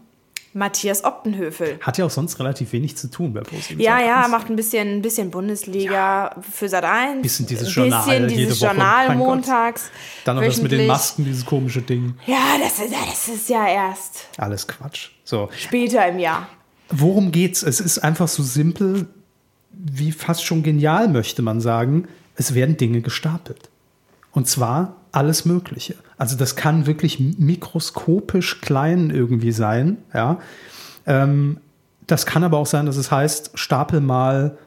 Matthias 0.54 1.02
Optenhöfel. 1.02 1.78
hat 1.80 1.98
ja 1.98 2.04
auch 2.04 2.11
sonst 2.11 2.38
relativ 2.38 2.72
wenig 2.72 2.96
zu 2.96 3.11
tun 3.11 3.33
bei 3.33 3.40
ProSieben. 3.40 3.83
Ja, 3.83 3.98
ja, 3.98 4.28
macht 4.28 4.48
ein 4.50 4.57
bisschen, 4.57 4.98
ein 4.98 5.02
bisschen 5.02 5.30
Bundesliga 5.33 6.37
für 6.48 6.68
Sat 6.68 6.85
1. 6.85 7.22
Bisschen 7.22 7.46
dieses 7.46 7.74
Journal 7.74 8.04
bisschen 8.04 8.28
dieses 8.28 8.61
Woche. 8.61 8.70
Journal 8.70 9.16
montags. 9.16 9.90
Dann 10.24 10.37
noch 10.37 10.44
das 10.44 10.62
mit 10.62 10.70
den. 10.70 10.87
Masken, 10.87 11.24
dieses 11.24 11.44
komische 11.44 11.83
Ding. 11.83 12.14
Ja, 12.26 12.57
das 12.62 12.78
ist, 12.78 12.92
das 12.92 13.28
ist 13.28 13.48
ja 13.48 13.66
erst 13.66 14.28
Alles 14.37 14.68
Quatsch. 14.68 15.09
So. 15.24 15.48
später 15.57 16.07
im 16.07 16.20
Jahr. 16.20 16.48
Worum 16.88 17.33
geht's? 17.33 17.64
Es 17.64 17.80
ist 17.80 17.98
einfach 17.98 18.28
so 18.28 18.44
simpel 18.44 19.09
wie 19.72 20.12
fast 20.12 20.44
schon 20.44 20.62
genial, 20.62 21.09
möchte 21.09 21.42
man 21.42 21.61
sagen. 21.61 22.07
Es 22.37 22.55
werden 22.55 22.77
Dinge 22.77 23.01
gestapelt. 23.01 23.68
Und 24.33 24.49
zwar 24.49 24.97
alles 25.12 25.44
Mögliche. 25.44 25.94
Also 26.18 26.37
das 26.37 26.57
kann 26.57 26.87
wirklich 26.87 27.20
mikroskopisch 27.20 28.61
klein 28.61 29.11
irgendwie 29.11 29.53
sein. 29.53 29.99
Ja. 30.12 30.40
Ähm, 31.07 31.59
das 32.07 32.27
kann 32.27 32.44
aber 32.44 32.59
auch 32.59 32.66
sein, 32.66 32.87
dass 32.87 32.97
es 32.97 33.11
heißt, 33.11 33.53
stapel 33.55 34.01
mal 34.01 34.59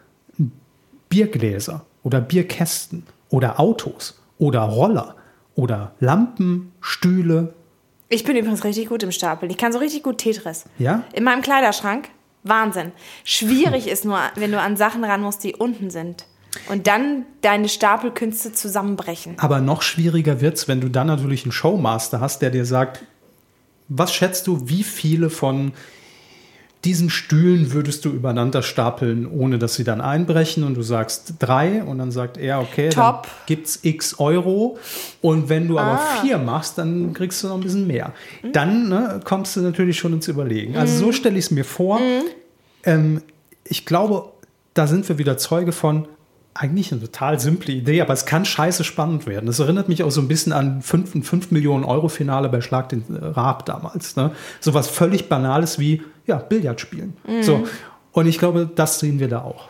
Biergläser 1.10 1.86
oder 2.04 2.22
Bierkästen 2.22 3.04
oder 3.30 3.60
Autos 3.60 4.20
oder 4.38 4.62
Roller 4.62 5.16
oder 5.56 5.94
Lampen, 6.00 6.72
Stühle. 6.82 7.54
Ich 8.10 8.24
bin 8.24 8.38
übrigens 8.38 8.64
richtig 8.64 8.90
gut 8.90 9.04
im 9.04 9.12
Stapeln. 9.12 9.52
Ich 9.52 9.58
kann 9.58 9.74
so 9.74 9.80
richtig 9.80 10.04
gut 10.04 10.18
Tetris. 10.18 10.66
Ja? 10.78 11.04
In 11.14 11.24
meinem 11.24 11.42
Kleiderschrank. 11.42 12.10
Wahnsinn. 12.44 12.94
Schwierig 13.26 13.88
ist 13.88 14.06
nur, 14.06 14.20
wenn 14.36 14.52
du 14.52 14.62
an 14.62 14.78
Sachen 14.78 15.04
ran 15.04 15.22
musst, 15.22 15.44
die 15.44 15.56
unten 15.56 15.90
sind. 15.90 16.26
Und 16.70 16.88
dann 16.88 17.24
deine 17.42 17.70
Stapelkünste 17.70 18.54
zusammenbrechen. 18.54 19.36
Aber 19.38 19.60
noch 19.62 19.82
schwieriger 19.82 20.42
wird's, 20.42 20.68
wenn 20.68 20.82
du 20.82 20.90
dann 20.90 21.08
natürlich 21.08 21.44
einen 21.44 21.52
Showmaster 21.52 22.20
hast, 22.20 22.42
der 22.42 22.50
dir 22.50 22.66
sagt, 22.66 23.04
was 23.90 24.14
schätzt 24.14 24.48
du, 24.48 24.68
wie 24.70 24.84
viele 24.84 25.30
von 25.30 25.72
diesen 26.86 27.10
Stühlen 27.10 27.74
würdest 27.74 28.06
du 28.06 28.10
übereinander 28.10 28.62
stapeln, 28.62 29.26
ohne 29.26 29.58
dass 29.60 29.76
sie 29.76 29.84
dann 29.84 30.00
einbrechen? 30.00 30.64
Und 30.64 30.76
du 30.76 30.84
sagst 30.84 31.34
drei 31.40 31.84
und 31.84 31.98
dann 31.98 32.12
sagt 32.12 32.38
er, 32.38 32.60
okay, 32.62 32.90
Top. 32.90 33.24
dann 33.24 33.32
gibt's 33.48 33.80
x 33.82 34.20
Euro. 34.20 34.78
Und 35.22 35.50
wenn 35.50 35.68
du 35.68 35.80
aber 35.80 36.00
Ah. 36.00 36.22
vier 36.22 36.38
machst, 36.38 36.78
dann 36.78 37.14
kriegst 37.14 37.44
du 37.44 37.48
noch 37.48 37.56
ein 37.56 37.62
bisschen 37.62 37.88
mehr. 37.88 38.14
Dann 38.54 38.90
ne, 38.90 39.20
kommst 39.24 39.56
du 39.56 39.62
natürlich 39.62 39.98
schon 39.98 40.14
ins 40.14 40.28
Überlegen. 40.28 40.78
Also 40.78 40.94
Mhm. 40.94 41.00
so 41.00 41.12
stelle 41.14 41.38
ich 41.40 41.46
es 41.46 41.52
mir 41.52 41.66
vor. 41.66 42.00
Ähm, 42.84 43.22
ich 43.64 43.86
glaube, 43.86 44.32
da 44.74 44.86
sind 44.88 45.10
wir 45.10 45.18
wieder 45.18 45.38
Zeuge 45.38 45.72
von, 45.72 46.08
eigentlich 46.60 46.92
eine 46.92 47.02
total 47.02 47.40
simple 47.40 47.74
Idee, 47.74 48.02
aber 48.02 48.14
es 48.14 48.26
kann 48.26 48.46
scheiße 48.46 48.84
spannend 48.84 49.28
werden. 49.28 49.46
Das 49.46 49.60
erinnert 49.60 49.90
mich 49.90 50.04
auch 50.04 50.12
so 50.12 50.22
ein 50.22 50.28
bisschen 50.28 50.54
an 50.54 50.82
5, 50.82 51.26
5 51.26 51.52
Millionen 51.52 51.84
Euro 51.84 52.08
Finale 52.08 52.50
bei 52.50 52.62
Schlag 52.62 52.90
den 52.90 53.04
Raab 53.10 53.66
damals. 53.66 54.16
Ne? 54.16 54.32
So 54.60 54.74
was 54.74 54.88
völlig 54.88 55.30
Banales 55.30 55.80
wie, 55.80 56.02
ja, 56.26 56.38
Billard 56.38 56.82
spielen. 56.82 57.16
So. 57.42 57.68
Und 58.12 58.28
ich 58.28 58.40
glaube, 58.40 58.70
das 58.74 59.00
sehen 59.00 59.20
wir 59.20 59.28
da 59.28 59.42
auch 59.42 59.70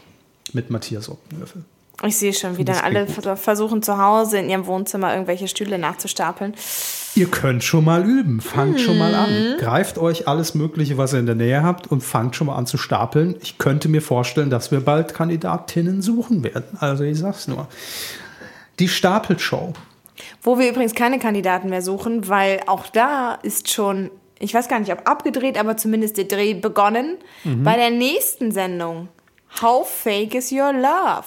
mit 0.54 0.70
Matthias 0.70 1.10
Oppenhöfel. 1.10 1.64
Ich 2.06 2.16
sehe 2.18 2.32
schon, 2.34 2.58
wie 2.58 2.66
Das 2.66 2.78
dann 2.82 2.86
alle 2.86 3.08
versuchen 3.38 3.82
zu 3.82 3.98
Hause 3.98 4.38
in 4.38 4.50
ihrem 4.50 4.68
Wohnzimmer 4.68 5.14
irgendwelche 5.14 5.48
Stühle 5.48 5.80
nachzustapeln. 5.80 6.54
Ihr 7.16 7.26
könnt 7.32 7.64
schon 7.64 7.86
mal 7.86 8.06
üben, 8.06 8.40
fangt 8.40 8.80
schon 8.80 9.00
mal 9.00 9.10
Mhm. 9.10 9.16
an. 9.16 9.56
Greift 9.60 9.98
euch 9.98 10.28
alles 10.28 10.54
Mögliche, 10.54 11.00
was 11.00 11.14
ihr 11.14 11.20
in 11.20 11.26
der 11.26 11.34
Nähe 11.34 11.64
habt 11.64 11.88
und 11.88 12.02
fangt 12.02 12.36
schon 12.36 12.48
mal 12.48 12.56
an 12.56 12.68
zu 12.68 12.78
stapeln. 12.78 13.36
Ich 13.42 13.58
könnte 13.58 13.90
mir 13.90 14.04
vorstellen, 14.04 14.52
dass 14.52 14.70
wir 14.72 14.82
bald 14.82 15.16
Kandidatinnen 15.16 16.04
suchen 16.04 16.44
werden. 16.44 16.78
Also 16.80 17.04
ich 17.04 17.18
sag's 17.18 17.48
nur. 17.48 17.68
Die 18.78 18.88
Stapelshow. 18.90 19.74
Wo 20.44 20.60
wir 20.60 20.70
übrigens 20.70 20.94
keine 20.94 21.18
Kandidaten 21.18 21.70
mehr 21.70 21.82
suchen, 21.82 22.30
weil 22.30 22.60
auch 22.68 22.86
da 22.88 23.40
ist 23.42 23.72
schon, 23.72 24.12
ich 24.38 24.54
weiß 24.54 24.68
gar 24.68 24.80
nicht, 24.80 24.92
ob 24.92 25.10
abgedreht, 25.10 25.58
aber 25.60 25.78
zumindest 25.78 26.18
der 26.18 26.26
Dreh 26.26 26.54
begonnen. 26.54 27.18
Mhm. 27.44 27.64
Bei 27.64 27.76
der 27.76 27.90
nächsten 27.90 28.52
Sendung. 28.52 29.08
How 29.64 29.88
fake 29.90 30.36
is 30.36 30.52
your 30.52 30.74
love? 30.74 31.26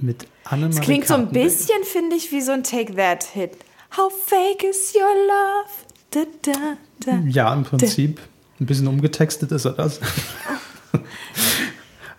Mit 0.00 0.26
Annemarie 0.44 0.74
Das 0.76 0.84
klingt 0.84 1.06
so 1.06 1.14
ein 1.14 1.28
bisschen, 1.28 1.82
finde 1.84 2.16
ich, 2.16 2.32
wie 2.32 2.40
so 2.40 2.52
ein 2.52 2.62
Take 2.64 2.94
That 2.96 3.24
Hit. 3.24 3.52
How 3.96 4.10
fake 4.26 4.64
is 4.64 4.94
your 4.94 5.02
love? 5.02 5.70
Da, 6.10 6.20
da, 6.42 6.76
da. 7.00 7.18
Ja, 7.28 7.52
im 7.52 7.64
Prinzip. 7.64 8.20
Ein 8.60 8.66
bisschen 8.66 8.86
umgetextet 8.88 9.50
ist 9.52 9.64
er 9.64 9.72
das. 9.72 10.00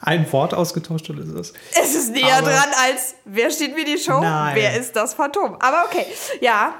Ein 0.02 0.30
Wort 0.34 0.54
ausgetauscht 0.54 1.10
oder 1.10 1.22
ist 1.22 1.30
es? 1.30 1.54
Es 1.82 1.96
ist 1.96 2.12
näher 2.12 2.38
Aber- 2.40 2.50
dran 2.50 2.70
als 2.90 3.16
wer 3.24 3.50
steht 3.50 3.76
wie 3.76 3.86
die 3.86 3.98
Show? 3.98 4.20
Nein. 4.20 4.56
Wer 4.56 4.78
ist 4.78 4.94
das 4.96 5.14
Phantom? 5.14 5.56
Aber 5.62 5.86
okay, 5.86 6.06
ja. 6.42 6.74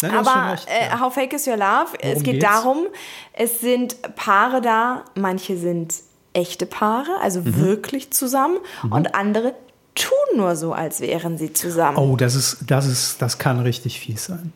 Nein, 0.00 0.10
Aber 0.16 0.52
recht, 0.52 0.66
äh, 0.68 0.86
ja. 0.88 0.98
How 1.00 1.12
Fake 1.12 1.32
is 1.34 1.46
Your 1.46 1.58
Love? 1.58 1.88
es 2.00 2.10
Worum 2.12 2.22
geht 2.22 2.32
geht's? 2.40 2.44
darum, 2.46 2.86
es 3.34 3.60
sind 3.60 3.96
Paare 4.16 4.60
da, 4.62 5.04
manche 5.14 5.56
sind 5.58 5.94
echte 6.32 6.64
Paare, 6.66 7.10
also 7.20 7.40
Mhm. 7.40 7.56
wirklich 7.60 8.10
zusammen, 8.10 8.56
und 8.90 9.14
andere 9.14 9.54
tun 9.94 10.36
nur 10.36 10.56
so, 10.56 10.72
als 10.72 11.00
wären 11.00 11.38
sie 11.38 11.52
zusammen. 11.52 11.98
Oh, 11.98 12.16
das 12.16 12.34
ist, 12.34 12.58
das 12.66 12.86
ist, 12.86 13.22
das 13.22 13.38
kann 13.38 13.60
richtig 13.60 14.00
fies 14.00 14.26
sein. 14.26 14.52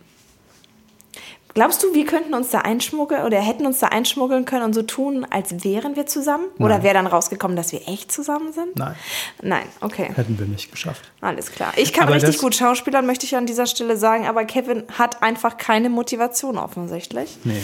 Glaubst 1.56 1.82
du, 1.82 1.94
wir 1.94 2.04
könnten 2.04 2.34
uns 2.34 2.50
da 2.50 2.58
einschmuggeln 2.58 3.24
oder 3.24 3.40
hätten 3.40 3.64
uns 3.64 3.78
da 3.78 3.86
einschmuggeln 3.86 4.44
können 4.44 4.62
und 4.62 4.74
so 4.74 4.82
tun, 4.82 5.26
als 5.30 5.64
wären 5.64 5.96
wir 5.96 6.04
zusammen? 6.04 6.44
Oder 6.58 6.74
Nein. 6.74 6.82
wäre 6.82 6.94
dann 6.94 7.06
rausgekommen, 7.06 7.56
dass 7.56 7.72
wir 7.72 7.88
echt 7.88 8.12
zusammen 8.12 8.52
sind? 8.52 8.76
Nein, 8.76 8.94
Nein, 9.40 9.64
okay. 9.80 10.10
hätten 10.14 10.38
wir 10.38 10.44
nicht 10.44 10.70
geschafft. 10.70 11.10
Alles 11.22 11.50
klar. 11.50 11.72
Ich 11.76 11.94
kann 11.94 12.08
Aber 12.08 12.16
richtig 12.16 12.36
gut 12.36 12.54
schauspielern, 12.54 13.06
möchte 13.06 13.24
ich 13.24 13.36
an 13.36 13.46
dieser 13.46 13.64
Stelle 13.64 13.96
sagen, 13.96 14.26
aber 14.26 14.44
Kevin 14.44 14.82
hat 14.98 15.22
einfach 15.22 15.56
keine 15.56 15.88
Motivation 15.88 16.58
offensichtlich. 16.58 17.38
Nee. 17.44 17.62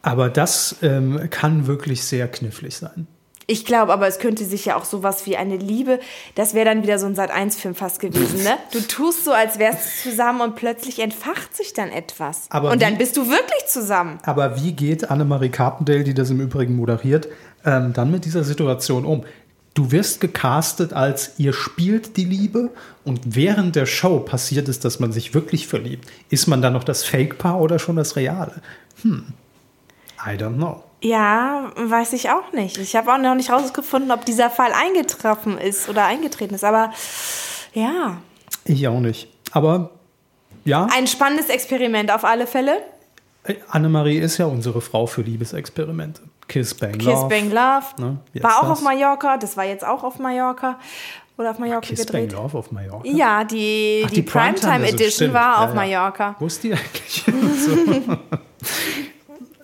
Aber 0.00 0.30
das 0.30 0.76
ähm, 0.80 1.28
kann 1.28 1.66
wirklich 1.66 2.02
sehr 2.02 2.28
knifflig 2.28 2.78
sein. 2.78 3.06
Ich 3.48 3.64
glaube 3.64 3.92
aber, 3.92 4.08
es 4.08 4.18
könnte 4.18 4.44
sich 4.44 4.64
ja 4.64 4.76
auch 4.76 4.84
sowas 4.84 5.24
wie 5.26 5.36
eine 5.36 5.56
Liebe, 5.56 6.00
das 6.34 6.52
wäre 6.54 6.64
dann 6.64 6.82
wieder 6.82 6.98
so 6.98 7.06
ein 7.06 7.14
Sat-1-Film 7.14 7.76
fast 7.76 8.00
gewesen, 8.00 8.42
ne? 8.42 8.56
Du 8.72 8.80
tust 8.80 9.24
so, 9.24 9.30
als 9.32 9.60
wärst 9.60 10.04
du 10.04 10.10
zusammen 10.10 10.40
und 10.40 10.56
plötzlich 10.56 10.98
entfacht 10.98 11.56
sich 11.56 11.72
dann 11.72 11.90
etwas. 11.90 12.46
Aber 12.50 12.72
und 12.72 12.82
dann 12.82 12.94
wie- 12.94 12.98
bist 12.98 13.16
du 13.16 13.28
wirklich 13.28 13.66
zusammen. 13.68 14.18
Aber 14.24 14.60
wie 14.60 14.72
geht 14.72 15.10
Annemarie 15.10 15.50
Carpendale, 15.50 16.02
die 16.02 16.14
das 16.14 16.30
im 16.30 16.40
Übrigen 16.40 16.74
moderiert, 16.74 17.28
ähm, 17.64 17.92
dann 17.92 18.10
mit 18.10 18.24
dieser 18.24 18.42
Situation 18.42 19.04
um? 19.04 19.24
Du 19.74 19.92
wirst 19.92 20.20
gecastet 20.20 20.92
als 20.94 21.34
ihr 21.38 21.52
spielt 21.52 22.16
die 22.16 22.24
Liebe 22.24 22.70
und 23.04 23.20
während 23.36 23.76
der 23.76 23.86
Show 23.86 24.18
passiert 24.20 24.68
es, 24.68 24.80
dass 24.80 24.98
man 25.00 25.12
sich 25.12 25.34
wirklich 25.34 25.68
verliebt. 25.68 26.08
Ist 26.30 26.46
man 26.48 26.62
dann 26.62 26.72
noch 26.72 26.82
das 26.82 27.04
Fake-Paar 27.04 27.60
oder 27.60 27.78
schon 27.78 27.94
das 27.96 28.16
Reale? 28.16 28.54
Hm. 29.02 29.34
I 30.26 30.30
don't 30.30 30.54
know. 30.56 30.82
Ja, 31.08 31.70
weiß 31.76 32.12
ich 32.14 32.30
auch 32.30 32.52
nicht. 32.52 32.78
Ich 32.78 32.96
habe 32.96 33.12
auch 33.12 33.18
noch 33.18 33.34
nicht 33.34 33.50
rausgefunden, 33.50 34.10
ob 34.10 34.24
dieser 34.24 34.50
Fall 34.50 34.72
eingetroffen 34.72 35.58
ist 35.58 35.88
oder 35.88 36.04
eingetreten 36.04 36.54
ist. 36.54 36.64
Aber 36.64 36.90
ja, 37.74 38.18
Ich 38.64 38.86
auch 38.88 39.00
nicht. 39.00 39.28
Aber 39.52 39.90
ja, 40.64 40.88
ein 40.92 41.06
spannendes 41.06 41.48
Experiment 41.48 42.10
auf 42.10 42.24
alle 42.24 42.46
Fälle. 42.46 42.78
äh, 43.44 43.54
Annemarie 43.68 44.18
ist 44.18 44.38
ja 44.38 44.46
unsere 44.46 44.80
Frau 44.80 45.06
für 45.06 45.22
Liebesexperimente. 45.22 46.22
Kiss 46.48 46.74
Bang 46.74 46.92
Kiss 46.92 47.06
Love. 47.06 47.28
Bang 47.28 47.50
Love. 47.50 47.84
Ne, 47.98 48.18
War 48.42 48.58
auch 48.58 48.62
das. 48.62 48.70
auf 48.70 48.82
Mallorca. 48.82 49.36
Das 49.36 49.56
war 49.56 49.64
jetzt 49.64 49.84
auch 49.84 50.02
auf 50.02 50.18
Mallorca. 50.18 50.78
Oder 51.38 51.50
auf 51.50 51.58
Mallorca 51.58 51.80
Kiss 51.86 52.06
Bang 52.06 52.22
gedreht. 52.22 52.32
Love 52.32 52.56
auf 52.58 52.70
Mallorca. 52.72 53.06
Ja, 53.08 53.44
die, 53.44 54.02
Ach, 54.06 54.10
die, 54.10 54.22
Primetime 54.22 54.72
also 54.84 54.86
Edition 54.94 55.10
stimmt. 55.10 55.34
war 55.34 55.52
Ja, 55.54 55.64
auf 55.64 55.68
ja. 55.70 55.74
Mallorca. 55.74 56.36
Wo 56.38 56.46
ist 56.46 56.62
die 56.64 56.72
eigentlich? 56.72 57.24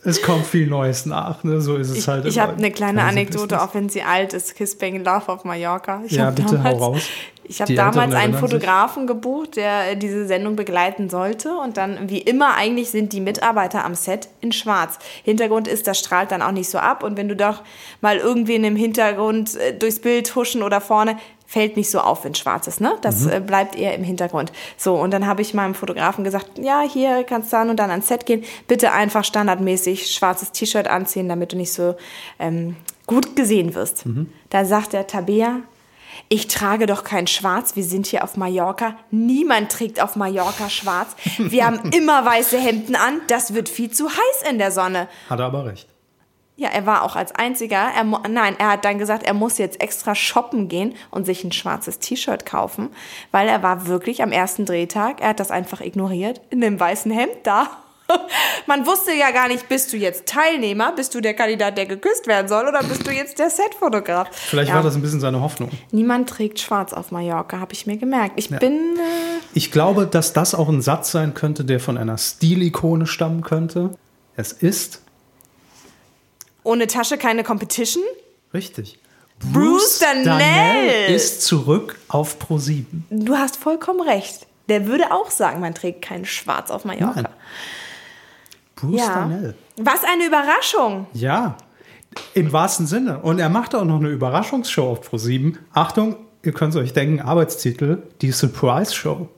Es 0.05 0.21
kommt 0.21 0.45
viel 0.47 0.67
Neues 0.67 1.07
nach, 1.07 1.45
ne? 1.45 1.61
so 1.61 1.77
ist 1.77 1.91
es 1.91 1.99
Ich, 1.99 2.09
halt. 2.09 2.25
ich 2.27 2.39
habe 2.39 2.55
eine 2.55 2.73
kleine 2.73 3.05
Anekdote, 3.05 3.63
auch 3.63 3.75
wenn 3.75 3.89
sie 3.89 4.03
alt 4.03 4.33
ist. 4.33 4.57
Kiss 4.57 4.77
Bang 4.77 5.05
Love 5.05 5.29
auf 5.29 5.45
Mallorca. 5.45 6.03
Ich 6.05 6.13
Ja, 6.13 6.31
bitte, 6.31 6.59
hau 6.59 6.71
damals, 6.71 6.81
raus. 6.81 7.03
Ich 7.45 7.61
habe 7.61 7.75
damals 7.75 7.99
einen 7.99 8.13
erinnern 8.15 8.33
sich. 8.33 8.41
Fotografen 8.41 9.07
gebucht, 9.07 9.55
der 9.57 9.93
äh, 9.93 9.97
diese 9.97 10.27
Sendung 10.27 10.57
begleiten 10.57 11.09
sollte. 11.09 11.57
Und 11.57 11.77
dann, 11.77 12.11
wie 12.11 12.19
immer, 12.19 12.55
eigentlich 12.57 12.91
sind 12.91 13.13
die 13.13 13.21
Mitarbeiter 13.21 13.85
am 13.85 13.95
Set 13.95 14.29
in 14.41 14.51
schwarz. 14.51 14.99
Hintergrund 15.23 15.69
ist, 15.69 15.87
das 15.87 16.01
strahlt 16.01 16.33
dann 16.33 16.43
auch 16.43 16.53
nicht 16.53 16.69
so 16.69 16.79
ab. 16.79 17.05
Und 17.05 17.17
wenn 17.17 17.29
du 17.29 17.37
doch 17.37 17.63
mal 18.01 18.17
irgendwen 18.17 18.65
im 18.65 18.75
Hintergrund 18.75 19.55
äh, 19.55 19.73
durchs 19.73 20.01
Bild 20.01 20.35
huschen 20.35 20.65
oder 20.65 20.81
vorne, 20.81 21.17
fällt 21.53 21.77
nicht 21.77 21.91
so 21.91 22.01
auf, 22.01 22.25
wenn 22.25 22.35
schwarz 22.35 22.67
ist, 22.67 22.81
ne? 22.81 22.97
Das 23.03 23.21
Mhm. 23.21 23.31
äh, 23.33 23.41
bleibt 23.41 23.77
eher 23.77 23.95
im 23.95 24.05
Hintergrund. 24.05 24.53
So, 24.79 24.95
und 24.95 25.11
dann 25.13 25.27
habe 25.27 25.43
ich 25.43 25.53
meinem 25.53 25.75
Fotografen 25.75 26.25
gesagt, 26.25 26.59
ja, 26.59 26.81
hier 26.81 27.25
kannst 27.25 27.53
du 27.53 27.57
dann 27.59 27.69
und 27.69 27.77
dann 27.77 27.91
ans 27.91 28.09
Set 28.09 28.25
gehen. 28.25 28.43
Bitte 28.69 28.93
einfach 28.93 29.23
standardmäßig 29.25 30.11
schwarzes 30.11 30.53
T-Shirt 30.53 30.89
anziehen, 30.89 31.29
damit 31.29 31.53
du 31.53 31.57
nicht 31.57 31.73
so 31.73 31.95
ähm, 32.39 32.77
gut 33.07 33.37
gesehen 33.37 33.75
wirst. 33.75 34.05
Da 34.49 34.65
sagt 34.65 34.95
der 34.95 35.07
Tabea, 35.07 35.57
ich 36.31 36.47
trage 36.49 36.87
doch 36.87 37.05
kein 37.05 37.27
Schwarz, 37.27 37.77
wir 37.77 37.85
sind 37.85 38.07
hier 38.07 38.25
auf 38.25 38.39
Mallorca. 38.39 38.97
Niemand 39.11 39.71
trägt 39.73 40.01
auf 40.01 40.17
Mallorca 40.17 40.71
schwarz. 40.71 41.09
Wir 41.37 41.67
haben 41.67 41.81
immer 41.95 42.25
weiße 42.25 42.59
Hemden 42.59 42.97
an, 42.97 43.21
das 43.29 43.53
wird 43.53 43.69
viel 43.69 43.91
zu 43.91 44.09
heiß 44.09 44.51
in 44.51 44.57
der 44.59 44.71
Sonne. 44.71 45.09
Hat 45.29 45.41
er 45.41 45.47
aber 45.47 45.67
recht. 45.67 45.89
Ja, 46.63 46.69
er 46.69 46.87
war 46.87 47.03
auch 47.03 47.17
als 47.17 47.35
einziger. 47.35 47.89
Er, 47.97 48.05
nein, 48.05 48.55
er 48.57 48.71
hat 48.71 48.85
dann 48.85 48.99
gesagt, 48.99 49.25
er 49.25 49.35
muss 49.35 49.59
jetzt 49.59 49.81
extra 49.81 50.15
shoppen 50.15 50.69
gehen 50.69 50.95
und 51.11 51.27
sich 51.27 51.43
ein 51.43 51.51
schwarzes 51.51 51.99
T-Shirt 51.99 52.47
kaufen, 52.47 52.91
weil 53.33 53.49
er 53.49 53.65
war 53.65 53.89
wirklich 53.89 54.23
am 54.23 54.31
ersten 54.31 54.65
Drehtag, 54.65 55.21
er 55.21 55.31
hat 55.31 55.41
das 55.41 55.51
einfach 55.51 55.81
ignoriert, 55.81 56.41
in 56.51 56.61
dem 56.61 56.79
weißen 56.79 57.11
Hemd 57.11 57.33
da. 57.43 57.69
Man 58.69 58.87
wusste 58.87 59.13
ja 59.13 59.33
gar 59.33 59.49
nicht, 59.49 59.69
bist 59.69 59.93
du 59.93 59.97
jetzt 59.97 60.27
Teilnehmer, 60.27 60.93
bist 60.93 61.17
du 61.17 61.21
der 61.21 61.35
Kandidat, 61.35 61.77
der 61.79 61.87
geküsst 61.87 62.29
werden 62.29 62.47
soll, 62.47 62.69
oder 62.69 62.81
bist 62.85 63.05
du 63.05 63.11
jetzt 63.11 63.41
der 63.41 63.51
Setfotograf? 63.51 64.29
Vielleicht 64.31 64.69
ja, 64.69 64.77
war 64.77 64.85
das 64.85 64.95
ein 64.95 65.03
bisschen 65.03 65.19
seine 65.21 65.41
Hoffnung. 65.41 65.71
Niemand 65.91 66.29
trägt 66.29 66.61
schwarz 66.61 66.93
auf 66.93 67.11
Mallorca, 67.11 67.59
habe 67.59 67.73
ich 67.73 67.89
mir 67.89 67.97
gemerkt. 67.97 68.35
Ich 68.37 68.51
bin. 68.51 68.97
Äh, 68.97 69.41
Ich 69.55 69.73
glaube, 69.73 70.07
dass 70.07 70.33
das 70.33 70.55
auch 70.55 70.69
ein 70.69 70.81
Satz 70.81 71.11
sein 71.11 71.35
könnte, 71.35 71.65
der 71.65 71.81
von 71.81 71.99
einer 71.99 72.19
Stilikone 72.19 73.07
stammen 73.09 73.43
könnte. 73.43 73.91
Es 74.37 74.53
ist 74.53 75.03
ohne 76.65 76.87
Tasche 76.87 77.19
keine 77.19 77.45
Competition. 77.45 78.05
richtig. 78.55 78.99
Bruce 79.53 79.99
Darnell. 79.99 81.13
ist 81.13 81.43
zurück 81.43 81.99
auf 82.07 82.37
Pro7. 82.41 82.85
Du 83.11 83.37
hast 83.37 83.57
vollkommen 83.57 84.01
recht. 84.01 84.47
Der 84.69 84.87
würde 84.87 85.11
auch 85.11 85.33
sagen, 85.33 85.59
man 85.59 85.75
trägt 85.75 86.03
kein 86.03 86.25
Schwarz 86.25 86.71
auf 86.71 86.85
Mallorca. 86.85 87.23
Nein. 87.23 87.33
Bruce 88.77 89.01
Ja. 89.01 89.09
Darnell. 89.15 89.55
Was 89.79 90.05
eine 90.05 90.27
Überraschung. 90.27 91.07
Ja, 91.13 91.57
im 92.35 92.53
wahrsten 92.53 92.87
Sinne. 92.87 93.19
Und 93.19 93.41
er 93.41 93.49
macht 93.49 93.75
auch 93.75 93.85
noch 93.85 93.99
eine 93.99 94.11
Überraschungsshow 94.11 94.91
auf 94.93 95.09
Pro7. 95.09 95.57
Achtung, 95.73 96.17
ihr 96.45 96.53
könnt 96.53 96.77
euch 96.77 96.93
denken, 96.93 97.21
Arbeitstitel, 97.21 98.03
die 98.21 98.31
Surprise 98.31 98.95
Show. 98.95 99.29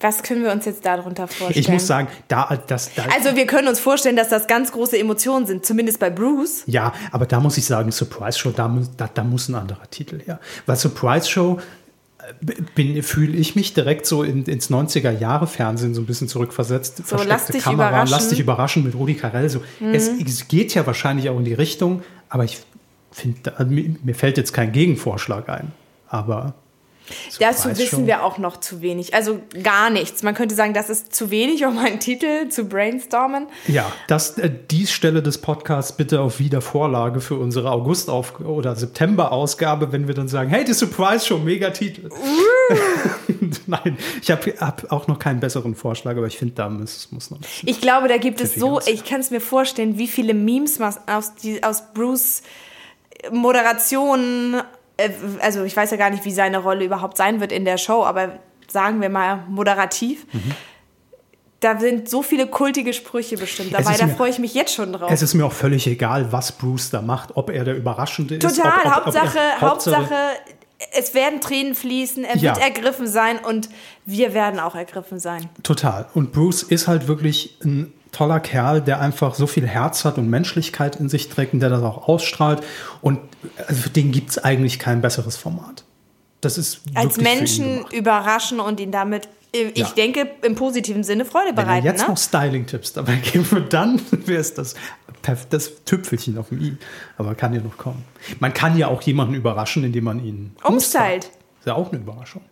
Was 0.00 0.22
können 0.22 0.42
wir 0.44 0.52
uns 0.52 0.64
jetzt 0.66 0.84
darunter 0.84 1.26
vorstellen? 1.26 1.58
Ich 1.58 1.68
muss 1.68 1.86
sagen, 1.86 2.08
da, 2.28 2.58
das, 2.66 2.94
da, 2.94 3.04
also 3.14 3.34
wir 3.36 3.46
können 3.46 3.68
uns 3.68 3.80
vorstellen, 3.80 4.16
dass 4.16 4.28
das 4.28 4.46
ganz 4.46 4.72
große 4.72 4.98
Emotionen 4.98 5.46
sind, 5.46 5.64
zumindest 5.64 5.98
bei 6.00 6.10
Bruce. 6.10 6.62
ja, 6.66 6.92
aber 7.12 7.26
da 7.26 7.40
muss 7.40 7.56
ich 7.58 7.64
sagen, 7.64 7.90
Surprise 7.92 8.38
Show, 8.38 8.50
da, 8.50 8.68
muss- 8.68 8.90
da, 8.96 9.08
da 9.12 9.24
muss 9.24 9.48
ein 9.48 9.54
anderer 9.54 9.88
Titel 9.90 10.20
her. 10.20 10.38
Weil 10.66 10.76
Surprise 10.76 11.28
Show 11.30 11.58
äh, 12.76 13.02
fühle 13.02 13.36
ich 13.36 13.56
mich 13.56 13.72
direkt 13.74 14.06
so 14.06 14.22
in, 14.22 14.44
ins 14.44 14.70
90er-Jahre-Fernsehen 14.70 15.94
so 15.94 16.02
ein 16.02 16.06
bisschen 16.06 16.28
zurückversetzt. 16.28 17.06
So, 17.06 17.16
lass 17.26 17.46
dich 17.46 17.62
Kamera, 17.62 17.88
überraschen. 17.88 18.10
lass 18.12 18.28
dich 18.28 18.40
überraschen 18.40 18.84
mit 18.84 18.94
Rudi 18.94 19.14
Carell. 19.14 19.48
So. 19.48 19.62
Es, 19.92 20.08
es 20.08 20.48
geht 20.48 20.74
ja 20.74 20.86
wahrscheinlich 20.86 21.30
auch 21.30 21.38
in 21.38 21.44
die 21.44 21.54
Richtung, 21.54 22.02
aber 22.28 22.44
ich 22.44 22.58
finde, 23.12 23.52
mir, 23.68 23.94
mir 24.02 24.14
fällt 24.14 24.36
jetzt 24.36 24.52
kein 24.52 24.72
Gegenvorschlag 24.72 25.48
ein. 25.48 25.72
Aber 26.08 26.54
Dazu 27.38 27.76
wissen 27.76 28.06
wir 28.06 28.24
auch 28.24 28.38
noch 28.38 28.58
zu 28.58 28.80
wenig. 28.80 29.14
Also 29.14 29.40
gar 29.62 29.90
nichts. 29.90 30.22
Man 30.22 30.34
könnte 30.34 30.54
sagen, 30.54 30.74
das 30.74 30.90
ist 30.90 31.14
zu 31.14 31.30
wenig, 31.30 31.64
um 31.64 31.78
einen 31.78 32.00
Titel 32.00 32.48
zu 32.48 32.64
brainstormen. 32.64 33.46
Ja, 33.66 33.92
das, 34.08 34.38
äh, 34.38 34.50
die 34.70 34.86
Stelle 34.86 35.22
des 35.22 35.38
Podcasts 35.38 35.92
bitte 35.92 36.20
auf 36.20 36.38
Wiedervorlage 36.38 37.20
für 37.20 37.36
unsere 37.36 37.70
August- 37.70 38.08
oder 38.08 38.76
September-Ausgabe, 38.76 39.92
wenn 39.92 40.08
wir 40.08 40.14
dann 40.14 40.28
sagen, 40.28 40.50
hey, 40.50 40.64
die 40.64 40.72
Surprise 40.72 41.26
Show, 41.26 41.38
mega 41.38 41.70
Titel. 41.70 42.10
Nein, 43.66 43.98
ich 44.22 44.30
habe 44.30 44.54
hab 44.58 44.92
auch 44.92 45.06
noch 45.06 45.18
keinen 45.18 45.40
besseren 45.40 45.74
Vorschlag, 45.74 46.16
aber 46.16 46.26
ich 46.26 46.38
finde, 46.38 46.54
da 46.54 46.68
muss, 46.68 47.10
muss 47.12 47.30
noch. 47.30 47.38
Ich 47.64 47.80
glaube, 47.80 48.08
da 48.08 48.16
gibt 48.16 48.40
es 48.40 48.54
so, 48.54 48.80
ich 48.86 49.04
kann 49.04 49.20
es 49.20 49.30
mir 49.30 49.40
vorstellen, 49.40 49.98
wie 49.98 50.08
viele 50.08 50.34
Memes 50.34 50.80
aus, 50.80 51.34
die, 51.34 51.62
aus 51.62 51.82
Bruce 51.94 52.42
Moderation, 53.32 54.54
äh, 54.54 54.62
also 55.40 55.64
ich 55.64 55.76
weiß 55.76 55.90
ja 55.90 55.96
gar 55.96 56.10
nicht, 56.10 56.24
wie 56.24 56.32
seine 56.32 56.58
Rolle 56.58 56.84
überhaupt 56.84 57.16
sein 57.16 57.40
wird 57.40 57.52
in 57.52 57.64
der 57.64 57.78
Show, 57.78 58.04
aber 58.04 58.38
sagen 58.68 59.00
wir 59.00 59.08
mal 59.08 59.44
moderativ. 59.48 60.26
Mhm. 60.32 60.52
Da 61.60 61.80
sind 61.80 62.08
so 62.08 62.22
viele 62.22 62.46
kultige 62.46 62.92
Sprüche 62.92 63.36
bestimmt 63.38 63.72
dabei, 63.72 63.92
ist 63.92 64.00
da 64.02 64.06
mir- 64.06 64.14
freue 64.14 64.30
ich 64.30 64.38
mich 64.38 64.52
jetzt 64.54 64.74
schon 64.74 64.92
drauf. 64.92 65.10
Es 65.10 65.22
ist 65.22 65.32
mir 65.34 65.44
auch 65.46 65.52
völlig 65.52 65.86
egal, 65.86 66.30
was 66.30 66.52
Bruce 66.52 66.90
da 66.90 67.00
macht, 67.00 67.30
ob 67.36 67.48
er 67.50 67.64
der 67.64 67.76
Überraschende 67.76 68.34
ist. 68.36 68.42
Total, 68.42 68.72
ob, 68.84 68.84
ob, 68.86 69.04
Hauptsache, 69.06 69.26
ob 69.28 69.34
er, 69.36 69.60
Hauptsache, 69.62 70.14
es 70.92 71.14
werden 71.14 71.40
Tränen 71.40 71.74
fließen, 71.74 72.24
er 72.24 72.36
Ja. 72.36 72.54
wird 72.54 72.62
ergriffen 72.64 73.06
sein 73.06 73.38
und 73.38 73.70
wir 74.04 74.34
werden 74.34 74.60
auch 74.60 74.74
ergriffen 74.74 75.18
sein. 75.18 75.48
Total. 75.62 76.06
Und 76.14 76.32
Bruce 76.32 76.62
ist 76.62 76.88
halt 76.88 77.08
wirklich 77.08 77.58
ein 77.64 77.90
toller 78.16 78.40
Kerl, 78.40 78.80
der 78.80 79.00
einfach 79.00 79.34
so 79.34 79.46
viel 79.46 79.66
Herz 79.66 80.04
hat 80.04 80.16
und 80.18 80.28
Menschlichkeit 80.30 80.96
in 80.96 81.08
sich 81.08 81.28
trägt 81.28 81.52
und 81.52 81.60
der 81.60 81.68
das 81.70 81.82
auch 81.82 82.08
ausstrahlt. 82.08 82.62
Und 83.02 83.20
also 83.68 83.82
für 83.82 83.90
den 83.90 84.10
gibt 84.12 84.30
es 84.30 84.38
eigentlich 84.38 84.78
kein 84.78 85.00
besseres 85.02 85.36
Format. 85.36 85.84
Das 86.40 86.56
ist 86.58 86.80
Als 86.94 87.16
Menschen 87.18 87.84
überraschen 87.92 88.60
und 88.60 88.80
ihn 88.80 88.90
damit, 88.92 89.28
äh, 89.54 89.64
ich 89.74 89.78
Ja. 89.78 89.88
denke, 89.96 90.30
im 90.42 90.54
positiven 90.54 91.02
Sinne 91.04 91.24
Freude 91.24 91.48
Wenn 91.48 91.56
er 91.58 91.64
bereiten. 91.64 91.86
jetzt 91.86 92.02
Ne? 92.02 92.08
noch 92.08 92.16
Styling-Tipps 92.18 92.92
dabei 92.94 93.16
geben 93.16 93.50
würde, 93.50 93.68
dann 93.68 94.00
wäre 94.26 94.40
es 94.40 94.54
das, 94.54 94.74
das 95.50 95.72
Tüpfelchen 95.84 96.38
auf 96.38 96.48
dem 96.50 96.60
i. 96.62 96.76
Aber 97.18 97.34
kann 97.34 97.52
ja 97.54 97.60
noch 97.60 97.76
kommen. 97.76 98.04
Man 98.40 98.54
kann 98.54 98.78
ja 98.78 98.88
auch 98.88 99.02
jemanden 99.02 99.34
überraschen, 99.34 99.84
indem 99.84 100.04
man 100.04 100.24
ihn 100.24 100.54
Umstylt. 100.62 101.24
Ist 101.24 101.66
ja 101.66 101.74
auch 101.74 101.90
eine 101.92 102.00
Überraschung. 102.00 102.42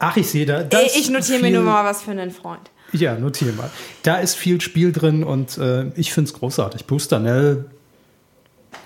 Ach, 0.00 0.16
ich 0.16 0.28
sehe 0.28 0.44
da. 0.44 0.60
Äh, 0.62 0.86
Ich 0.96 1.08
notiere 1.08 1.40
mir 1.40 1.50
nur 1.50 1.62
mal 1.62 1.84
was 1.84 2.02
für 2.02 2.10
einen 2.10 2.30
Freund. 2.30 2.70
Ja, 2.92 3.14
notiere 3.14 3.52
mal. 3.52 3.70
Da 4.02 4.16
ist 4.16 4.34
viel 4.34 4.60
Spiel 4.60 4.92
drin 4.92 5.22
und 5.24 5.58
äh, 5.58 5.88
ich 5.94 6.12
finde 6.12 6.28
es 6.30 6.34
großartig. 6.34 6.86
Bruce 6.86 7.08
Darnell, 7.08 7.66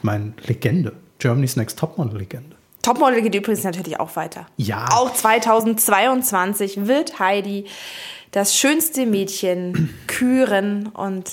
mein 0.02 0.34
Legende. 0.46 0.92
Germany's 1.18 1.56
Next 1.56 1.78
Topmodel-Legende. 1.78 2.56
Topmodel 2.82 3.22
geht 3.22 3.34
übrigens 3.34 3.64
natürlich 3.64 3.98
auch 3.98 4.14
weiter. 4.16 4.46
Ja. 4.58 4.88
Auch 4.90 5.14
2022 5.14 6.86
wird 6.86 7.18
Heidi 7.18 7.64
das 8.30 8.54
schönste 8.54 9.06
Mädchen 9.06 9.90
küren 10.06 10.88
und 10.88 11.30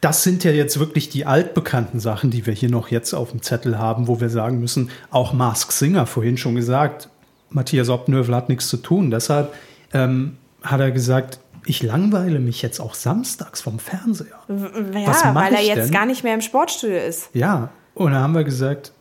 Das 0.00 0.22
sind 0.22 0.44
ja 0.44 0.52
jetzt 0.52 0.78
wirklich 0.78 1.08
die 1.08 1.26
altbekannten 1.26 1.98
Sachen, 1.98 2.30
die 2.30 2.46
wir 2.46 2.54
hier 2.54 2.70
noch 2.70 2.88
jetzt 2.88 3.12
auf 3.12 3.32
dem 3.32 3.42
Zettel 3.42 3.78
haben, 3.78 4.06
wo 4.06 4.20
wir 4.20 4.28
sagen 4.28 4.60
müssen, 4.60 4.90
auch 5.10 5.32
Mask 5.32 5.72
Singer, 5.72 6.06
vorhin 6.06 6.36
schon 6.36 6.54
gesagt, 6.54 7.08
Matthias 7.50 7.88
Obnövel 7.88 8.34
hat 8.34 8.48
nichts 8.48 8.68
zu 8.68 8.76
tun. 8.76 9.10
Deshalb 9.10 9.54
ähm, 9.92 10.36
hat 10.62 10.80
er 10.80 10.90
gesagt, 10.90 11.40
ich 11.66 11.82
langweile 11.82 12.40
mich 12.40 12.62
jetzt 12.62 12.80
auch 12.80 12.94
samstags 12.94 13.60
vom 13.62 13.78
Fernseher. 13.78 14.38
Was 14.48 15.22
ja, 15.22 15.32
mach 15.32 15.44
weil 15.44 15.54
er 15.54 15.62
jetzt 15.62 15.86
denn? 15.86 15.90
gar 15.90 16.06
nicht 16.06 16.24
mehr 16.24 16.34
im 16.34 16.40
Sportstudio 16.40 16.98
ist. 16.98 17.30
Ja, 17.32 17.70
und 17.94 18.12
dann 18.12 18.22
haben 18.22 18.34
wir 18.34 18.44
gesagt, 18.44 18.92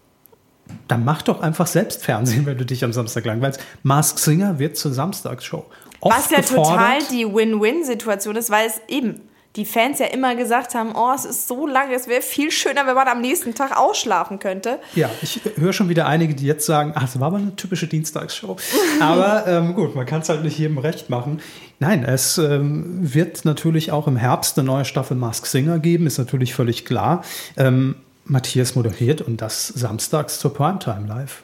dann 0.88 1.04
mach 1.04 1.22
doch 1.22 1.42
einfach 1.42 1.68
selbst 1.68 2.04
Fernsehen, 2.04 2.46
wenn 2.46 2.58
du 2.58 2.66
dich 2.66 2.84
am 2.84 2.94
Samstag 2.94 3.26
langweilst. 3.26 3.60
Mask 3.84 4.20
Singer 4.20 4.60
wird 4.60 4.78
zur 4.78 4.94
Samstagsshow. 4.94 5.66
Oft 6.00 6.18
Was 6.18 6.30
ja 6.30 6.38
gefordert. 6.38 6.72
total 6.72 7.00
die 7.12 7.26
Win-Win-Situation 7.26 8.36
ist, 8.36 8.50
weil 8.50 8.68
es 8.68 8.82
eben 8.88 9.22
die 9.56 9.66
Fans 9.66 10.00
ja 10.00 10.08
immer 10.08 10.36
gesagt 10.36 10.74
haben, 10.74 10.94
oh, 10.96 11.12
es 11.16 11.26
ist 11.26 11.48
so 11.48 11.68
lange, 11.68 11.94
es 11.94 12.08
wäre 12.08 12.22
viel 12.22 12.50
schöner, 12.50 12.88
wenn 12.88 12.96
man 12.96 13.08
am 13.08 13.22
nächsten 13.22 13.54
Tag 13.54 13.78
ausschlafen 13.78 14.40
könnte. 14.40 14.80
Ja, 14.96 15.10
ich 15.22 15.42
höre 15.58 15.74
schon 15.74 15.90
wieder 15.90 16.08
einige, 16.08 16.34
die 16.34 16.46
jetzt 16.46 16.66
sagen, 16.66 16.94
ach, 16.96 17.04
das 17.04 17.20
war 17.20 17.28
aber 17.28 17.38
eine 17.38 17.56
typische 17.56 17.88
Dienstagsshow. 17.88 18.58
Aber 19.00 19.46
ähm, 19.48 19.76
gut, 19.76 19.96
man 19.96 20.06
kann 20.08 20.22
es 20.22 20.30
halt 20.30 20.44
nicht 20.44 20.58
jedem 20.58 20.80
recht 20.80 21.10
machen. 21.10 21.40
Nein, 21.80 22.04
es 22.04 22.38
ähm, 22.38 23.14
wird 23.14 23.46
natürlich 23.46 23.92
auch 23.92 24.08
im 24.08 24.16
Herbst 24.16 24.58
eine 24.58 24.66
neue 24.66 24.86
Staffel 24.86 25.18
Mask 25.18 25.46
Singer 25.46 25.80
geben, 25.80 26.08
ist 26.08 26.18
natürlich 26.18 26.56
völlig 26.56 26.86
klar. 26.86 27.24
Ähm, 27.56 27.96
Matthias 28.26 28.76
moderiert 28.76 29.22
und 29.22 29.42
das 29.42 29.68
samstags 29.68 30.40
zur 30.40 30.54
Primetime 30.54 31.08
live. 31.08 31.44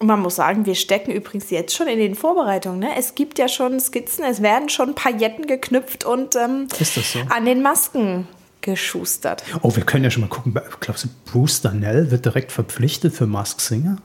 Und 0.00 0.06
man 0.06 0.20
muss 0.20 0.36
sagen, 0.36 0.64
wir 0.64 0.76
stecken 0.76 1.10
übrigens 1.10 1.50
jetzt 1.50 1.74
schon 1.74 1.88
in 1.88 1.98
den 1.98 2.14
Vorbereitungen. 2.14 2.78
Ne? 2.78 2.90
Es 2.96 3.14
gibt 3.14 3.38
ja 3.38 3.48
schon 3.48 3.80
Skizzen, 3.80 4.24
es 4.24 4.42
werden 4.42 4.68
schon 4.68 4.94
Pailletten 4.94 5.46
geknüpft 5.46 6.04
und 6.04 6.36
ähm, 6.36 6.68
so? 6.70 7.20
an 7.28 7.44
den 7.44 7.62
Masken 7.62 8.28
geschustert. 8.60 9.42
Oh, 9.62 9.74
wir 9.74 9.84
können 9.84 10.04
ja 10.04 10.10
schon 10.10 10.22
mal 10.22 10.28
gucken. 10.28 10.54
Glaubst 10.80 11.04
du, 11.04 11.08
Bruce 11.30 11.62
Darnell 11.62 12.10
wird 12.10 12.24
direkt 12.24 12.52
verpflichtet 12.52 13.14
für 13.14 13.26
Mask 13.26 13.60
Singer? 13.60 13.98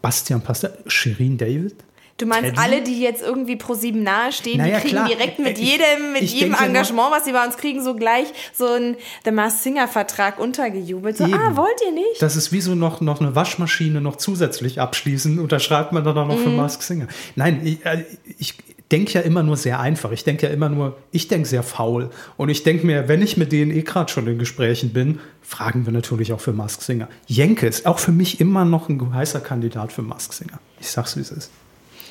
Bastian 0.00 0.40
Pastor, 0.40 0.70
Shirin 0.86 1.36
David? 1.36 1.74
Du 2.18 2.26
meinst, 2.26 2.50
Teddy? 2.50 2.58
alle, 2.58 2.82
die 2.82 3.00
jetzt 3.00 3.22
irgendwie 3.22 3.56
pro 3.56 3.74
sieben 3.74 4.02
nahe 4.02 4.32
stehen, 4.32 4.58
Naja, 4.58 4.76
die 4.76 4.82
kriegen 4.82 4.96
klar. 4.96 5.08
direkt 5.08 5.38
mit 5.38 5.58
Ich- 5.58 5.70
jedem, 5.72 6.12
mit 6.12 6.22
ich 6.22 6.34
jedem 6.34 6.52
ja 6.52 6.58
nur- 6.58 6.66
Engagement, 6.68 7.10
was 7.12 7.24
sie 7.24 7.32
bei 7.32 7.44
uns 7.46 7.56
kriegen, 7.56 7.82
so 7.82 7.94
gleich 7.94 8.26
so 8.52 8.66
einen 8.66 8.96
The 9.24 9.30
Masked 9.30 9.62
Singer 9.62 9.86
Vertrag 9.88 10.38
untergejubelt. 10.40 11.16
So, 11.16 11.24
Eben. 11.24 11.34
ah, 11.34 11.56
wollt 11.56 11.80
ihr 11.86 11.92
nicht? 11.92 12.20
Das 12.20 12.34
ist 12.36 12.50
wie 12.52 12.60
so 12.60 12.74
noch, 12.74 13.00
noch 13.00 13.20
eine 13.20 13.34
Waschmaschine 13.36 14.00
noch 14.00 14.16
zusätzlich 14.16 14.80
abschließen. 14.80 15.38
Unterschreibt 15.38 15.92
man 15.92 16.02
dann 16.04 16.18
auch 16.18 16.26
noch 16.26 16.38
für 16.38 16.50
Mask 16.50 16.82
Singer. 16.82 17.06
Nein, 17.36 17.60
ich, 17.64 17.86
äh, 17.86 18.04
ich 18.38 18.54
denke 18.90 19.12
ja 19.12 19.20
immer 19.20 19.42
nur 19.44 19.56
sehr 19.56 19.78
einfach. 19.78 20.10
Ich 20.12 20.24
denke 20.24 20.46
ja 20.48 20.52
immer 20.52 20.68
nur, 20.70 20.96
ich 21.12 21.28
denke 21.28 21.46
sehr 21.46 21.62
faul. 21.62 22.10
Und 22.36 22.48
ich 22.48 22.64
denke 22.64 22.84
mir, 22.86 23.06
wenn 23.06 23.22
ich 23.22 23.36
mit 23.36 23.52
denen 23.52 23.70
eh 23.70 23.82
gerade 23.82 24.10
schon 24.10 24.26
in 24.26 24.38
Gesprächen 24.38 24.92
bin, 24.92 25.20
fragen 25.42 25.86
wir 25.86 25.92
natürlich 25.92 26.32
auch 26.32 26.40
für 26.40 26.52
Mask 26.52 26.82
Singer. 26.82 27.08
Jenke 27.26 27.66
ist 27.68 27.86
auch 27.86 27.98
für 28.00 28.12
mich 28.12 28.40
immer 28.40 28.64
noch 28.64 28.88
ein 28.88 29.14
heißer 29.14 29.38
Kandidat 29.40 29.92
für 29.92 30.02
Mask 30.02 30.32
Singer. 30.32 30.58
Ich 30.80 30.90
sag's, 30.90 31.16
wie 31.16 31.20
es 31.20 31.30
ist. 31.30 31.50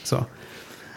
So. 0.07 0.25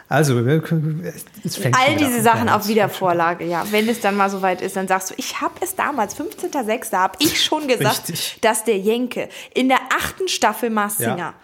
Also, 0.09 0.39
es 0.41 1.57
fängt 1.57 1.77
All 1.79 1.95
diese. 1.97 2.21
Sachen 2.21 2.49
Ja, 2.49 2.57
auf 2.57 2.67
Wiedervorlage, 2.67 3.45
ja. 3.45 3.65
Wenn 3.71 3.89
es 3.89 4.01
dann 4.01 4.17
mal 4.17 4.29
soweit 4.29 4.61
ist, 4.61 4.75
dann 4.75 4.89
sagst 4.89 5.11
du, 5.11 5.15
ich 5.17 5.41
habe 5.41 5.55
es 5.61 5.77
damals, 5.77 6.17
15.06., 6.19 6.93
habe 6.97 7.15
ich 7.21 7.41
schon 7.45 7.69
gesagt, 7.69 8.09
Richtig. 8.09 8.39
dass 8.41 8.65
der 8.65 8.77
Jenke 8.79 9.29
in 9.55 9.69
der 9.69 9.79
achten 9.97 10.27
Staffel 10.27 10.69
Mars 10.71 10.99
Ja. 10.99 11.13
Singer 11.15 11.35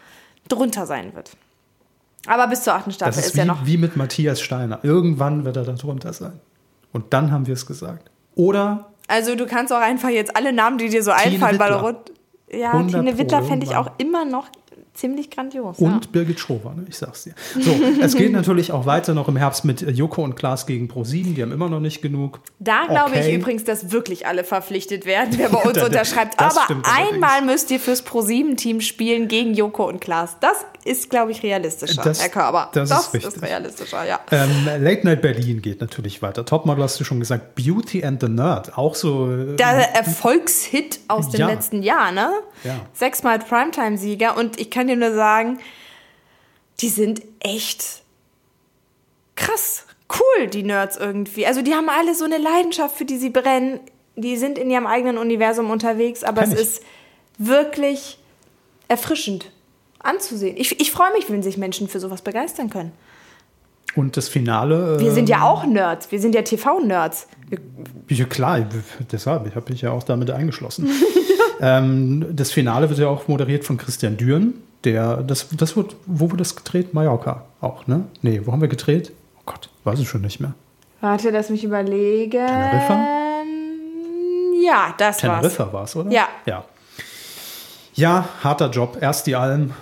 drunter 0.49 0.85
sein 0.87 1.15
wird. 1.15 1.31
Aber 2.27 2.49
bis 2.49 2.63
zur 2.65 2.75
achten 2.75 2.91
Staffel 2.91 3.11
Das 3.15 3.19
ist, 3.19 3.27
ist 3.27 3.35
wie, 3.35 3.39
ja 3.39 3.45
noch. 3.45 3.67
wie 3.67 3.77
mit 3.77 3.97
Matthias 3.97 4.41
Steiner. 4.41 4.81
Irgendwann 4.83 5.45
wird 5.45 5.57
er 5.57 5.63
da 5.65 5.73
drunter 5.75 6.13
sein. 6.13 6.41
Und 6.93 7.13
dann 7.13 7.31
haben 7.31 7.47
wir 7.47 7.55
es 7.55 7.67
gesagt. 7.67 8.11
Oder 8.35 8.91
Also 9.07 9.37
du 9.37 9.47
kannst 9.47 9.73
auch 9.73 9.81
einfach 9.81 10.09
jetzt 10.09 10.35
alle 10.37 10.53
Namen, 10.53 10.79
die 10.79 10.89
dir 10.89 11.05
so 11.05 11.13
Tine 11.13 11.35
einfallen, 11.37 11.61
Wittler. 11.61 11.81
Rund. 11.83 12.13
Ja, 12.51 12.73
100 12.73 13.01
Tine 13.01 13.19
Wittler 13.19 13.43
fände 13.45 13.65
ich 13.67 13.77
auch 13.77 13.91
immer 13.99 14.25
noch 14.25 14.49
ziemlich 14.97 15.31
grandios. 15.31 15.79
und 15.79 16.05
ja. 16.07 16.11
Birgit 16.11 16.41
Schrover, 16.41 16.75
ne? 16.75 16.85
ich 16.89 16.97
sag's 16.97 17.25
dir. 17.25 17.35
So, 17.61 17.71
es 18.01 18.17
geht 18.17 18.33
natürlich 18.33 18.73
auch 18.73 18.87
weiter 18.87 19.15
noch 19.15 19.29
im 19.29 19.37
Herbst 19.37 19.65
mit 19.65 19.83
Joko 19.83 20.23
und 20.25 20.35
Klaas 20.37 20.67
gegen 20.67 20.89
Pro7. 20.89 21.35
Die 21.35 21.43
haben 21.43 21.53
immer 21.53 21.69
noch 21.69 21.81
nicht 21.81 22.03
genug. 22.03 22.41
Da 22.59 22.87
glaube 22.89 23.11
Okay. 23.11 23.29
ich 23.29 23.35
übrigens, 23.35 23.65
dass 23.65 23.93
wirklich 23.93 24.27
alle 24.27 24.43
verpflichtet 24.45 25.07
werden, 25.07 25.35
wer 25.37 25.49
bei 25.51 25.59
uns 25.63 25.75
Das- 25.75 25.85
unterschreibt. 25.85 26.41
das 26.41 26.57
Aber 26.57 26.65
stimmt 26.65 26.87
allerdings. 26.87 27.15
einmal 27.15 27.43
müsst 27.43 27.71
ihr 27.71 27.79
fürs 27.81 28.03
Pro-7-Team 28.03 28.81
spielen 28.81 29.29
gegen 29.29 29.55
Joko 29.55 29.87
und 29.89 30.01
Klaas. 30.01 30.37
Das 30.41 30.65
ist, 30.85 31.11
glaube 31.11 31.33
ich, 31.33 31.43
realistischer, 31.43 32.03
Das- 32.03 32.21
Herr 32.23 32.29
Körber. 32.29 32.71
das 32.73 32.91
ist 32.91 33.15
ist, 33.15 33.15
richtig. 33.27 33.43
realistischer, 33.43 34.07
ja. 34.07 34.21
Ähm, 34.31 34.51
Late 34.81 35.05
Night 35.05 35.21
Berlin 35.23 35.61
geht 35.61 35.81
natürlich 35.81 36.23
weiter. 36.23 36.45
Topmodel 36.45 36.85
hast 36.85 36.99
du 37.01 37.05
schon 37.05 37.19
gesagt. 37.21 37.55
Beauty 37.57 38.05
and 38.05 38.21
the 38.21 38.29
Nerd, 38.29 38.79
auch 38.79 38.95
so. 38.95 39.31
äh, 39.31 39.57
Der 39.57 39.95
Erfolgshit 39.97 41.01
aus 41.09 41.31
dem 41.31 41.41
Ja. 41.41 41.47
letzten 41.49 41.83
Jahr, 41.83 42.13
ne? 42.13 42.31
Ja. 42.65 42.75
Sechsmal 42.93 43.39
Primetime-Sieger 43.39 44.37
und 44.37 44.59
ich 44.61 44.71
kann 44.71 44.86
dir 44.87 44.97
nur 44.97 45.15
sagen, 45.15 45.59
die 46.81 46.89
sind 46.89 47.23
echt 47.41 48.03
krass, 49.35 49.85
cool, 50.13 50.49
die 50.49 50.63
Nerds 50.63 50.97
irgendwie. 50.97 51.47
Also 51.47 51.63
die 51.63 51.75
haben 51.75 51.89
alle 51.89 52.15
so 52.15 52.25
eine 52.25 52.39
Leidenschaft, 52.39 52.97
für 52.97 53.05
die 53.05 53.17
sie 53.17 53.31
brennen. 53.31 53.81
Die 54.17 54.37
sind 54.37 54.59
in 54.59 54.71
ihrem 54.71 54.87
eigenen 54.87 55.19
Universum 55.19 55.71
unterwegs, 55.71 56.25
aber 56.25 56.43
Kenn 56.43 56.53
es 56.53 56.61
ich. 56.61 56.67
ist 56.67 56.83
wirklich 57.39 58.19
erfrischend 58.89 59.51
anzusehen. 59.99 60.57
Ich, 60.57 60.81
ich 60.81 60.91
freue 60.91 61.13
mich, 61.13 61.29
wenn 61.31 61.43
sich 61.43 61.59
Menschen 61.59 61.89
für 61.89 62.01
sowas 62.01 62.23
begeistern 62.23 62.71
können. 62.71 62.93
Und 63.95 64.17
das 64.17 64.29
Finale. 64.29 65.01
Wir 65.01 65.13
sind 65.13 65.29
ja 65.29 65.43
auch 65.43 65.65
Nerds, 65.65 66.13
wir 66.13 66.21
sind 66.21 66.35
ja 66.35 66.43
TV-Nerds. 66.43 67.29
Ja, 68.09 68.25
klar, 68.27 68.67
deshalb, 69.11 69.47
ich 69.47 69.55
habe 69.55 69.73
mich 69.73 69.81
ja 69.81 69.91
auch 69.91 70.03
damit 70.03 70.31
eingeschlossen. 70.31 70.91
ähm, 71.61 72.27
das 72.31 72.53
Finale 72.53 72.91
wird 72.91 72.99
ja 72.99 73.09
auch 73.09 73.27
moderiert 73.27 73.65
von 73.65 73.79
Christian 73.79 74.17
Düren. 74.17 74.55
Der, 74.87 75.17
das, 75.17 75.49
das 75.51 75.77
wird, 75.77 75.97
wo 76.07 76.31
wurde 76.31 76.37
das 76.37 76.55
gedreht? 76.55 76.95
Mallorca 76.95 77.43
auch, 77.61 77.89
ne? 77.89 78.05
Nee, 78.23 78.43
wo 78.45 78.53
haben 78.53 78.61
wir 78.61 78.69
gedreht? 78.69 79.11
Oh 79.37 79.43
Gott, 79.45 79.69
weiß 79.83 79.99
ich 79.99 80.09
schon 80.09 80.21
nicht 80.21 80.39
mehr. 80.39 80.55
Warte, 81.01 81.31
lass 81.31 81.51
mich 81.51 81.65
überlegen. 81.65 82.47
Teneriffa? 82.47 83.43
Ja, 84.65 84.95
das 84.97 85.25
war's. 85.25 85.41
Teneriffa 85.41 85.73
war 85.73 85.83
es, 85.83 85.97
oder? 85.97 86.11
Ja. 86.13 86.29
ja. 86.47 86.65
Ja, 87.95 88.29
harter 88.45 88.71
Job. 88.71 88.99
Erst 89.01 89.27
die 89.27 89.35
Alm. 89.35 89.73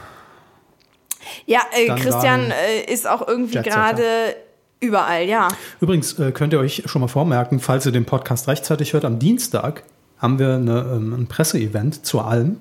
Ja, 1.44 1.60
äh, 1.72 1.88
Christian 1.96 2.50
äh, 2.50 2.90
ist 2.90 3.06
auch 3.06 3.28
irgendwie 3.28 3.60
gerade 3.60 4.36
überall, 4.80 5.24
ja. 5.24 5.48
Übrigens 5.82 6.18
äh, 6.18 6.32
könnt 6.32 6.54
ihr 6.54 6.60
euch 6.60 6.84
schon 6.86 7.02
mal 7.02 7.08
vormerken, 7.08 7.60
falls 7.60 7.84
ihr 7.84 7.92
den 7.92 8.06
Podcast 8.06 8.48
rechtzeitig 8.48 8.94
hört, 8.94 9.04
am 9.04 9.18
Dienstag 9.18 9.82
haben 10.16 10.38
wir 10.38 10.54
eine, 10.54 10.78
ähm, 10.94 11.12
ein 11.12 11.26
Presseevent 11.26 12.06
zur 12.06 12.26
Alm. 12.26 12.56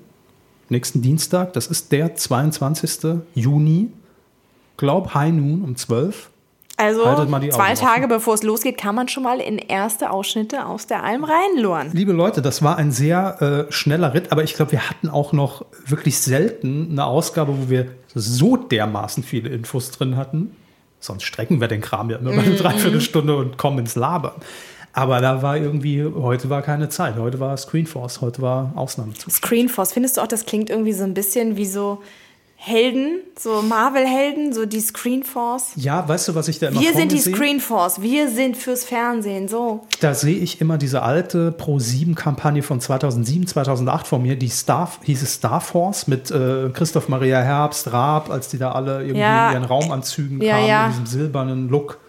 Nächsten 0.74 1.03
Dienstag, 1.03 1.53
das 1.53 1.67
ist 1.67 1.91
der 1.91 2.15
22. 2.15 3.21
Juni. 3.36 3.91
Glaub 4.76 5.13
High 5.13 5.32
Noon 5.32 5.61
um 5.61 5.76
12. 5.76 6.32
Also 6.78 7.03
zwei 7.51 7.76
Tage 7.76 8.07
bevor 8.07 8.34
es 8.34 8.41
losgeht, 8.41 8.80
kann 8.80 8.95
man 8.95 9.07
schon 9.07 9.21
mal 9.21 9.39
in 9.39 9.59
erste 9.59 10.09
Ausschnitte 10.09 10.65
aus 10.65 10.88
der 10.88 11.03
Alm 11.03 11.26
reinluren. 11.26 11.91
Liebe 11.93 12.11
Leute, 12.11 12.41
das 12.41 12.63
war 12.63 12.78
ein 12.78 12.91
sehr 12.91 13.67
äh, 13.69 13.71
schneller 13.71 14.15
Ritt, 14.15 14.32
aber 14.32 14.43
ich 14.43 14.55
glaube, 14.55 14.71
wir 14.71 14.89
hatten 14.89 15.09
auch 15.09 15.32
noch 15.32 15.63
wirklich 15.86 16.17
selten 16.17 16.88
eine 16.89 17.05
Ausgabe, 17.05 17.55
wo 17.55 17.69
wir 17.69 17.89
so 18.15 18.57
dermaßen 18.57 19.21
viele 19.21 19.49
Infos 19.49 19.91
drin 19.91 20.17
hatten. 20.17 20.55
Sonst 20.99 21.26
strecken 21.26 21.61
wir 21.61 21.67
den 21.67 21.82
Kram 21.82 22.09
ja 22.09 22.17
immer 22.17 22.32
bei 22.32 22.41
einer 22.41 22.55
Dreiviertelstunde 22.55 23.38
und 23.38 23.59
kommen 23.59 23.78
ins 23.78 23.93
Labern. 23.93 24.41
Aber 24.94 25.20
da 25.22 25.41
war 25.41 25.58
irgendwie, 25.58 26.04
heute 26.06 26.50
war 26.50 26.62
keine 26.62 26.88
Zeit. 26.89 27.16
Heute 27.18 27.39
war 27.39 27.58
Screenforce, 27.58 28.22
heute 28.22 28.41
war 28.44 28.72
Ausnahmezustand. 28.76 29.34
Screenforce, 29.34 29.91
findest 29.91 30.18
du 30.18 30.22
auch, 30.22 30.28
das 30.28 30.46
klingt 30.46 30.70
irgendwie 30.70 30.94
so 30.94 31.04
ein 31.04 31.14
bisschen 31.16 31.58
wie 31.58 31.66
so 31.66 32.02
Helden, 32.56 33.20
so 33.38 33.62
Marvel-Helden, 33.62 34.54
so 34.54 34.66
die 34.66 34.80
Screenforce? 34.80 35.72
Ja, 35.76 36.08
weißt 36.08 36.30
du, 36.30 36.36
was 36.36 36.48
ich 36.48 36.60
da 36.60 36.70
immer 36.70 36.80
Wir 36.80 36.94
sind 36.94 37.12
die? 37.12 37.18
Screenforce, 37.20 38.02
wir 38.02 38.30
sind 38.30 38.56
fürs 38.56 38.86
Fernsehen, 38.86 39.50
so. 39.50 39.82
Da 40.00 40.14
sehe 40.14 40.38
ich 40.38 40.62
immer 40.62 40.78
diese 40.78 41.02
alte 41.02 41.52
Pro-7-Kampagne 41.52 42.64
von 42.64 42.80
2007, 42.80 43.48
2008 43.48 44.08
vor 44.08 44.20
mir, 44.20 44.38
die 44.38 44.48
Star, 44.48 44.89
hieß 45.04 45.24
es 45.24 45.34
Star 45.34 45.60
Force 45.60 46.08
mit 46.08 46.32
äh, 46.32 46.70
Christoph 46.72 47.10
Maria 47.10 47.41
Herbst, 47.41 47.91
Raab, 47.91 48.30
als 48.30 48.48
die 48.48 48.60
da 48.60 48.72
alle 48.72 49.02
irgendwie 49.02 49.20
Ja. 49.20 49.50
in 49.50 49.56
ihren 49.56 49.66
Raumanzügen 49.66 50.39
Ja, 50.41 50.54
kamen, 50.56 50.68
ja. 50.68 50.86
in 50.86 50.91
diesem 50.91 51.06
silbernen 51.08 51.68
Look. 51.68 52.00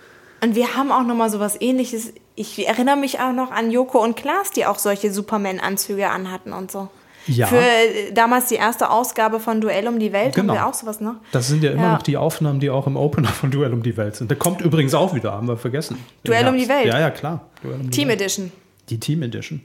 Und 0.45 0.55
wir 0.55 0.76
haben 0.76 0.92
auch 0.92 1.03
noch 1.05 1.14
mal 1.16 1.30
so 1.30 1.40
was 1.40 1.59
ähnliches. 1.61 2.12
Ich 2.36 2.66
erinnere 2.68 2.97
mich 2.97 3.18
auch 3.20 3.32
noch 3.32 3.51
an 3.51 3.70
Joko 3.70 4.03
und 4.03 4.14
Klaas, 4.16 4.51
die 4.51 4.66
auch 4.66 4.78
solche 4.78 5.12
Superman-Anzüge 5.12 6.09
anhatten 6.11 6.53
und 6.53 6.70
so. 6.70 6.88
Ja. 7.26 7.47
Für 7.47 7.57
äh, 7.57 8.12
damals 8.12 8.49
die 8.49 8.57
erste 8.57 8.90
Ausgabe 8.90 9.40
von 9.40 9.62
Duell 9.62 9.88
um 9.88 9.99
die 9.99 10.12
Welt 10.12 10.34
Genau. 10.34 10.53
haben 10.53 10.61
wir 10.61 10.66
auch 10.66 10.74
sowas 10.74 11.01
noch. 11.01 11.14
Das 11.32 11.49
sind 11.49 11.62
ja 11.64 11.70
immer 11.70 11.82
Ja. 11.82 11.92
noch 11.95 12.03
die 12.03 12.18
Aufnahmen, 12.18 12.61
die 12.61 12.68
auch 12.68 12.86
im 12.86 12.97
Opener 12.99 13.28
von 13.28 13.51
Duell 13.51 13.72
um 13.72 13.82
die 13.82 13.97
Welt 13.97 14.16
sind. 14.16 14.30
Der 14.30 14.36
kommt 14.38 14.61
übrigens 14.61 14.92
auch 14.92 15.14
wieder, 15.14 15.32
haben 15.32 15.49
wir 15.49 15.57
vergessen. 15.57 15.97
Duell 16.24 16.47
um 16.47 16.59
die. 16.59 16.68
Welt? 16.68 16.84
Ja, 16.86 17.01
ja, 17.01 17.11
klar. 17.11 17.47
Um 17.62 17.90
Team 17.90 18.09
Welt. 18.09 18.20
Edition. 18.20 18.53
Die 18.90 19.01
Team 19.01 19.22
Edition. 19.22 19.64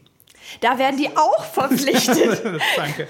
Da 0.61 0.79
werden 0.79 0.95
die 0.97 1.09
auch 1.17 1.43
verpflichtet. 1.53 2.41
Danke. 2.77 3.07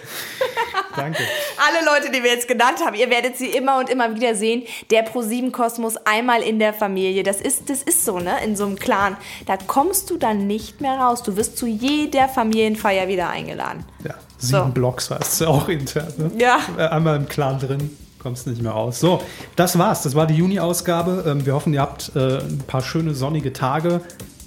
Danke. 1.00 1.24
Alle 1.68 1.86
Leute, 1.86 2.12
die 2.12 2.24
wir 2.24 2.32
jetzt 2.32 2.48
genannt 2.48 2.80
haben, 2.86 2.96
ihr 2.96 3.10
werdet 3.10 3.38
sie 3.38 3.48
immer 3.48 3.80
und 3.80 3.90
immer 3.90 4.16
wieder 4.16 4.36
sehen. 4.36 4.64
Der 4.92 5.08
Pro7-Kosmos 5.08 5.98
einmal 6.06 6.42
in 6.42 6.60
der 6.60 6.74
Familie. 6.74 7.24
Das 7.24 7.42
ist, 7.42 7.70
das 7.70 7.82
ist 7.84 8.06
so, 8.06 8.20
ne? 8.20 8.34
In 8.44 8.56
so 8.56 8.66
einem 8.66 8.78
Clan. 8.78 9.18
Da 9.46 9.58
kommst 9.58 10.10
du 10.10 10.18
dann 10.18 10.48
nicht 10.48 10.82
mehr 10.82 10.94
raus. 10.98 11.24
Du 11.24 11.36
wirst 11.38 11.58
zu 11.58 11.66
jeder 11.68 12.28
Familienfeier 12.28 13.08
wieder 13.08 13.30
eingeladen. 13.30 13.86
Ja, 14.04 14.16
sieben 14.38 14.66
So. 14.68 14.72
Blocks 14.74 15.10
heißt 15.10 15.42
es 15.42 15.42
auch 15.48 15.68
intern. 15.68 16.14
Ne? 16.18 16.32
Ja. 16.38 16.60
Äh, 16.78 16.88
Einmal 16.88 17.16
im 17.18 17.28
Clan 17.28 17.60
drin, 17.60 17.96
kommst 18.22 18.48
nicht 18.48 18.62
mehr 18.62 18.72
raus. 18.72 19.00
So, 19.00 19.22
das 19.56 19.78
war's. 19.78 20.04
Das 20.04 20.16
war 20.16 20.28
die 20.28 20.36
Juni-Ausgabe. 20.36 21.24
Ähm, 21.28 21.46
Wir 21.46 21.54
hoffen, 21.54 21.74
ihr 21.74 21.82
habt 21.82 22.12
äh, 22.16 22.38
ein 22.40 22.64
paar 22.68 22.82
schöne 22.82 23.14
sonnige 23.14 23.54
Tage. 23.54 24.02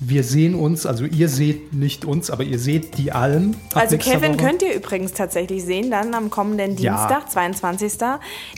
Wir 0.05 0.25
sehen 0.25 0.57
uns, 0.57 0.85
also 0.85 1.05
ihr 1.05 1.29
seht 1.29 1.73
nicht 1.73 2.05
uns, 2.05 2.29
aber 2.31 2.43
ihr 2.43 2.59
seht 2.59 2.99
die 2.99 3.13
Alm. 3.13 3.55
Also 3.73 3.99
Kevin 3.99 4.33
Woche. 4.33 4.45
könnt 4.47 4.63
ihr 4.63 4.75
übrigens 4.75 5.13
tatsächlich 5.13 5.63
sehen, 5.65 5.93
dann 5.93 6.13
am 6.15 6.29
kommenden 6.29 6.77
Ja. 6.77 6.97
Dienstag, 6.97 7.31
22. 7.31 7.93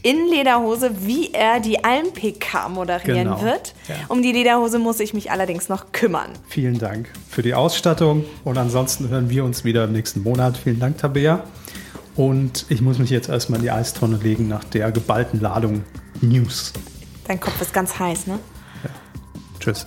in 0.03 0.27
Lederhose, 0.31 0.91
wie 1.05 1.33
er 1.35 1.61
die 1.61 1.85
Alm-PK 1.85 2.69
moderieren 2.71 3.25
Genau. 3.25 3.43
wird. 3.43 3.75
Ja. 3.89 3.95
Um 4.09 4.23
die 4.23 4.33
Lederhose 4.33 4.79
muss 4.79 5.01
ich 5.01 5.13
mich 5.13 5.31
allerdings 5.31 5.69
noch 5.69 5.93
kümmern. 5.93 6.31
Vielen 6.49 6.79
Dank 6.79 7.11
für 7.29 7.43
die 7.43 7.53
Ausstattung 7.55 8.25
und 8.45 8.57
ansonsten 8.57 9.09
hören 9.11 9.29
wir 9.29 9.45
uns 9.45 9.65
wieder 9.65 9.85
im 9.85 9.93
nächsten 9.93 10.23
Monat. 10.23 10.57
Vielen 10.57 10.81
Dank, 10.81 10.97
Tabea. 10.99 11.45
Und 12.17 12.65
ich 12.71 12.81
muss 12.81 12.99
mich 12.99 13.11
jetzt 13.11 13.29
erstmal 13.29 13.59
in 13.59 13.65
die 13.65 13.71
Eistonne 13.71 14.17
legen 14.17 14.49
nach 14.49 14.65
der 14.65 14.91
geballten 14.93 15.41
Ladung 15.41 15.83
News. 16.23 16.73
Dein 17.27 17.39
Kopf 17.41 17.61
ist 17.61 17.75
ganz 17.75 17.99
heiß, 17.99 18.29
ne? 18.29 18.39
Tschüss. 19.61 19.85